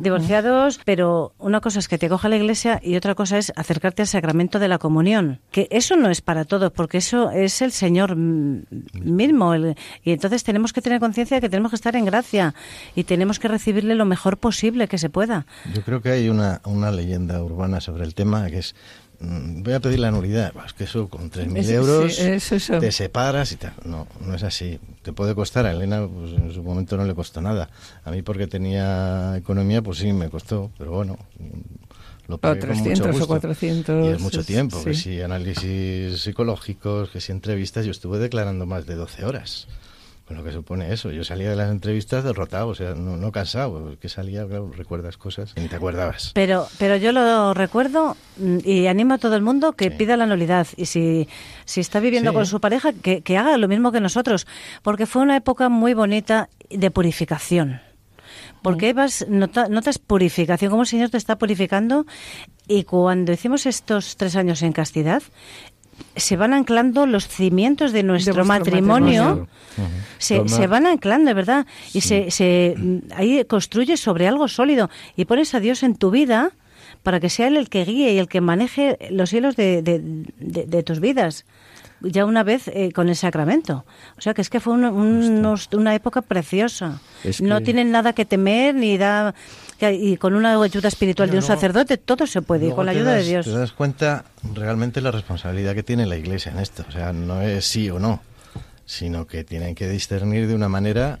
divorciados, 0.00 0.80
pero 0.84 1.32
una 1.38 1.60
cosa 1.60 1.78
es 1.80 1.88
que 1.88 1.98
te 1.98 2.06
acoja 2.06 2.28
la 2.28 2.36
Iglesia 2.36 2.80
y 2.82 2.96
otra 2.96 3.14
cosa 3.14 3.38
es 3.38 3.52
acercarte 3.56 4.02
al 4.02 4.08
sacramento 4.08 4.58
de 4.58 4.68
la 4.68 4.78
comunión, 4.78 5.40
que 5.50 5.66
eso 5.70 5.96
no 5.96 6.08
es 6.10 6.20
para 6.20 6.44
todos, 6.44 6.70
porque 6.72 6.98
eso 6.98 7.30
es 7.30 7.62
el 7.62 7.72
Señor 7.72 8.14
mismo, 8.16 9.54
el- 9.54 9.76
y 10.04 10.12
entonces 10.12 10.44
tenemos 10.44 10.72
que 10.72 10.82
tener 10.82 11.00
conciencia 11.00 11.36
de 11.36 11.40
que 11.40 11.48
tenemos 11.48 11.70
que 11.70 11.76
estar 11.76 11.96
en 11.96 12.04
gracia 12.04 12.54
y 12.94 13.04
tenemos 13.04 13.38
que 13.38 13.48
recibirle 13.48 13.94
lo 13.94 14.04
mejor 14.04 14.38
posible 14.38 14.88
que 14.88 14.98
se 14.98 15.10
pueda. 15.10 15.46
Yo 15.74 15.82
creo 15.82 16.00
que 16.02 16.10
hay 16.10 16.28
una, 16.28 16.60
una 16.64 16.90
leyenda 16.90 17.42
urbana 17.42 17.80
sobre 17.80 18.04
el 18.04 18.14
tema 18.14 18.48
que 18.50 18.58
es 18.58 18.74
voy 19.22 19.72
a 19.72 19.80
pedir 19.80 20.00
la 20.00 20.10
nulidad. 20.10 20.52
Es 20.66 20.72
que 20.72 20.84
eso 20.84 21.08
con 21.08 21.30
3.000 21.30 21.56
Es- 21.58 21.70
euros 21.70 22.14
sí, 22.16 22.22
eso, 22.22 22.54
eso. 22.56 22.78
te 22.78 22.90
separas 22.92 23.52
y 23.52 23.56
tal. 23.56 23.72
No, 23.84 24.06
no 24.26 24.34
es 24.34 24.42
así. 24.42 24.78
Te 25.02 25.12
puede 25.12 25.34
costar. 25.34 25.66
A 25.66 25.72
Elena 25.72 26.06
pues, 26.06 26.32
en 26.32 26.52
su 26.52 26.62
momento 26.62 26.96
no 26.96 27.04
le 27.04 27.14
costó 27.14 27.40
nada. 27.40 27.68
A 28.04 28.10
mí 28.10 28.22
porque 28.22 28.46
tenía 28.46 29.36
economía, 29.36 29.82
pues 29.82 29.98
sí, 29.98 30.12
me 30.12 30.28
costó. 30.28 30.70
Pero 30.78 30.92
bueno, 30.92 31.18
mm, 31.38 32.28
lo 32.28 32.34
O 32.36 32.38
pagué 32.38 32.60
con 32.60 32.68
300 32.70 32.98
mucho 32.98 33.08
o 33.08 33.12
gusto. 33.12 33.26
400. 33.28 34.06
Y 34.06 34.08
es 34.10 34.20
mucho 34.20 34.44
tiempo. 34.44 34.82
Que 34.82 34.94
si 34.94 35.20
análisis 35.20 36.20
psicológicos, 36.22 37.10
que 37.10 37.20
si 37.20 37.32
entrevistas, 37.32 37.84
yo 37.84 37.90
estuve 37.90 38.18
declarando 38.18 38.66
más 38.66 38.86
de 38.86 38.94
12 38.94 39.24
horas. 39.24 39.66
Con 40.32 40.38
lo 40.38 40.44
que 40.44 40.52
supone 40.52 40.90
eso. 40.92 41.10
Yo 41.10 41.24
salía 41.24 41.50
de 41.50 41.56
las 41.56 41.70
entrevistas 41.70 42.24
derrotado, 42.24 42.68
o 42.68 42.74
sea, 42.74 42.94
no, 42.94 43.18
no 43.18 43.30
cansado. 43.32 43.80
porque 43.84 44.08
salía, 44.08 44.46
claro, 44.46 44.70
recuerdas 44.74 45.18
cosas 45.18 45.52
que 45.52 45.60
ni 45.60 45.68
te 45.68 45.76
acordabas. 45.76 46.30
Pero, 46.34 46.66
pero 46.78 46.96
yo 46.96 47.12
lo 47.12 47.52
recuerdo 47.52 48.16
mm, 48.38 48.58
y 48.64 48.86
animo 48.86 49.12
a 49.14 49.18
todo 49.18 49.36
el 49.36 49.42
mundo 49.42 49.72
que 49.74 49.90
Sí. 49.90 49.96
pida 49.98 50.16
la 50.16 50.24
nulidad. 50.24 50.66
Y 50.78 50.86
si, 50.86 51.28
si 51.66 51.80
está 51.82 52.00
viviendo 52.00 52.30
Sí. 52.30 52.34
con 52.36 52.46
su 52.46 52.60
pareja, 52.60 52.94
que, 52.94 53.20
que 53.20 53.36
haga 53.36 53.58
lo 53.58 53.68
mismo 53.68 53.92
que 53.92 54.00
nosotros. 54.00 54.46
Porque 54.82 55.04
fue 55.04 55.20
una 55.20 55.36
época 55.36 55.68
muy 55.68 55.92
bonita 55.92 56.48
de 56.70 56.90
purificación. 56.90 57.82
Porque 58.62 58.94
vas, 58.94 59.26
nota- 59.28 59.68
notas 59.68 59.98
purificación, 59.98 60.70
como 60.70 60.82
el 60.82 60.88
Señor 60.88 61.10
te 61.10 61.18
está 61.18 61.36
purificando. 61.36 62.06
Y 62.68 62.84
cuando 62.84 63.32
hicimos 63.32 63.66
estos 63.66 64.16
tres 64.16 64.36
años 64.36 64.62
en 64.62 64.72
castidad, 64.72 65.22
se 66.16 66.36
van 66.36 66.52
anclando 66.52 67.06
los 67.06 67.26
cimientos 67.28 67.92
de 67.92 68.02
nuestro, 68.02 68.44
matrimonio. 68.44 69.22
matrimonio. 69.24 69.48
Se, 70.18 70.48
se 70.48 70.66
van 70.66 70.86
anclando, 70.86 71.28
de 71.28 71.34
verdad. 71.34 71.66
Y 71.94 72.00
se, 72.02 72.30
se, 72.30 72.74
mm, 72.76 72.98
ahí 73.16 73.44
construyes 73.44 74.00
sobre 74.00 74.28
algo 74.28 74.48
sólido 74.48 74.90
y 75.16 75.24
pones 75.24 75.54
a 75.54 75.60
Dios 75.60 75.82
en 75.82 75.94
tu 75.96 76.10
vida 76.10 76.50
para 77.02 77.18
que 77.20 77.28
sea 77.30 77.48
Él 77.48 77.56
el 77.56 77.68
que 77.68 77.84
guíe 77.84 78.12
y 78.12 78.18
el 78.18 78.28
que 78.28 78.40
maneje 78.40 78.98
los 79.10 79.32
hilos 79.32 79.56
de, 79.56 79.82
de- 79.82 80.00
de- 80.38 80.66
de 80.66 80.82
tus 80.82 81.00
vidas. 81.00 81.44
Ya 82.04 82.24
una 82.26 82.42
vez 82.42 82.66
eh, 82.68 82.90
con 82.92 83.08
el 83.08 83.14
sacramento. 83.16 83.84
O 84.18 84.20
sea 84.20 84.34
que 84.34 84.42
es 84.42 84.50
que 84.50 84.58
fue 84.60 84.72
un- 84.74 84.84
unos- 84.84 85.68
una 85.72 85.94
época 85.94 86.20
preciosa. 86.20 87.00
Es 87.24 87.40
No 87.40 87.60
tienen 87.62 87.92
nada 87.92 88.12
que 88.12 88.24
temer 88.24 88.74
ni 88.74 88.98
da. 88.98 89.34
Que- 89.90 89.94
Y 89.94 90.16
con 90.16 90.34
una 90.34 90.60
ayuda 90.60 90.88
espiritual 90.88 91.28
de 91.30 91.36
un 91.38 91.40
luego- 91.40 91.54
sacerdote 91.54 91.96
todo 91.98 92.26
se 92.26 92.40
puede, 92.42 92.68
y 92.68 92.72
con 92.72 92.86
la 92.86 92.92
ayuda 92.92 93.12
das- 93.16 93.24
de 93.24 93.30
Dios. 93.30 93.46
Te 93.46 93.52
das 93.52 93.72
cuenta 93.72 94.24
realmente 94.54 95.00
la 95.00 95.10
responsabilidad 95.10 95.74
que 95.74 95.82
tiene 95.82 96.06
la 96.06 96.16
Iglesia 96.16 96.52
en 96.52 96.58
esto. 96.58 96.84
O 96.88 96.92
sea, 96.92 97.12
no 97.12 97.40
es 97.42 97.64
sí 97.64 97.90
o 97.90 97.98
no, 97.98 98.20
sino 98.86 99.26
que 99.26 99.44
tienen 99.44 99.74
que 99.74 99.88
discernir 99.88 100.46
de 100.46 100.54
una 100.54 100.68
manera. 100.68 101.20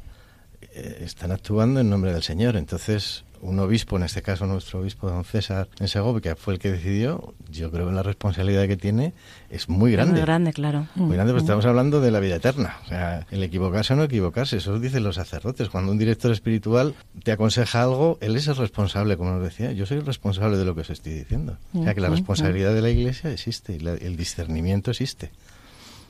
eh, 0.74 1.02
están 1.04 1.32
actuando 1.32 1.80
en 1.80 1.90
nombre 1.90 2.14
del 2.14 2.22
Señor. 2.22 2.56
Entonces, 2.56 3.24
un 3.42 3.58
obispo, 3.58 3.96
en 3.96 4.04
este 4.04 4.22
caso 4.22 4.46
nuestro 4.46 4.80
obispo 4.80 5.10
don 5.10 5.24
César 5.24 5.68
en 5.80 5.88
Segovia, 5.88 6.20
que 6.22 6.36
fue 6.36 6.54
el 6.54 6.58
que 6.60 6.72
decidió, 6.72 7.34
yo 7.50 7.70
creo 7.70 7.86
que 7.88 7.92
la 7.92 8.02
responsabilidad 8.02 8.66
que 8.68 8.76
tiene 8.76 9.12
es 9.50 9.68
muy 9.68 9.92
grande. 9.92 10.12
Muy 10.14 10.20
grande, 10.22 10.52
claro. 10.52 10.86
Muy 10.94 11.14
grande, 11.16 11.32
pues 11.32 11.42
estamos 11.42 11.66
hablando 11.66 12.00
de 12.00 12.10
la 12.10 12.20
vida 12.20 12.36
eterna. 12.36 12.76
O 12.84 12.88
sea, 12.88 13.26
el 13.30 13.42
equivocarse 13.42 13.92
o 13.92 13.96
no 13.96 14.04
equivocarse, 14.04 14.56
eso 14.56 14.78
dicen 14.78 15.02
los 15.02 15.16
sacerdotes. 15.16 15.68
Cuando 15.68 15.92
un 15.92 15.98
director 15.98 16.30
espiritual 16.32 16.94
te 17.24 17.32
aconseja 17.32 17.82
algo, 17.82 18.16
él 18.20 18.36
es 18.36 18.46
el 18.46 18.56
responsable, 18.56 19.16
como 19.16 19.32
nos 19.32 19.42
decía. 19.42 19.72
Yo 19.72 19.84
soy 19.86 19.98
el 19.98 20.06
responsable 20.06 20.56
de 20.56 20.64
lo 20.64 20.74
que 20.74 20.82
os 20.82 20.90
estoy 20.90 21.12
diciendo. 21.12 21.58
O 21.74 21.82
sea, 21.82 21.94
que 21.94 22.00
la 22.00 22.08
responsabilidad 22.10 22.72
de 22.72 22.80
la 22.82 22.90
iglesia 22.90 23.30
existe 23.32 23.74
y 23.74 23.80
la- 23.80 23.94
el 23.94 24.16
discernimiento 24.16 24.92
existe. 24.92 25.30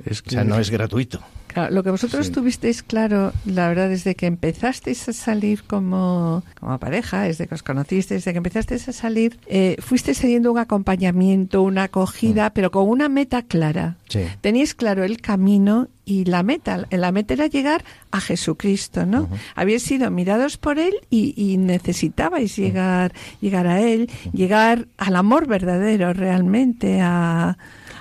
Es 0.04 0.22
O 0.26 0.30
sea, 0.30 0.44
no 0.44 0.58
es 0.58 0.70
gratuito. 0.70 1.20
Claro, 1.52 1.74
lo 1.74 1.82
que 1.82 1.90
vosotros 1.90 2.26
Sí. 2.26 2.32
tuvisteis 2.32 2.82
claro, 2.82 3.32
la 3.44 3.68
verdad, 3.68 3.88
desde 3.88 4.14
que 4.14 4.26
empezasteis 4.26 5.08
a 5.08 5.12
salir 5.12 5.62
como, 5.64 6.42
como 6.58 6.78
pareja, 6.78 7.22
desde 7.22 7.46
que 7.46 7.54
os 7.54 7.62
conocisteis, 7.62 8.20
desde 8.24 8.32
que 8.32 8.38
empezasteis 8.38 8.88
a 8.88 8.92
salir, 8.92 9.38
eh, 9.46 9.76
fuisteis 9.80 10.18
teniendo 10.20 10.50
un 10.52 10.58
acompañamiento, 10.58 11.62
una 11.62 11.84
acogida, 11.84 12.50
pero 12.54 12.70
con 12.70 12.88
una 12.88 13.08
meta 13.08 13.42
clara. 13.42 13.96
Sí. 14.08 14.20
Teníais 14.40 14.74
claro 14.74 15.04
el 15.04 15.20
camino 15.20 15.88
y 16.04 16.24
la 16.24 16.42
meta. 16.42 16.86
La 16.90 17.12
meta 17.12 17.34
era 17.34 17.46
llegar 17.46 17.84
a 18.10 18.20
Jesucristo, 18.20 19.06
¿no? 19.06 19.28
Habíais 19.54 19.82
sido 19.82 20.10
mirados 20.10 20.56
por 20.56 20.78
Él 20.78 20.94
y, 21.10 21.32
y 21.36 21.56
necesitabais 21.58 22.56
llegar, 22.56 23.12
llegar 23.40 23.66
a 23.66 23.80
Él, 23.80 24.10
llegar 24.32 24.88
al 24.98 25.16
amor 25.16 25.46
verdadero 25.46 26.12
realmente, 26.12 27.00
a, 27.00 27.56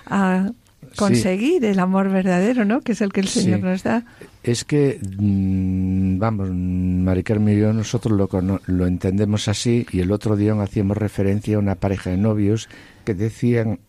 a 0.08 0.52
conseguir 0.98 1.64
el 1.66 1.80
amor 1.80 2.10
verdadero, 2.10 2.66
¿no? 2.66 2.82
Que 2.82 2.92
es 2.94 3.02
el 3.02 3.12
que 3.14 3.22
el 3.22 3.28
Sí. 3.28 3.42
Señor 3.42 3.60
nos 3.62 3.84
da. 3.84 4.06
Es 4.44 4.64
que, 4.66 5.00
mm, 5.18 6.18
vamos, 6.20 6.50
Mari 6.52 7.24
Carmen 7.24 7.58
y 7.58 7.62
yo 7.62 7.74
nosotros 7.74 8.18
lo, 8.18 8.60
lo 8.66 8.86
entendemos 8.88 9.48
así 9.48 9.86
y 9.92 10.00
el 10.02 10.12
otro 10.12 10.36
día 10.36 10.54
hacíamos 10.62 10.98
referencia 10.98 11.56
a 11.56 11.60
una 11.60 11.76
pareja 11.76 12.10
de 12.10 12.18
novios 12.18 12.70
que 13.06 13.14
decían, 13.14 13.80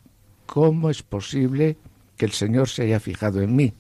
¿cómo 0.47 0.91
es 0.91 1.03
posible 1.03 1.77
que 2.17 2.27
el 2.27 2.33
Señor 2.33 2.69
se 2.69 2.83
haya 2.83 3.01
fijado 3.01 3.41
en 3.43 3.57
mí? 3.57 3.73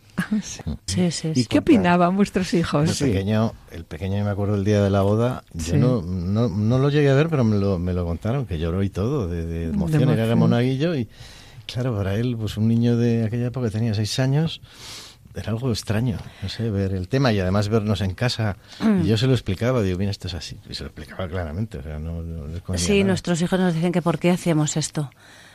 Sí, 0.86 1.10
sí, 1.10 1.28
Y 1.28 1.34
sí. 1.42 1.46
¿Qué 1.46 1.58
opinaban 1.60 2.16
vuestros 2.16 2.52
El 2.52 2.60
hijos? 2.60 2.90
Sí. 2.90 3.04
pequeño, 3.04 3.52
el 3.70 3.84
pequeño, 3.84 4.18
yo 4.18 4.24
me 4.24 4.30
acuerdo 4.30 4.54
el 4.56 4.64
día 4.64 4.82
de 4.82 4.90
la 4.90 5.02
boda, 5.02 5.42
yo 5.54 5.60
Sí. 5.74 5.76
no, 5.78 6.02
no, 6.02 6.48
no 6.48 6.78
lo 6.78 6.90
llegué 6.90 7.10
a 7.10 7.14
ver, 7.14 7.28
pero 7.28 7.44
me 7.44 7.56
lo, 7.58 7.78
me 7.78 7.92
lo 7.94 8.04
contaron, 8.04 8.46
que 8.46 8.58
lloró 8.58 8.82
y 8.82 8.90
todo, 8.90 9.26
de, 9.28 9.46
de 9.46 9.64
emoción, 9.68 10.02
era 10.04 10.12
emoción. 10.24 10.38
monaguillo 10.38 10.94
y 10.94 11.08
claro, 11.66 11.96
para 11.96 12.14
él, 12.14 12.36
pues 12.38 12.56
un 12.56 12.68
niño 12.68 12.96
de 12.96 13.24
aquella 13.24 13.46
época 13.46 13.66
que 13.66 13.72
tenía 13.72 13.94
seis 13.94 14.18
años, 14.18 14.60
era 15.34 15.50
algo 15.50 15.70
extraño, 15.70 16.18
no 16.42 16.48
sé, 16.48 16.70
ver 16.70 16.92
el 16.92 17.08
tema 17.08 17.32
y 17.32 17.40
además 17.40 17.68
vernos 17.68 18.02
en 18.02 18.12
casa. 18.14 18.56
Y 19.02 19.06
yo 19.06 19.16
se 19.16 19.26
lo 19.26 19.32
explicaba, 19.32 19.80
digo, 19.82 19.98
mira, 19.98 20.10
esto 20.10 20.28
es 20.28 20.34
así. 20.34 20.58
Y 20.68 20.74
se 20.74 20.82
lo 20.84 20.88
explicaba 20.88 21.26
claramente, 21.28 21.78
o 21.78 21.82
sea, 21.82 21.98
no, 21.98 22.22
no 22.22 22.46
le 22.48 22.56
escondía 22.56 22.84
Sí, 22.84 22.98
nada. 22.98 23.08
nuestros 23.08 23.40
hijos 23.40 23.58
nos 23.58 23.74
dicen 23.74 23.92
que 23.92 24.02
por 24.02 24.18
qué 24.18 24.30
hacíamos 24.30 24.76
esto. 24.76 25.10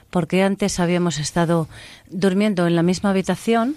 Porque 0.10 0.41
antes 0.41 0.80
habíamos 0.80 1.20
estado 1.20 1.68
durmiendo 2.10 2.66
en 2.66 2.76
la 2.76 2.82
misma 2.82 3.10
habitación 3.12 3.76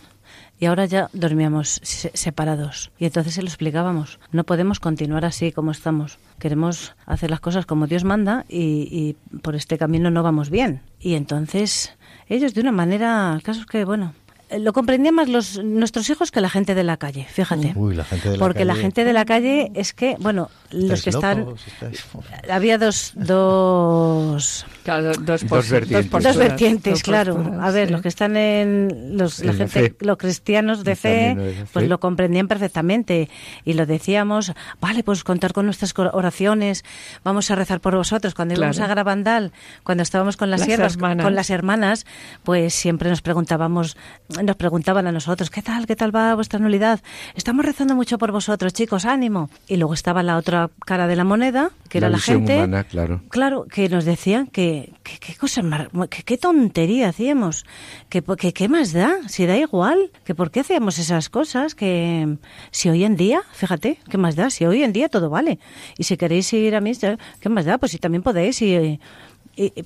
y 0.61 0.67
ahora 0.67 0.87
ya 0.87 1.11
dormíamos 1.13 1.81
se- 1.83 2.13
separados. 2.15 2.93
Y 2.99 3.05
entonces 3.07 3.35
se 3.35 3.43
lo 3.43 3.49
explicábamos. 3.49 4.21
No 4.31 4.45
podemos 4.45 4.79
continuar 4.81 5.25
así 5.25 5.51
como 5.53 5.71
estamos. 5.73 6.19
Queremos 6.39 6.95
hacer 7.05 7.31
las 7.31 7.41
cosas 7.41 7.67
como 7.67 7.87
Dios 7.89 8.05
manda 8.05 8.45
y, 8.49 8.89
y 9.31 9.39
por 9.39 9.55
este 9.57 9.77
camino 9.77 10.11
no 10.11 10.23
vamos 10.23 10.51
bien. 10.51 10.83
Y 11.01 11.15
entonces 11.15 11.95
ellos 12.31 12.55
de 12.55 12.61
una 12.61 12.73
manera, 12.73 13.33
el 13.35 13.43
caso 13.43 13.61
es 13.61 13.67
que, 13.67 13.85
bueno, 13.85 14.15
lo 14.59 14.73
comprendían 14.73 15.15
más 15.15 15.29
los, 15.29 15.63
nuestros 15.63 16.09
hijos 16.11 16.31
que 16.31 16.41
la 16.41 16.51
gente 16.51 16.75
de 16.75 16.83
la 16.85 16.97
calle, 16.97 17.25
fíjate. 17.31 17.73
Uy, 17.77 17.95
la 17.95 18.05
gente 18.05 18.31
de 18.31 18.37
la 18.37 18.41
Porque 18.45 18.65
la 18.65 18.75
gente 18.75 19.05
de 19.05 19.13
la 19.13 19.25
calle 19.25 19.71
es 19.75 19.93
que, 19.93 20.17
bueno, 20.19 20.51
los 20.71 21.03
que 21.03 21.11
están... 21.11 21.47
estáis- 21.67 22.05
Había 22.51 22.79
dos, 22.79 23.13
dos, 23.15 24.67
Claro, 24.85 25.13
dos, 25.21 25.47
Dos 25.47 25.69
vertientes. 25.71 26.23
dos 26.23 26.37
vertientes, 26.37 26.93
dos 26.95 27.03
claro. 27.03 27.37
posturas, 27.37 27.61
A 27.63 27.71
ver, 27.71 27.87
sí. 27.89 27.93
los 27.93 28.03
que 28.03 28.09
están 28.09 28.37
en 28.37 29.17
los, 29.17 29.39
la 29.41 29.53
En 29.53 29.59
la 29.59 29.69
gente, 29.69 29.91
fe. 29.91 29.97
los 30.07 30.17
cristianos 30.17 30.85
de 30.85 30.97
fe, 30.97 31.27
también 31.29 31.47
de 31.49 31.55
fe. 31.65 31.67
pues 31.73 31.89
lo 31.89 32.01
comprendían 32.01 32.49
perfectamente 32.49 33.29
y 33.65 33.75
lo 33.75 33.87
decíamos. 33.87 34.53
Vale, 34.81 35.03
pues 35.05 35.23
contar 35.25 35.53
con 35.53 35.67
nuestras 35.67 35.95
oraciones. 35.97 36.85
Vamos 37.25 37.51
a 37.51 37.55
rezar 37.57 37.81
por 37.81 37.95
vosotros. 37.95 38.35
Cuando 38.35 38.55
íbamos 38.55 38.81
a 38.81 38.87
Garabandal, 38.87 39.53
cuando 39.85 40.03
estábamos 40.03 40.37
con 40.37 40.51
las, 40.51 40.61
Las 40.61 40.67
siervas, 40.67 40.95
hermanas. 40.95 41.25
con 41.25 41.35
las 41.35 41.51
hermanas, 41.51 42.07
pues 42.43 42.75
siempre 42.75 43.11
nos 43.11 43.23
preguntábamos, 43.23 43.97
nos 44.43 44.57
preguntaban 44.57 45.07
a 45.07 45.13
nosotros, 45.13 45.51
¿qué 45.51 45.63
tal, 45.63 45.87
qué 45.87 45.97
tal 45.97 46.15
va 46.15 46.35
vuestra 46.35 46.59
nulidad? 46.59 47.01
Estamos 47.35 47.65
rezando 47.65 47.95
mucho 47.95 48.19
por 48.19 48.33
vosotros, 48.33 48.73
chicos, 48.73 49.05
ánimo. 49.05 49.51
Y 49.69 49.77
luego 49.77 49.95
estaba 49.95 50.23
la 50.23 50.37
otra 50.37 50.71
cara 50.87 51.07
de 51.07 51.17
la 51.17 51.25
moneda, 51.25 51.71
que 51.89 51.99
era 51.99 52.09
la 52.09 52.19
gente. 52.19 52.57
humana, 52.57 52.85
claro. 52.85 53.21
Claro, 53.29 53.67
que 53.71 53.89
nos 53.89 54.05
decían 54.05 54.47
que 54.47 54.93
qué 55.03 55.35
cosa 55.37 55.63
que 56.09 56.23
qué 56.23 56.39
tontería 56.39 57.09
hacíamos, 57.09 57.65
que, 58.09 58.23
qué 58.53 58.69
más 58.69 58.93
da, 58.93 59.17
si 59.29 59.47
da 59.47 59.57
igual, 59.57 60.11
que 60.25 60.35
por 60.35 60.51
qué 60.51 60.61
hacíamos 60.61 60.99
esas 60.99 61.29
cosas, 61.29 61.75
que 61.75 62.37
si 62.71 62.89
hoy 62.89 63.05
en 63.05 63.17
día, 63.17 63.43
fíjate, 63.53 63.99
qué 64.09 64.19
más 64.19 64.37
da, 64.37 64.51
si 64.51 64.65
hoy 64.67 64.83
en 64.83 64.93
día 64.93 65.09
todo 65.09 65.31
vale. 65.31 65.59
Y 65.99 66.05
si 66.05 66.17
queréis 66.17 66.53
ir 66.53 66.75
a 66.77 66.81
misa, 66.81 67.19
qué 67.41 67.49
más 67.49 67.65
da, 67.65 67.79
pues 67.79 67.93
si 67.93 67.99
también 67.99 68.23
podéis 68.23 68.61
y- 68.63 69.01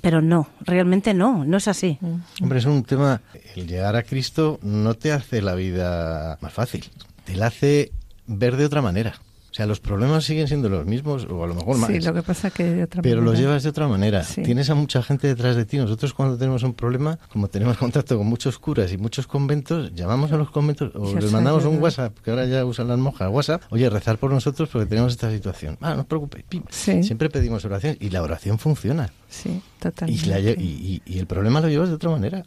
pero 0.01 0.21
no, 0.23 0.49
realmente 0.61 1.15
no, 1.15 1.45
no 1.45 1.57
es 1.57 1.69
así. 1.69 1.99
Hombre, 2.41 2.59
es 2.59 2.65
un 2.65 2.85
tema. 2.85 3.21
El 3.55 3.67
llegar 3.67 3.97
a 3.97 4.03
Cristo 4.03 4.59
no 4.63 4.95
te 4.95 5.13
hace 5.13 5.43
la 5.43 5.55
vida 5.55 6.39
más 6.41 6.53
fácil, 6.53 6.85
te 7.25 7.37
la 7.37 7.47
hace 7.47 7.93
ver 8.27 8.57
de 8.57 8.65
otra 8.67 8.83
manera. 8.83 9.15
O 9.55 9.57
sea, 9.57 9.67
los 9.67 9.79
problemas 9.79 10.25
siguen 10.25 10.49
siendo 10.49 10.69
los 10.69 10.85
mismos, 10.85 11.29
o 11.31 11.45
a 11.45 11.47
lo 11.47 11.55
mejor 11.55 11.79
más. 11.79 11.89
Sí, 11.89 12.01
lo 12.01 12.13
que 12.13 12.23
pasa 12.25 12.51
que 12.51 12.65
de 12.65 12.83
otra 12.83 13.03
Pero 13.03 13.19
manera. 13.19 13.31
los 13.31 13.41
llevas 13.41 13.63
de 13.63 13.69
otra 13.69 13.87
manera. 13.87 14.25
Sí. 14.25 14.43
Tienes 14.43 14.69
a 14.69 14.75
mucha 14.75 15.01
gente 15.01 15.29
detrás 15.29 15.55
de 15.55 15.65
ti. 15.65 15.77
Nosotros 15.79 16.13
cuando 16.13 16.37
tenemos 16.37 16.65
un 16.65 16.75
problema, 16.75 17.21
como 17.33 17.47
tenemos 17.47 17.77
contacto 17.79 18.19
con 18.19 18.27
muchos 18.27 18.59
curas 18.59 18.91
y 18.93 18.99
muchos 18.99 19.29
conventos, 19.29 19.95
llamamos 19.95 20.33
a 20.33 20.39
los 20.39 20.51
conventos 20.51 20.91
o 20.97 21.15
Ya 21.15 21.21
les 21.21 21.31
mandamos 21.31 21.65
un. 21.67 21.81
WhatsApp, 21.81 22.19
que 22.19 22.31
ahora 22.33 22.47
ya 22.47 22.65
usan 22.65 22.89
las 22.89 22.99
monjas, 22.99 23.31
WhatsApp, 23.31 23.63
oye, 23.71 23.89
rezar 23.89 24.19
por 24.19 24.33
nosotros 24.33 24.69
porque 24.73 24.87
tenemos 24.87 25.13
esta 25.13 25.31
situación. 25.31 25.79
Ah, 25.81 25.95
no 25.95 26.01
os 26.01 26.07
preocupéis. 26.09 26.45
Sí. 26.71 27.05
Siempre 27.05 27.31
pedimos 27.31 27.65
oración 27.65 27.97
y 28.01 28.11
la 28.11 28.23
oración 28.23 28.59
funciona. 28.59 29.13
Sí, 29.29 29.51
Y, 29.51 29.81
totalmente. 29.81 30.27
la 30.27 30.41
y- 30.41 30.51
y- 30.51 31.03
y 31.07 31.19
el 31.21 31.27
problema 31.29 31.61
lo 31.61 31.69
llevas 31.69 31.91
de 31.91 31.95
otra 31.95 32.11
manera. 32.11 32.45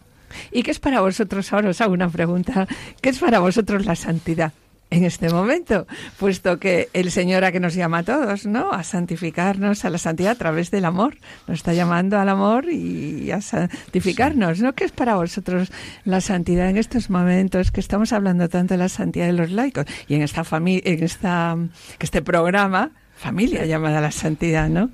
¿Y 0.51 0.61
qué 0.61 0.71
es 0.71 0.79
para 0.79 0.99
vosotros? 0.99 1.53
Ahora 1.53 1.69
os 1.69 1.79
hago 1.79 1.93
una 1.93 2.09
pregunta. 2.09 2.67
¿Qué 2.99 3.07
es 3.11 3.19
para 3.19 3.39
vosotros 3.39 3.85
la 3.85 3.95
santidad 3.95 4.51
en 4.89 5.03
este 5.03 5.29
momento? 5.29 5.87
Puesto 6.17 6.59
que 6.59 6.89
el 6.93 7.11
Señor 7.11 7.43
a 7.43 7.51
que 7.51 7.59
nos 7.59 7.73
llama 7.73 7.99
a 7.99 8.03
todos, 8.03 8.45
¿no? 8.45 8.71
A 8.71 8.83
santificarnos 8.83 9.85
a 9.85 9.89
la 9.89 9.97
santidad 9.97 10.31
a 10.31 10.35
través 10.35 10.71
del 10.71 10.85
amor. 10.85 11.17
Nos 11.47 11.59
está 11.59 11.73
llamando 11.73 12.17
al 12.19 12.29
amor 12.29 12.69
y 12.69 13.31
a 13.31 13.41
santificarnos, 13.41 14.59
¿no? 14.61 14.73
¿Qué 14.73 14.85
es 14.85 14.91
para 14.91 15.15
vosotros 15.15 15.71
la 16.05 16.21
santidad 16.21 16.69
en 16.69 16.77
estos 16.77 17.09
momentos 17.09 17.71
que 17.71 17.79
estamos 17.79 18.13
hablando 18.13 18.49
tanto 18.49 18.73
de 18.73 18.77
la 18.77 18.89
santidad 18.89 19.25
de 19.25 19.33
los 19.33 19.51
laicos 19.51 19.85
y 20.07 20.15
en 20.15 20.21
esta 20.21 20.43
familia, 20.43 20.81
en 20.85 21.03
esta 21.03 21.57
este 21.99 22.21
programa, 22.21 22.91
familia 23.15 23.65
llamada 23.65 23.97
a 23.97 24.01
la 24.01 24.11
santidad, 24.11 24.69
¿no? 24.69 24.89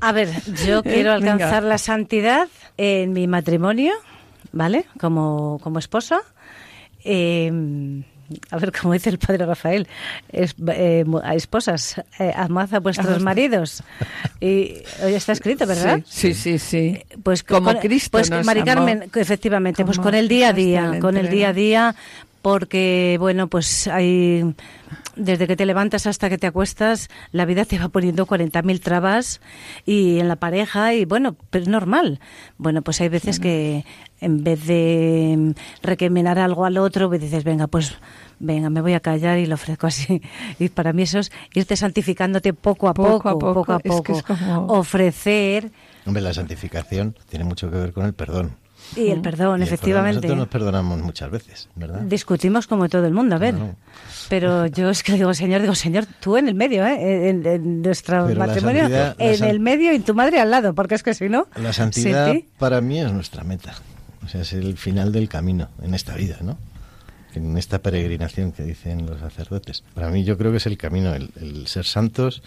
A 0.00 0.12
ver, 0.12 0.28
yo 0.66 0.82
quiero 0.84 1.14
Venga. 1.14 1.32
alcanzar 1.32 1.62
la 1.62 1.78
santidad 1.78 2.48
en 2.76 3.12
mi 3.12 3.26
matrimonio, 3.26 3.94
¿vale? 4.52 4.84
Como, 5.00 5.58
como 5.62 5.78
esposa. 5.78 6.20
Eh, 7.04 7.50
a 8.50 8.58
ver, 8.58 8.72
como 8.72 8.92
dice 8.92 9.10
el 9.10 9.18
padre 9.18 9.46
Rafael, 9.46 9.88
es, 10.30 10.54
eh, 10.68 11.04
esposas, 11.34 12.00
eh, 12.18 12.32
amad 12.34 12.72
a 12.74 12.80
vuestros 12.80 13.22
maridos. 13.22 13.82
Y 14.40 14.74
hoy 15.02 15.14
está 15.14 15.32
escrito, 15.32 15.66
¿verdad? 15.66 16.00
Sí, 16.06 16.34
sí, 16.34 16.58
sí. 16.58 16.58
sí. 16.58 17.02
Pues 17.22 17.42
Como 17.42 17.72
con- 17.72 17.80
Cristo 17.80 18.10
pues 18.12 18.30
nos 18.30 18.44
Mari 18.44 18.60
amó. 18.60 18.66
Carmen, 18.66 19.10
efectivamente, 19.14 19.84
pues 19.84 19.98
con 19.98 20.14
el 20.14 20.28
día 20.28 20.48
a 20.48 20.52
día, 20.52 20.98
con 21.00 21.16
el 21.16 21.28
día 21.28 21.48
a 21.48 21.52
día, 21.52 21.94
porque 22.52 23.16
bueno, 23.20 23.48
pues 23.48 23.86
hay 23.88 24.54
desde 25.16 25.46
que 25.46 25.56
te 25.56 25.66
levantas 25.66 26.06
hasta 26.06 26.28
que 26.30 26.38
te 26.38 26.46
acuestas, 26.46 27.08
la 27.32 27.44
vida 27.44 27.64
te 27.64 27.78
va 27.78 27.88
poniendo 27.88 28.26
40.000 28.26 28.80
trabas 28.80 29.40
y 29.84 30.18
en 30.20 30.28
la 30.28 30.36
pareja 30.36 30.94
y 30.94 31.04
bueno, 31.04 31.36
pero 31.50 31.64
es 31.64 31.68
normal. 31.68 32.20
Bueno, 32.56 32.82
pues 32.82 33.00
hay 33.00 33.08
veces 33.08 33.38
que 33.40 33.84
en 34.20 34.44
vez 34.44 34.66
de 34.66 35.54
recriminar 35.82 36.38
algo 36.38 36.64
al 36.64 36.78
otro, 36.78 37.08
pues 37.08 37.20
dices, 37.20 37.44
venga, 37.44 37.66
pues 37.66 37.96
venga, 38.38 38.70
me 38.70 38.80
voy 38.80 38.94
a 38.94 39.00
callar 39.00 39.38
y 39.38 39.46
lo 39.46 39.56
ofrezco 39.56 39.86
así. 39.88 40.22
Y 40.58 40.68
para 40.70 40.92
mí 40.92 41.02
eso 41.02 41.18
es 41.18 41.30
irte 41.52 41.76
santificándote 41.76 42.52
poco 42.54 42.88
a 42.88 42.94
Poco 42.94 43.10
poco, 43.18 43.28
a 43.28 43.32
poco, 43.32 43.54
poco 43.54 43.72
a 43.72 43.76
es 43.76 43.82
que 43.82 43.88
poco, 43.88 44.12
es 44.12 44.22
como- 44.22 44.66
ofrecer 44.68 45.70
Hombre, 46.06 46.22
la 46.22 46.32
santificación 46.32 47.14
tiene 47.28 47.44
mucho 47.44 47.70
que 47.70 47.76
ver 47.76 47.92
con 47.92 48.06
el 48.06 48.14
perdón. 48.14 48.52
Y 48.96 49.10
el 49.10 49.20
perdón, 49.20 49.60
Y 49.60 49.62
el 49.62 49.68
efectivamente. 49.68 50.16
Nosotros 50.26 50.38
nos 50.38 50.48
perdonamos 50.48 51.00
muchas 51.00 51.30
veces, 51.30 51.68
¿verdad? 51.74 52.00
Discutimos 52.02 52.66
como 52.66 52.88
todo 52.88 53.06
el 53.06 53.12
mundo, 53.12 53.36
a 53.36 53.38
ver. 53.38 53.54
Claro. 53.54 53.76
Pero 54.28 54.66
yo 54.78 54.90
es 54.90 55.02
que 55.02 55.12
digo, 55.12 55.32
Señor, 55.34 55.60
digo, 55.62 55.74
Señor, 55.74 56.06
tú 56.20 56.36
en 56.36 56.48
el 56.48 56.54
medio, 56.54 56.84
¿eh? 56.86 57.28
En, 57.30 57.46
en 57.46 57.82
nuestro 57.82 58.26
Pero 58.26 58.38
matrimonio, 58.38 58.82
santidad- 58.88 59.16
en 59.18 59.44
el 59.44 59.60
medio 59.60 59.92
y 59.92 60.00
tu 60.00 60.14
madre 60.14 60.40
al 60.40 60.50
lado, 60.50 60.74
porque 60.74 60.94
es 60.94 61.02
que 61.02 61.14
si 61.14 61.28
no. 61.28 61.46
La 61.56 61.72
santidad 61.72 62.34
para 62.58 62.80
mí 62.80 63.00
es 63.00 63.12
nuestra 63.12 63.44
meta. 63.44 63.74
O 64.24 64.28
sea, 64.28 64.42
es 64.42 64.52
el 64.52 64.76
final 64.76 65.12
del 65.12 65.28
camino 65.28 65.68
en 65.82 65.94
esta 65.94 66.14
vida, 66.14 66.36
¿no? 66.42 66.58
En 67.34 67.56
esta 67.56 67.78
peregrinación 67.80 68.52
que 68.52 68.62
dicen 68.62 69.06
los 69.06 69.20
sacerdotes. 69.20 69.84
Para 69.94 70.08
mí 70.10 70.24
yo 70.24 70.36
creo 70.36 70.50
que 70.50 70.56
es 70.56 70.66
el 70.66 70.76
camino, 70.76 71.14
el, 71.14 71.30
el 71.40 71.66
ser 71.66 71.84
santos 71.84 72.42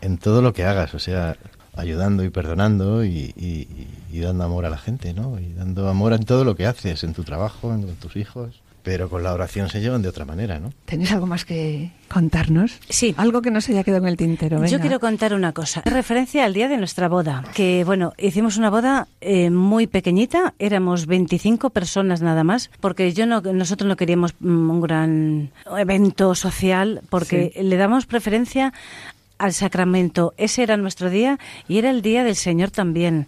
en 0.00 0.18
todo 0.18 0.42
lo 0.42 0.52
que 0.52 0.64
hagas, 0.64 0.94
o 0.94 0.98
sea, 0.98 1.36
ayudando 1.74 2.24
y 2.24 2.30
perdonando 2.30 3.04
y, 3.04 3.32
y- 3.36 3.68
y 4.12 4.20
dando 4.20 4.44
amor 4.44 4.66
a 4.66 4.70
la 4.70 4.78
gente, 4.78 5.14
¿no? 5.14 5.38
Y 5.40 5.52
dando 5.54 5.88
amor 5.88 6.12
en 6.12 6.24
todo 6.24 6.44
lo 6.44 6.54
que 6.54 6.66
haces, 6.66 7.02
en 7.04 7.14
tu 7.14 7.24
trabajo, 7.24 7.72
en 7.72 7.86
tus 7.96 8.16
hijos. 8.16 8.60
Pero 8.82 9.08
con 9.08 9.22
la 9.22 9.32
oración 9.32 9.68
se 9.68 9.80
llevan 9.80 10.02
de 10.02 10.08
otra 10.08 10.24
manera, 10.24 10.58
¿no? 10.58 10.72
¿Tenéis 10.86 11.12
algo 11.12 11.24
más 11.28 11.44
que 11.44 11.92
contarnos? 12.08 12.72
Sí. 12.88 13.14
Algo 13.16 13.40
que 13.40 13.52
no 13.52 13.60
se 13.60 13.70
haya 13.70 13.84
quedado 13.84 14.02
en 14.02 14.08
el 14.08 14.16
tintero. 14.16 14.56
Yo 14.56 14.62
venga. 14.64 14.80
quiero 14.80 14.98
contar 14.98 15.34
una 15.34 15.52
cosa. 15.52 15.82
En 15.84 15.92
referencia 15.92 16.44
al 16.44 16.52
día 16.52 16.66
de 16.66 16.76
nuestra 16.78 17.06
boda, 17.08 17.44
que 17.54 17.84
bueno, 17.84 18.12
hicimos 18.18 18.56
una 18.56 18.70
boda 18.70 19.06
eh, 19.20 19.50
muy 19.50 19.86
pequeñita, 19.86 20.54
éramos 20.58 21.06
25 21.06 21.70
personas 21.70 22.22
nada 22.22 22.42
más, 22.42 22.70
porque 22.80 23.12
yo 23.12 23.24
no, 23.24 23.40
nosotros 23.40 23.86
no 23.88 23.94
queríamos 23.94 24.34
mm, 24.40 24.70
un 24.70 24.80
gran 24.80 25.50
evento 25.78 26.34
social, 26.34 27.02
porque 27.08 27.52
le 27.62 27.76
damos 27.76 28.06
preferencia 28.06 28.72
al 29.42 29.52
sacramento. 29.52 30.34
Ese 30.36 30.62
era 30.62 30.76
nuestro 30.76 31.10
día 31.10 31.38
y 31.68 31.78
era 31.78 31.90
el 31.90 32.00
día 32.02 32.24
del 32.24 32.36
Señor 32.36 32.70
también, 32.70 33.26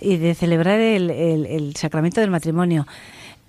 y 0.00 0.16
de 0.16 0.34
celebrar 0.34 0.80
el, 0.80 1.10
el- 1.10 1.74
sacramento 1.76 2.20
del 2.20 2.30
matrimonio. 2.30 2.86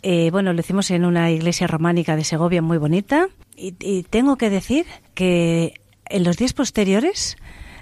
Eh, 0.04 0.30
bueno, 0.32 0.54
lo 0.54 0.60
hicimos 0.60 0.90
en 0.92 1.06
una 1.06 1.32
iglesia 1.32 1.68
románica 1.68 2.16
de 2.16 2.24
Segovia 2.24 2.62
muy 2.62 2.78
bonita 2.78 3.28
y, 3.56 3.74
y 3.80 4.04
tengo 4.04 4.36
que 4.38 4.50
decir 4.50 4.86
que 5.14 5.74
en 6.06 6.24
los 6.24 6.38
días 6.38 6.54
posteriores 6.54 7.38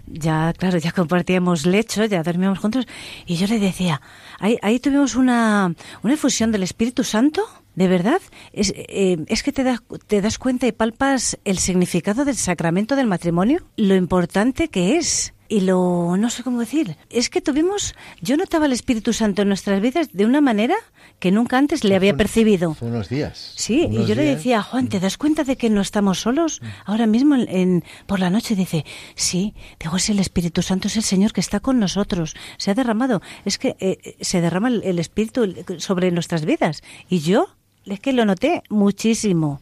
ya, 0.08 0.54
claro, 0.58 0.78
ya 0.78 0.92
compartíamos 0.92 1.66
lecho, 1.66 2.06
ya 2.06 2.22
dormíamos 2.24 2.60
juntos 2.60 2.88
y 3.26 3.36
yo 3.36 3.48
le 3.48 3.60
decía, 3.60 4.02
ahí, 4.40 4.58
ahí 4.62 4.80
tuvimos 4.80 5.16
una, 5.16 5.74
una 6.04 6.14
efusión 6.14 6.52
del 6.52 6.64
Espíritu 6.64 7.04
Santo, 7.04 7.44
de 7.76 7.88
verdad, 7.88 8.22
es, 8.54 8.74
eh, 8.76 9.18
es 9.28 9.44
que 9.44 9.52
te 9.52 9.64
das, 9.64 9.80
te 10.08 10.22
das 10.22 10.38
cuenta 10.38 10.68
y 10.68 10.72
palpas 10.72 11.38
el 11.46 11.58
significado 11.60 12.26
del 12.26 12.36
sacramento 12.38 12.96
del 12.96 13.08
matrimonio, 13.08 13.60
lo 13.78 13.96
importante 13.96 14.70
que 14.70 14.98
es. 14.98 15.32
Y 15.48 15.60
lo, 15.62 16.18
no 16.18 16.32
sé 16.32 16.42
cómo 16.42 16.60
decir, 16.60 16.98
es 17.12 17.30
que 17.30 17.40
tuvimos, 17.40 17.94
yo 18.20 18.36
notaba 18.36 18.66
el 18.66 18.72
Espíritu 18.74 19.14
Santo 19.14 19.44
en 19.44 19.48
nuestras 19.50 19.80
vidas 19.80 20.10
de 20.12 20.26
una 20.26 20.42
manera 20.42 20.74
que 21.20 21.30
nunca 21.32 21.60
antes 21.60 21.84
le 21.84 21.96
había 21.96 22.18
percibido. 22.18 22.74
Fue 22.74 22.88
unos 22.88 23.10
días. 23.10 23.54
Sí, 23.56 23.88
y 23.92 24.06
yo 24.08 24.16
le 24.16 24.24
decía, 24.24 24.64
Juan, 24.64 24.88
¿te 24.88 25.00
das 25.00 25.18
cuenta 25.20 25.44
de 25.44 25.56
que 25.56 25.70
no 25.70 25.82
estamos 25.82 26.20
solos? 26.22 26.62
Ahora 26.84 27.06
mismo 27.06 27.36
en, 27.36 27.48
en- 27.48 27.84
por 28.08 28.20
la 28.20 28.32
noche 28.32 28.56
dice, 28.56 28.86
sí, 29.14 29.54
digo, 29.80 29.98
es 29.98 30.10
el 30.10 30.18
Espíritu 30.18 30.64
Santo, 30.64 30.88
es 30.88 30.98
el 30.98 31.04
Señor 31.04 31.32
que 31.32 31.42
está 31.42 31.60
con 31.60 31.78
nosotros, 31.78 32.36
se 32.58 32.72
ha 32.72 32.74
derramado, 32.74 33.22
es 33.46 33.60
que 33.60 33.76
eh, 33.80 34.00
eh, 34.04 34.18
se 34.22 34.42
derrama 34.42 34.70
el, 34.70 34.82
el 34.84 34.98
Espíritu 34.98 35.54
sobre 35.78 36.10
nuestras 36.10 36.44
vidas. 36.44 36.82
Y 37.08 37.20
yo, 37.20 37.50
es 37.86 38.00
que 38.00 38.14
lo 38.14 38.26
noté 38.26 38.64
muchísimo. 38.70 39.62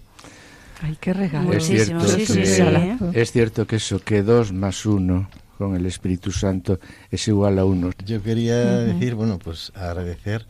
Ay, 0.82 0.98
qué 1.00 1.14
regalo. 1.14 1.54
Es 1.54 1.70
Muchísimo, 1.70 2.02
cierto, 2.02 2.18
sí, 2.18 2.26
sí, 2.26 2.34
que, 2.40 2.46
sí, 2.46 2.62
¿eh? 2.62 2.98
es 3.14 3.32
cierto 3.32 3.66
que 3.66 3.78
eso, 3.78 4.00
que 4.00 4.22
dos 4.22 4.52
más 4.52 4.86
uno 4.86 5.30
con 5.58 5.76
el 5.76 5.86
Espíritu 5.86 6.32
Santo 6.32 6.80
es 7.10 7.26
igual 7.28 7.58
a 7.60 7.66
uno. 7.66 7.92
Yo 8.06 8.22
quería 8.22 8.58
decir, 8.58 9.16
bueno, 9.16 9.40
pues 9.40 9.72
agradecer 9.76 10.46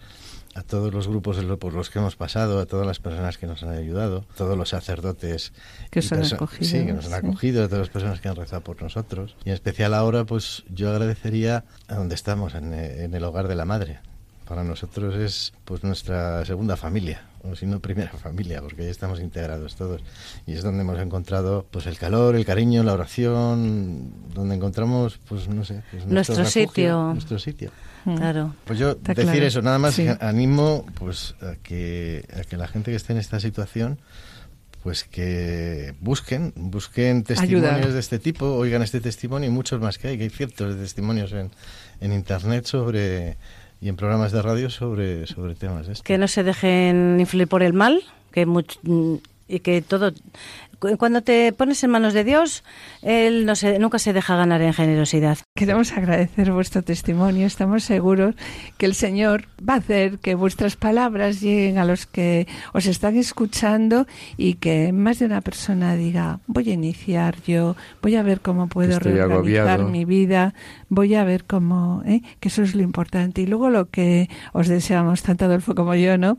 a 0.55 0.61
todos 0.61 0.93
los 0.93 1.07
grupos 1.07 1.37
por 1.59 1.73
los 1.73 1.89
que 1.89 1.99
hemos 1.99 2.15
pasado, 2.15 2.59
a 2.59 2.65
todas 2.65 2.85
las 2.85 2.99
personas 2.99 3.37
que 3.37 3.47
nos 3.47 3.63
han 3.63 3.71
ayudado, 3.75 4.25
a 4.31 4.35
todos 4.35 4.57
los 4.57 4.69
sacerdotes 4.69 5.51
Que 5.89 5.99
han 6.11 6.23
acogido, 6.33 6.65
Sí, 6.69 6.85
que 6.85 6.93
nos 6.93 7.05
han 7.05 7.21
sí. 7.21 7.27
acogido, 7.27 7.63
a 7.63 7.67
todas 7.67 7.79
las 7.81 7.89
personas 7.89 8.21
que 8.21 8.27
han 8.29 8.35
rezado 8.35 8.63
por 8.63 8.81
nosotros. 8.81 9.35
Y 9.45 9.49
en 9.49 9.55
especial 9.55 9.93
ahora, 9.93 10.25
pues 10.25 10.63
yo 10.73 10.89
agradecería 10.91 11.65
a 11.87 11.95
donde 11.95 12.15
estamos, 12.15 12.53
en, 12.55 12.73
en 12.73 13.13
el 13.13 13.23
hogar 13.23 13.47
de 13.47 13.55
la 13.55 13.65
madre. 13.65 13.99
Para 14.47 14.63
nosotros 14.63 15.15
es 15.15 15.53
pues 15.65 15.83
nuestra 15.83 16.43
segunda 16.45 16.75
familia, 16.75 17.21
o 17.43 17.55
si 17.55 17.65
no 17.65 17.79
primera 17.79 18.11
familia, 18.17 18.61
porque 18.61 18.83
ahí 18.83 18.89
estamos 18.89 19.19
integrados 19.21 19.75
todos. 19.75 20.01
Y 20.45 20.53
es 20.53 20.63
donde 20.63 20.81
hemos 20.81 20.99
encontrado 20.99 21.65
pues 21.71 21.85
el 21.87 21.97
calor, 21.97 22.35
el 22.35 22.45
cariño, 22.45 22.83
la 22.83 22.93
oración, 22.93 24.11
donde 24.33 24.55
encontramos, 24.55 25.19
pues 25.29 25.47
no 25.47 25.63
sé, 25.63 25.81
pues, 25.91 26.05
Nuestro 26.05 26.35
refugio, 26.35 26.67
sitio. 26.67 27.13
Nuestro 27.13 27.39
sitio. 27.39 27.71
Claro. 28.03 28.53
Pues 28.65 28.79
yo 28.79 28.91
Está 28.91 29.13
decir 29.13 29.31
claro. 29.31 29.45
eso, 29.47 29.61
nada 29.61 29.79
más 29.79 29.93
Sí. 29.95 30.05
animo 30.19 30.85
pues 30.95 31.35
a 31.41 31.55
que, 31.63 32.25
a 32.37 32.41
que 32.41 32.57
la 32.57 32.67
gente 32.67 32.91
que 32.91 32.97
esté 32.97 33.13
en 33.13 33.19
esta 33.19 33.39
situación 33.39 33.97
pues 34.83 35.05
que 35.05 35.95
busquen, 36.01 36.51
busquen 36.57 37.23
testimonios 37.23 37.93
de 37.93 37.99
este 38.01 38.19
tipo, 38.19 38.45
oigan 38.55 38.81
este 38.81 38.99
testimonio 38.99 39.47
y 39.47 39.51
muchos 39.53 39.79
más 39.79 39.97
que 39.97 40.09
hay, 40.09 40.17
que 40.17 40.23
hay 40.25 40.29
cientos 40.29 40.75
de 40.75 40.81
testimonios 40.81 41.31
en, 41.31 41.51
en 42.01 42.11
internet 42.11 42.65
sobre 42.65 43.37
y 43.83 43.89
en 43.89 43.95
programas 43.97 44.31
de 44.31 44.41
radio 44.41 44.69
sobre, 44.69 45.27
sobre 45.27 45.55
temas 45.55 45.87
de 45.87 45.93
estos. 45.93 46.03
Que 46.03 46.17
no 46.17 46.27
se 46.27 46.43
dejen 46.43 47.17
influir 47.19 47.47
por 47.47 47.61
el 47.63 47.73
mal, 47.73 48.01
que 48.31 48.47
much- 48.47 48.79
mm, 48.83 49.15
y 49.49 49.59
que 49.59 49.81
todo 49.81 50.11
cuando 50.97 51.21
te 51.21 51.53
pones 51.53 51.83
en 51.83 51.91
manos 51.91 52.13
de 52.13 52.23
Dios, 52.23 52.63
él 53.01 53.45
no 53.45 53.55
se, 53.55 53.79
nunca 53.79 53.99
se 53.99 54.13
deja 54.13 54.35
ganar 54.35 54.61
en 54.61 54.73
generosidad. 54.73 55.37
Queremos 55.55 55.91
agradecer 55.93 56.51
vuestro 56.51 56.81
testimonio. 56.81 57.45
Estamos 57.47 57.83
seguros 57.83 58.35
que 58.77 58.85
el 58.85 58.93
Señor 58.95 59.45
va 59.67 59.75
a 59.75 59.77
hacer 59.77 60.19
que 60.19 60.35
vuestras 60.35 60.75
palabras 60.75 61.41
lleguen 61.41 61.77
a 61.77 61.85
los 61.85 62.05
que 62.05 62.47
os 62.73 62.85
están 62.85 63.17
escuchando 63.17 64.07
y 64.37 64.55
que 64.55 64.91
más 64.93 65.19
de 65.19 65.25
una 65.25 65.41
persona 65.41 65.95
diga, 65.95 66.39
voy 66.47 66.69
a 66.69 66.73
iniciar 66.73 67.35
yo, 67.45 67.75
voy 68.01 68.15
a 68.15 68.23
ver 68.23 68.41
cómo 68.41 68.67
puedo 68.67 68.93
Estoy 68.93 69.13
reorganizar 69.13 69.67
agobiado. 69.67 69.87
mi 69.89 70.05
vida, 70.05 70.53
voy 70.89 71.15
a 71.15 71.23
ver 71.23 71.45
cómo, 71.45 72.03
¿eh? 72.05 72.21
que 72.39 72.49
eso 72.49 72.63
es 72.63 72.75
lo 72.75 72.81
importante. 72.81 73.41
Y 73.41 73.45
luego 73.47 73.69
lo 73.69 73.89
que 73.89 74.29
os 74.53 74.67
deseamos, 74.67 75.23
tanto 75.23 75.45
Adolfo 75.45 75.75
como 75.75 75.95
yo, 75.95 76.17
¿no? 76.17 76.37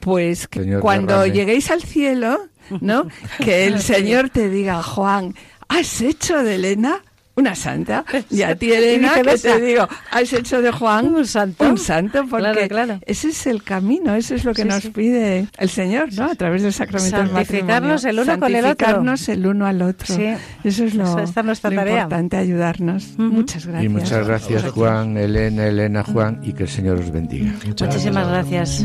Pues 0.00 0.48
que 0.48 0.60
Señor, 0.60 0.80
cuando 0.80 1.20
derrame. 1.20 1.32
lleguéis 1.32 1.70
al 1.70 1.82
cielo, 1.82 2.38
¿no? 2.80 3.06
Que 3.38 3.66
el 3.66 3.80
Señor 3.80 4.30
te 4.30 4.48
diga, 4.48 4.82
Juan, 4.82 5.34
¿Has 5.68 6.02
hecho 6.02 6.42
de 6.44 6.56
Elena 6.56 7.00
una 7.34 7.54
santa? 7.54 8.04
Y 8.28 8.42
a 8.42 8.54
ti, 8.56 8.70
Elena, 8.72 9.14
que 9.22 9.38
te 9.38 9.58
digo, 9.58 9.88
has 10.10 10.30
hecho 10.34 10.60
de 10.60 10.70
Juan 10.70 11.14
Un 11.14 11.26
santo. 11.26 11.64
Un 11.66 11.78
santo, 11.78 12.26
porque 12.28 12.52
Claro, 12.52 12.68
claro. 12.68 12.98
ese 13.06 13.28
es 13.28 13.46
el 13.46 13.62
camino, 13.62 14.14
eso 14.14 14.34
es 14.34 14.44
lo 14.44 14.52
que 14.52 14.62
Sí, 14.62 14.68
nos 14.68 14.82
sí. 14.82 14.90
pide 14.90 15.46
el 15.56 15.70
Señor, 15.70 16.12
¿no? 16.12 16.24
A 16.26 16.34
través 16.34 16.60
del 16.62 16.74
sacramento 16.74 17.16
del 17.16 17.28
Santificarnos 17.30 18.04
matrimonio. 18.04 18.22
el 18.22 18.28
uno 18.28 18.38
con 18.38 18.54
el 18.54 18.56
otro. 18.58 18.68
Santificarnos 18.68 19.28
el 19.30 19.46
uno 19.46 19.66
al 19.66 19.80
otro. 19.80 20.14
Sí. 20.14 20.26
Eso 20.62 20.84
es 20.84 20.94
lo, 20.94 21.04
Esa- 21.04 21.22
esta 21.22 21.40
es 21.40 21.46
nuestra 21.46 21.70
lo 21.70 21.76
tarea. 21.76 21.94
importante, 22.02 22.36
ayudarnos. 22.36 23.14
Muchas 23.16 23.64
gracias. 23.64 23.84
Y 23.84 23.88
muchas 23.88 24.26
gracias 24.26 24.62
Juan, 24.72 25.16
Elena, 25.16 25.66
Elena, 25.68 26.04
Juan 26.04 26.38
y 26.42 26.52
que 26.52 26.64
el 26.64 26.68
Señor 26.68 26.98
os 26.98 27.10
bendiga. 27.10 27.50
Muchísimas 27.66 28.28
gracias. 28.28 28.84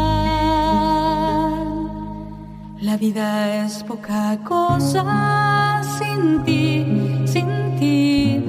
La 2.81 2.97
vida 2.97 3.63
es 3.63 3.83
poca 3.83 4.39
cosa 4.43 5.83
sin 5.99 6.43
ti, 6.43 6.83
sin 7.27 7.75
ti, 7.77 8.41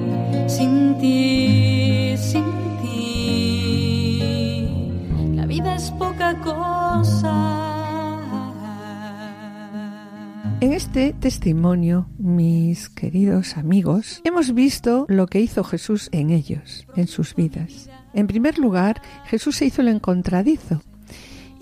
sin 0.47 0.97
ti, 0.97 2.15
sin 2.17 2.43
ti. 2.81 4.67
La 5.35 5.45
vida 5.45 5.75
es 5.75 5.91
poca 5.91 6.35
cosa. 6.39 7.51
En 10.61 10.73
este 10.73 11.13
testimonio, 11.13 12.07
mis 12.17 12.89
queridos 12.89 13.55
amigos, 13.55 14.19
hemos 14.23 14.55
visto 14.55 15.05
lo 15.09 15.27
que 15.27 15.41
hizo 15.41 15.63
Jesús 15.63 16.09
en 16.11 16.31
ellos, 16.31 16.87
en 16.95 17.05
sus 17.05 17.35
vidas. 17.35 17.87
En 18.15 18.25
primer 18.25 18.57
lugar, 18.57 18.99
Jesús 19.25 19.57
se 19.57 19.65
hizo 19.65 19.83
el 19.83 19.89
encontradizo 19.89 20.81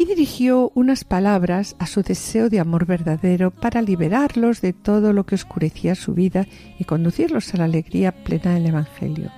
y 0.01 0.05
dirigió 0.05 0.71
unas 0.73 1.03
palabras 1.03 1.75
a 1.77 1.85
su 1.85 2.01
deseo 2.01 2.49
de 2.49 2.59
amor 2.59 2.87
verdadero 2.87 3.51
para 3.51 3.83
liberarlos 3.83 4.59
de 4.59 4.73
todo 4.73 5.13
lo 5.13 5.27
que 5.27 5.35
oscurecía 5.35 5.93
su 5.93 6.15
vida 6.15 6.47
y 6.79 6.85
conducirlos 6.85 7.53
a 7.53 7.57
la 7.57 7.65
alegría 7.65 8.11
plena 8.11 8.55
del 8.55 8.65
Evangelio. 8.65 9.29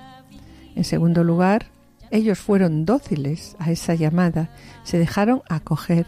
En 0.74 0.84
segundo 0.84 1.22
lugar, 1.22 1.66
ellos 2.10 2.38
fueron 2.38 2.84
dóciles 2.84 3.56
a 3.58 3.70
esa 3.70 3.94
llamada, 3.94 4.50
se 4.82 4.98
dejaron 4.98 5.42
acoger 5.48 6.06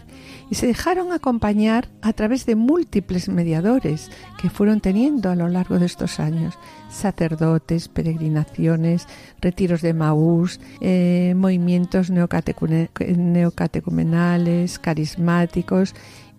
y 0.50 0.54
se 0.54 0.66
dejaron 0.66 1.12
acompañar 1.12 1.88
a 2.02 2.12
través 2.12 2.44
de 2.46 2.56
múltiples 2.56 3.28
mediadores 3.28 4.10
que 4.40 4.50
fueron 4.50 4.80
teniendo 4.80 5.30
a 5.30 5.36
lo 5.36 5.48
largo 5.48 5.78
de 5.78 5.86
estos 5.86 6.20
años, 6.20 6.58
sacerdotes, 6.90 7.88
peregrinaciones, 7.88 9.06
retiros 9.40 9.80
de 9.82 9.94
Maús, 9.94 10.60
eh, 10.80 11.34
movimientos 11.36 12.10
neocatecumenales, 12.10 14.78
carismáticos 14.78 15.94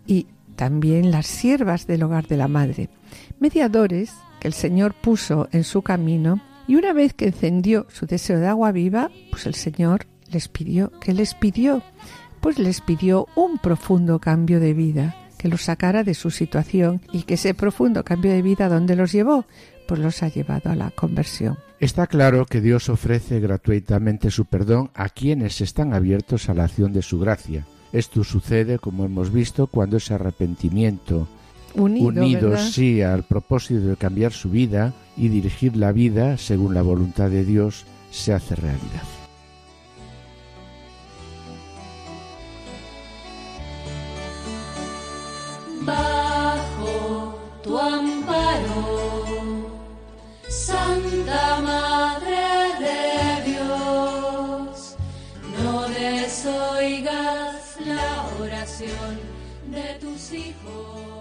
y 0.06 0.28
también 0.56 1.12
las 1.12 1.28
siervas 1.28 1.88
del 1.88 2.04
hogar 2.04 2.28
de 2.28 2.38
la 2.38 2.48
madre, 2.48 2.90
mediadores 3.40 4.14
que 4.40 4.48
el 4.48 4.54
Señor 4.54 4.94
puso 4.94 5.50
en 5.52 5.64
su 5.64 5.82
camino 5.82 6.40
y 6.68 6.76
una 6.76 6.94
vez 6.94 7.14
que 7.14 7.28
encendió 7.28 7.88
su 7.90 8.06
deseo 8.06 8.40
de 8.40 8.48
agua 8.48 8.72
viva, 8.72 9.10
pues 9.32 9.46
el 9.46 9.56
Señor 9.56 10.06
les 10.32 10.48
pidió, 10.48 10.92
¿qué 11.00 11.14
les 11.14 11.34
pidió? 11.34 11.82
Pues 12.42 12.60
les 12.60 12.82
pidió 12.82 13.28
un 13.36 13.58
profundo 13.58 14.20
cambio 14.20 14.60
de 14.60 14.74
vida, 14.74 15.16
que 15.38 15.48
los 15.48 15.64
sacara 15.64 16.04
de 16.04 16.14
su 16.14 16.30
situación 16.30 17.02
y 17.12 17.24
que 17.24 17.36
ese 17.36 17.54
profundo 17.54 18.04
cambio 18.04 18.32
de 18.32 18.42
vida, 18.42 18.70
¿dónde 18.70 18.96
los 18.96 19.12
llevó? 19.12 19.46
Pues 19.88 20.00
los 20.00 20.22
ha 20.24 20.28
llevado 20.28 20.70
a 20.70 20.76
la 20.76 20.92
conversión. 20.92 21.58
Está 21.80 22.08
claro 22.08 22.46
que 22.46 22.60
Dios 22.60 22.90
ofrece 22.90 23.40
gratuitamente 23.40 24.32
su 24.32 24.46
perdón 24.46 24.90
a 24.94 25.10
quienes 25.10 25.62
están 25.62 25.94
abiertos 25.94 26.50
a 26.50 26.54
la 26.54 26.66
acción 26.66 26.92
de 26.92 27.02
su 27.02 27.20
gracia. 27.20 27.66
Esto 27.94 28.24
sucede, 28.24 28.80
como 28.80 29.06
hemos 29.06 29.32
visto, 29.32 29.68
cuando 29.68 29.98
ese 29.98 30.14
arrepentimiento 30.14 31.28
Unido, 31.74 32.08
unido 32.08 32.50
¿verdad? 32.50 32.70
sí 32.72 33.02
al 33.02 33.24
propósito 33.24 33.82
de 33.82 33.96
cambiar 33.98 34.32
su 34.32 34.50
vida 34.50 34.94
y 35.16 35.28
dirigir 35.28 35.76
la 35.78 35.92
vida 35.92 36.38
según 36.38 36.74
la 36.74 36.82
voluntad 36.82 37.30
de 37.30 37.46
Dios 37.46 37.86
se 38.10 38.34
hace 38.34 38.56
realidad. 38.56 39.04
bajo 45.88 47.40
tu 47.64 47.80
amparo, 47.80 49.70
Santa 50.50 51.62
Madre 51.62 52.44
de 52.86 53.52
Dios, 53.52 54.98
no 55.58 55.88
desoigas 55.88 57.78
la 57.86 58.26
oración 58.42 59.14
de 59.72 59.98
tus 60.02 60.34
hijos. 60.34 61.17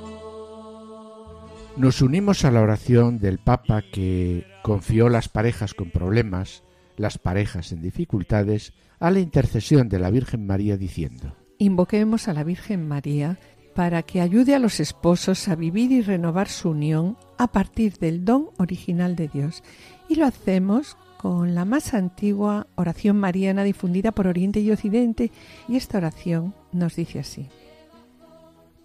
Nos 1.77 2.01
unimos 2.01 2.47
a 2.47 2.51
la 2.51 2.63
oración 2.63 3.19
del 3.19 3.39
Papa 3.39 3.83
que 3.83 4.47
confió 4.63 5.11
las 5.11 5.29
parejas 5.29 5.75
con 5.75 5.91
problemas, 5.91 6.65
las 6.97 7.19
parejas 7.19 7.71
en 7.71 7.83
dificultades, 7.83 8.73
a 8.99 9.11
la 9.11 9.21
intercesión 9.21 9.91
de 9.91 9.99
la 9.99 10.09
Virgen 10.09 10.47
María 10.47 10.79
diciendo, 10.79 11.37
Invoquemos 11.59 12.29
a 12.29 12.33
la 12.33 12.45
Virgen 12.45 12.89
María 12.89 13.39
para 13.75 14.03
que 14.03 14.23
ayude 14.23 14.55
a 14.55 14.59
los 14.59 14.81
esposos 14.81 15.49
a 15.49 15.55
vivir 15.55 15.93
y 15.93 16.01
renovar 16.01 16.49
su 16.49 16.71
unión 16.71 17.19
a 17.37 17.53
partir 17.53 17.99
del 17.99 18.25
don 18.25 18.49
original 18.57 19.15
de 19.15 19.29
Dios. 19.29 19.63
Y 20.09 20.15
lo 20.15 20.25
hacemos 20.25 20.97
con 21.19 21.55
la 21.55 21.67
más 21.67 21.93
antigua 21.93 22.69
oración 22.77 23.19
mariana 23.19 23.65
difundida 23.65 24.13
por 24.13 24.29
Oriente 24.29 24.61
y 24.61 24.71
Occidente. 24.71 25.31
Y 25.69 25.77
esta 25.77 25.99
oración 25.99 26.55
nos 26.73 26.97
dice 26.97 27.19
así. 27.19 27.51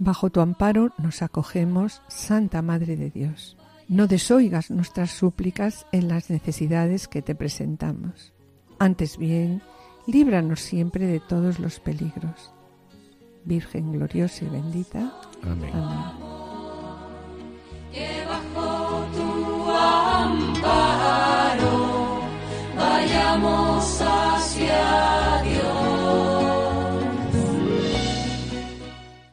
Bajo 0.03 0.31
tu 0.31 0.41
amparo 0.41 0.89
nos 0.97 1.21
acogemos, 1.21 2.01
Santa 2.07 2.63
Madre 2.63 2.95
de 2.95 3.11
Dios. 3.11 3.55
No 3.87 4.07
desoigas 4.07 4.71
nuestras 4.71 5.11
súplicas 5.11 5.85
en 5.91 6.07
las 6.07 6.31
necesidades 6.31 7.07
que 7.07 7.21
te 7.21 7.35
presentamos. 7.35 8.33
Antes 8.79 9.19
bien, 9.19 9.61
líbranos 10.07 10.59
siempre 10.59 11.05
de 11.05 11.19
todos 11.19 11.59
los 11.59 11.79
peligros. 11.79 12.51
Virgen 13.45 13.91
gloriosa 13.91 14.43
y 14.43 14.49
bendita. 14.49 15.13
Amén. 15.43 15.69
Amén. 15.71 16.31
que 17.93 18.25
bajo 18.25 19.05
tu 19.13 19.69
amparo 19.69 21.01
vayamos 22.75 24.01
hacia 24.01 24.10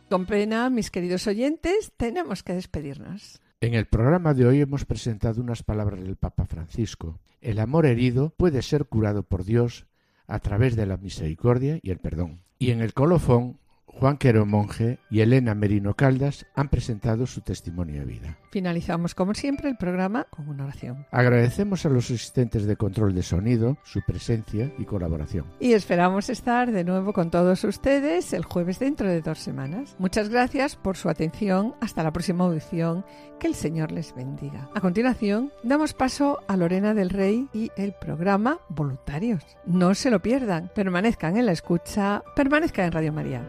Con 0.09 0.24
pena, 0.24 0.70
mis 0.70 0.90
queridos 0.90 1.26
oyentes, 1.26 1.92
tenemos 1.98 2.42
que 2.42 2.54
despedirnos. 2.54 3.42
En 3.61 3.74
el 3.74 3.84
programa 3.84 4.32
de 4.32 4.46
hoy 4.46 4.62
hemos 4.62 4.86
presentado 4.86 5.42
unas 5.42 5.62
palabras 5.62 6.00
del 6.00 6.16
Papa 6.16 6.46
Francisco. 6.46 7.18
El 7.42 7.59
amor 7.59 7.84
herido 7.84 8.32
puede 8.38 8.62
ser 8.62 8.86
curado 8.86 9.22
por 9.22 9.44
Dios 9.44 9.86
a 10.26 10.38
través 10.38 10.76
de 10.76 10.86
la 10.86 10.96
misericordia 10.96 11.78
y 11.82 11.90
el 11.90 11.98
perdón. 11.98 12.40
Y 12.59 12.70
en 12.70 12.80
el 12.80 12.94
colofón, 12.94 13.59
Juan 13.84 14.16
Quero 14.16 14.46
Monje 14.46 14.98
y 15.11 15.20
Elena 15.20 15.54
Merino 15.54 15.94
Caldas 15.94 16.46
han 16.54 16.70
presentado 16.70 17.26
su 17.26 17.42
testimonio 17.42 18.00
de 18.00 18.06
vida. 18.06 18.38
Finalizamos, 18.59 19.14
como 19.14 19.34
siempre, 19.34 19.68
el 19.68 19.76
programa 19.76 20.26
con 20.30 20.48
una 20.48 20.64
oración. 20.64 21.06
Agradecemos 21.12 21.86
a 21.86 21.90
los 21.90 22.06
asistentes 22.06 22.66
de 22.66 22.74
control 22.74 23.14
de 23.14 23.22
sonido 23.22 23.78
su 23.84 24.00
presencia 24.04 24.72
y 24.76 24.84
colaboración. 24.84 25.44
Y 25.61 25.74
esperamos 25.74 26.28
estar 26.28 26.72
de 26.72 26.82
nuevo 26.82 27.12
con 27.12 27.30
todos 27.30 27.62
ustedes 27.62 28.32
el 28.32 28.44
jueves 28.44 28.80
dentro 28.80 29.09
de 29.09 29.22
dos 29.22 29.38
semanas. 29.38 29.94
Muchas 30.00 30.28
gracias 30.28 30.74
por 30.74 30.96
su 30.96 31.09
atención. 31.09 31.76
Hasta 31.80 32.02
la 32.02 32.12
próxima 32.12 32.46
audición. 32.46 33.04
Que 33.38 33.46
el 33.46 33.54
Señor 33.54 33.92
les 33.92 34.12
bendiga. 34.12 34.68
A 34.74 34.80
continuación, 34.80 35.52
damos 35.62 35.94
paso 35.94 36.40
a 36.48 36.56
Lorena 36.56 36.94
del 36.94 37.11
Rey 37.11 37.46
y 37.52 37.70
el 37.76 37.92
programa 37.92 38.59
Voluntarios. 38.68 39.44
No 39.66 39.94
se 39.94 40.11
lo 40.11 40.20
pierdan. 40.20 40.68
Permanezcan 40.74 41.36
en 41.36 41.46
la 41.46 41.52
escucha. 41.52 42.24
Permanezcan 42.34 42.86
en 42.86 42.92
Radio 42.92 43.12
María. 43.12 43.48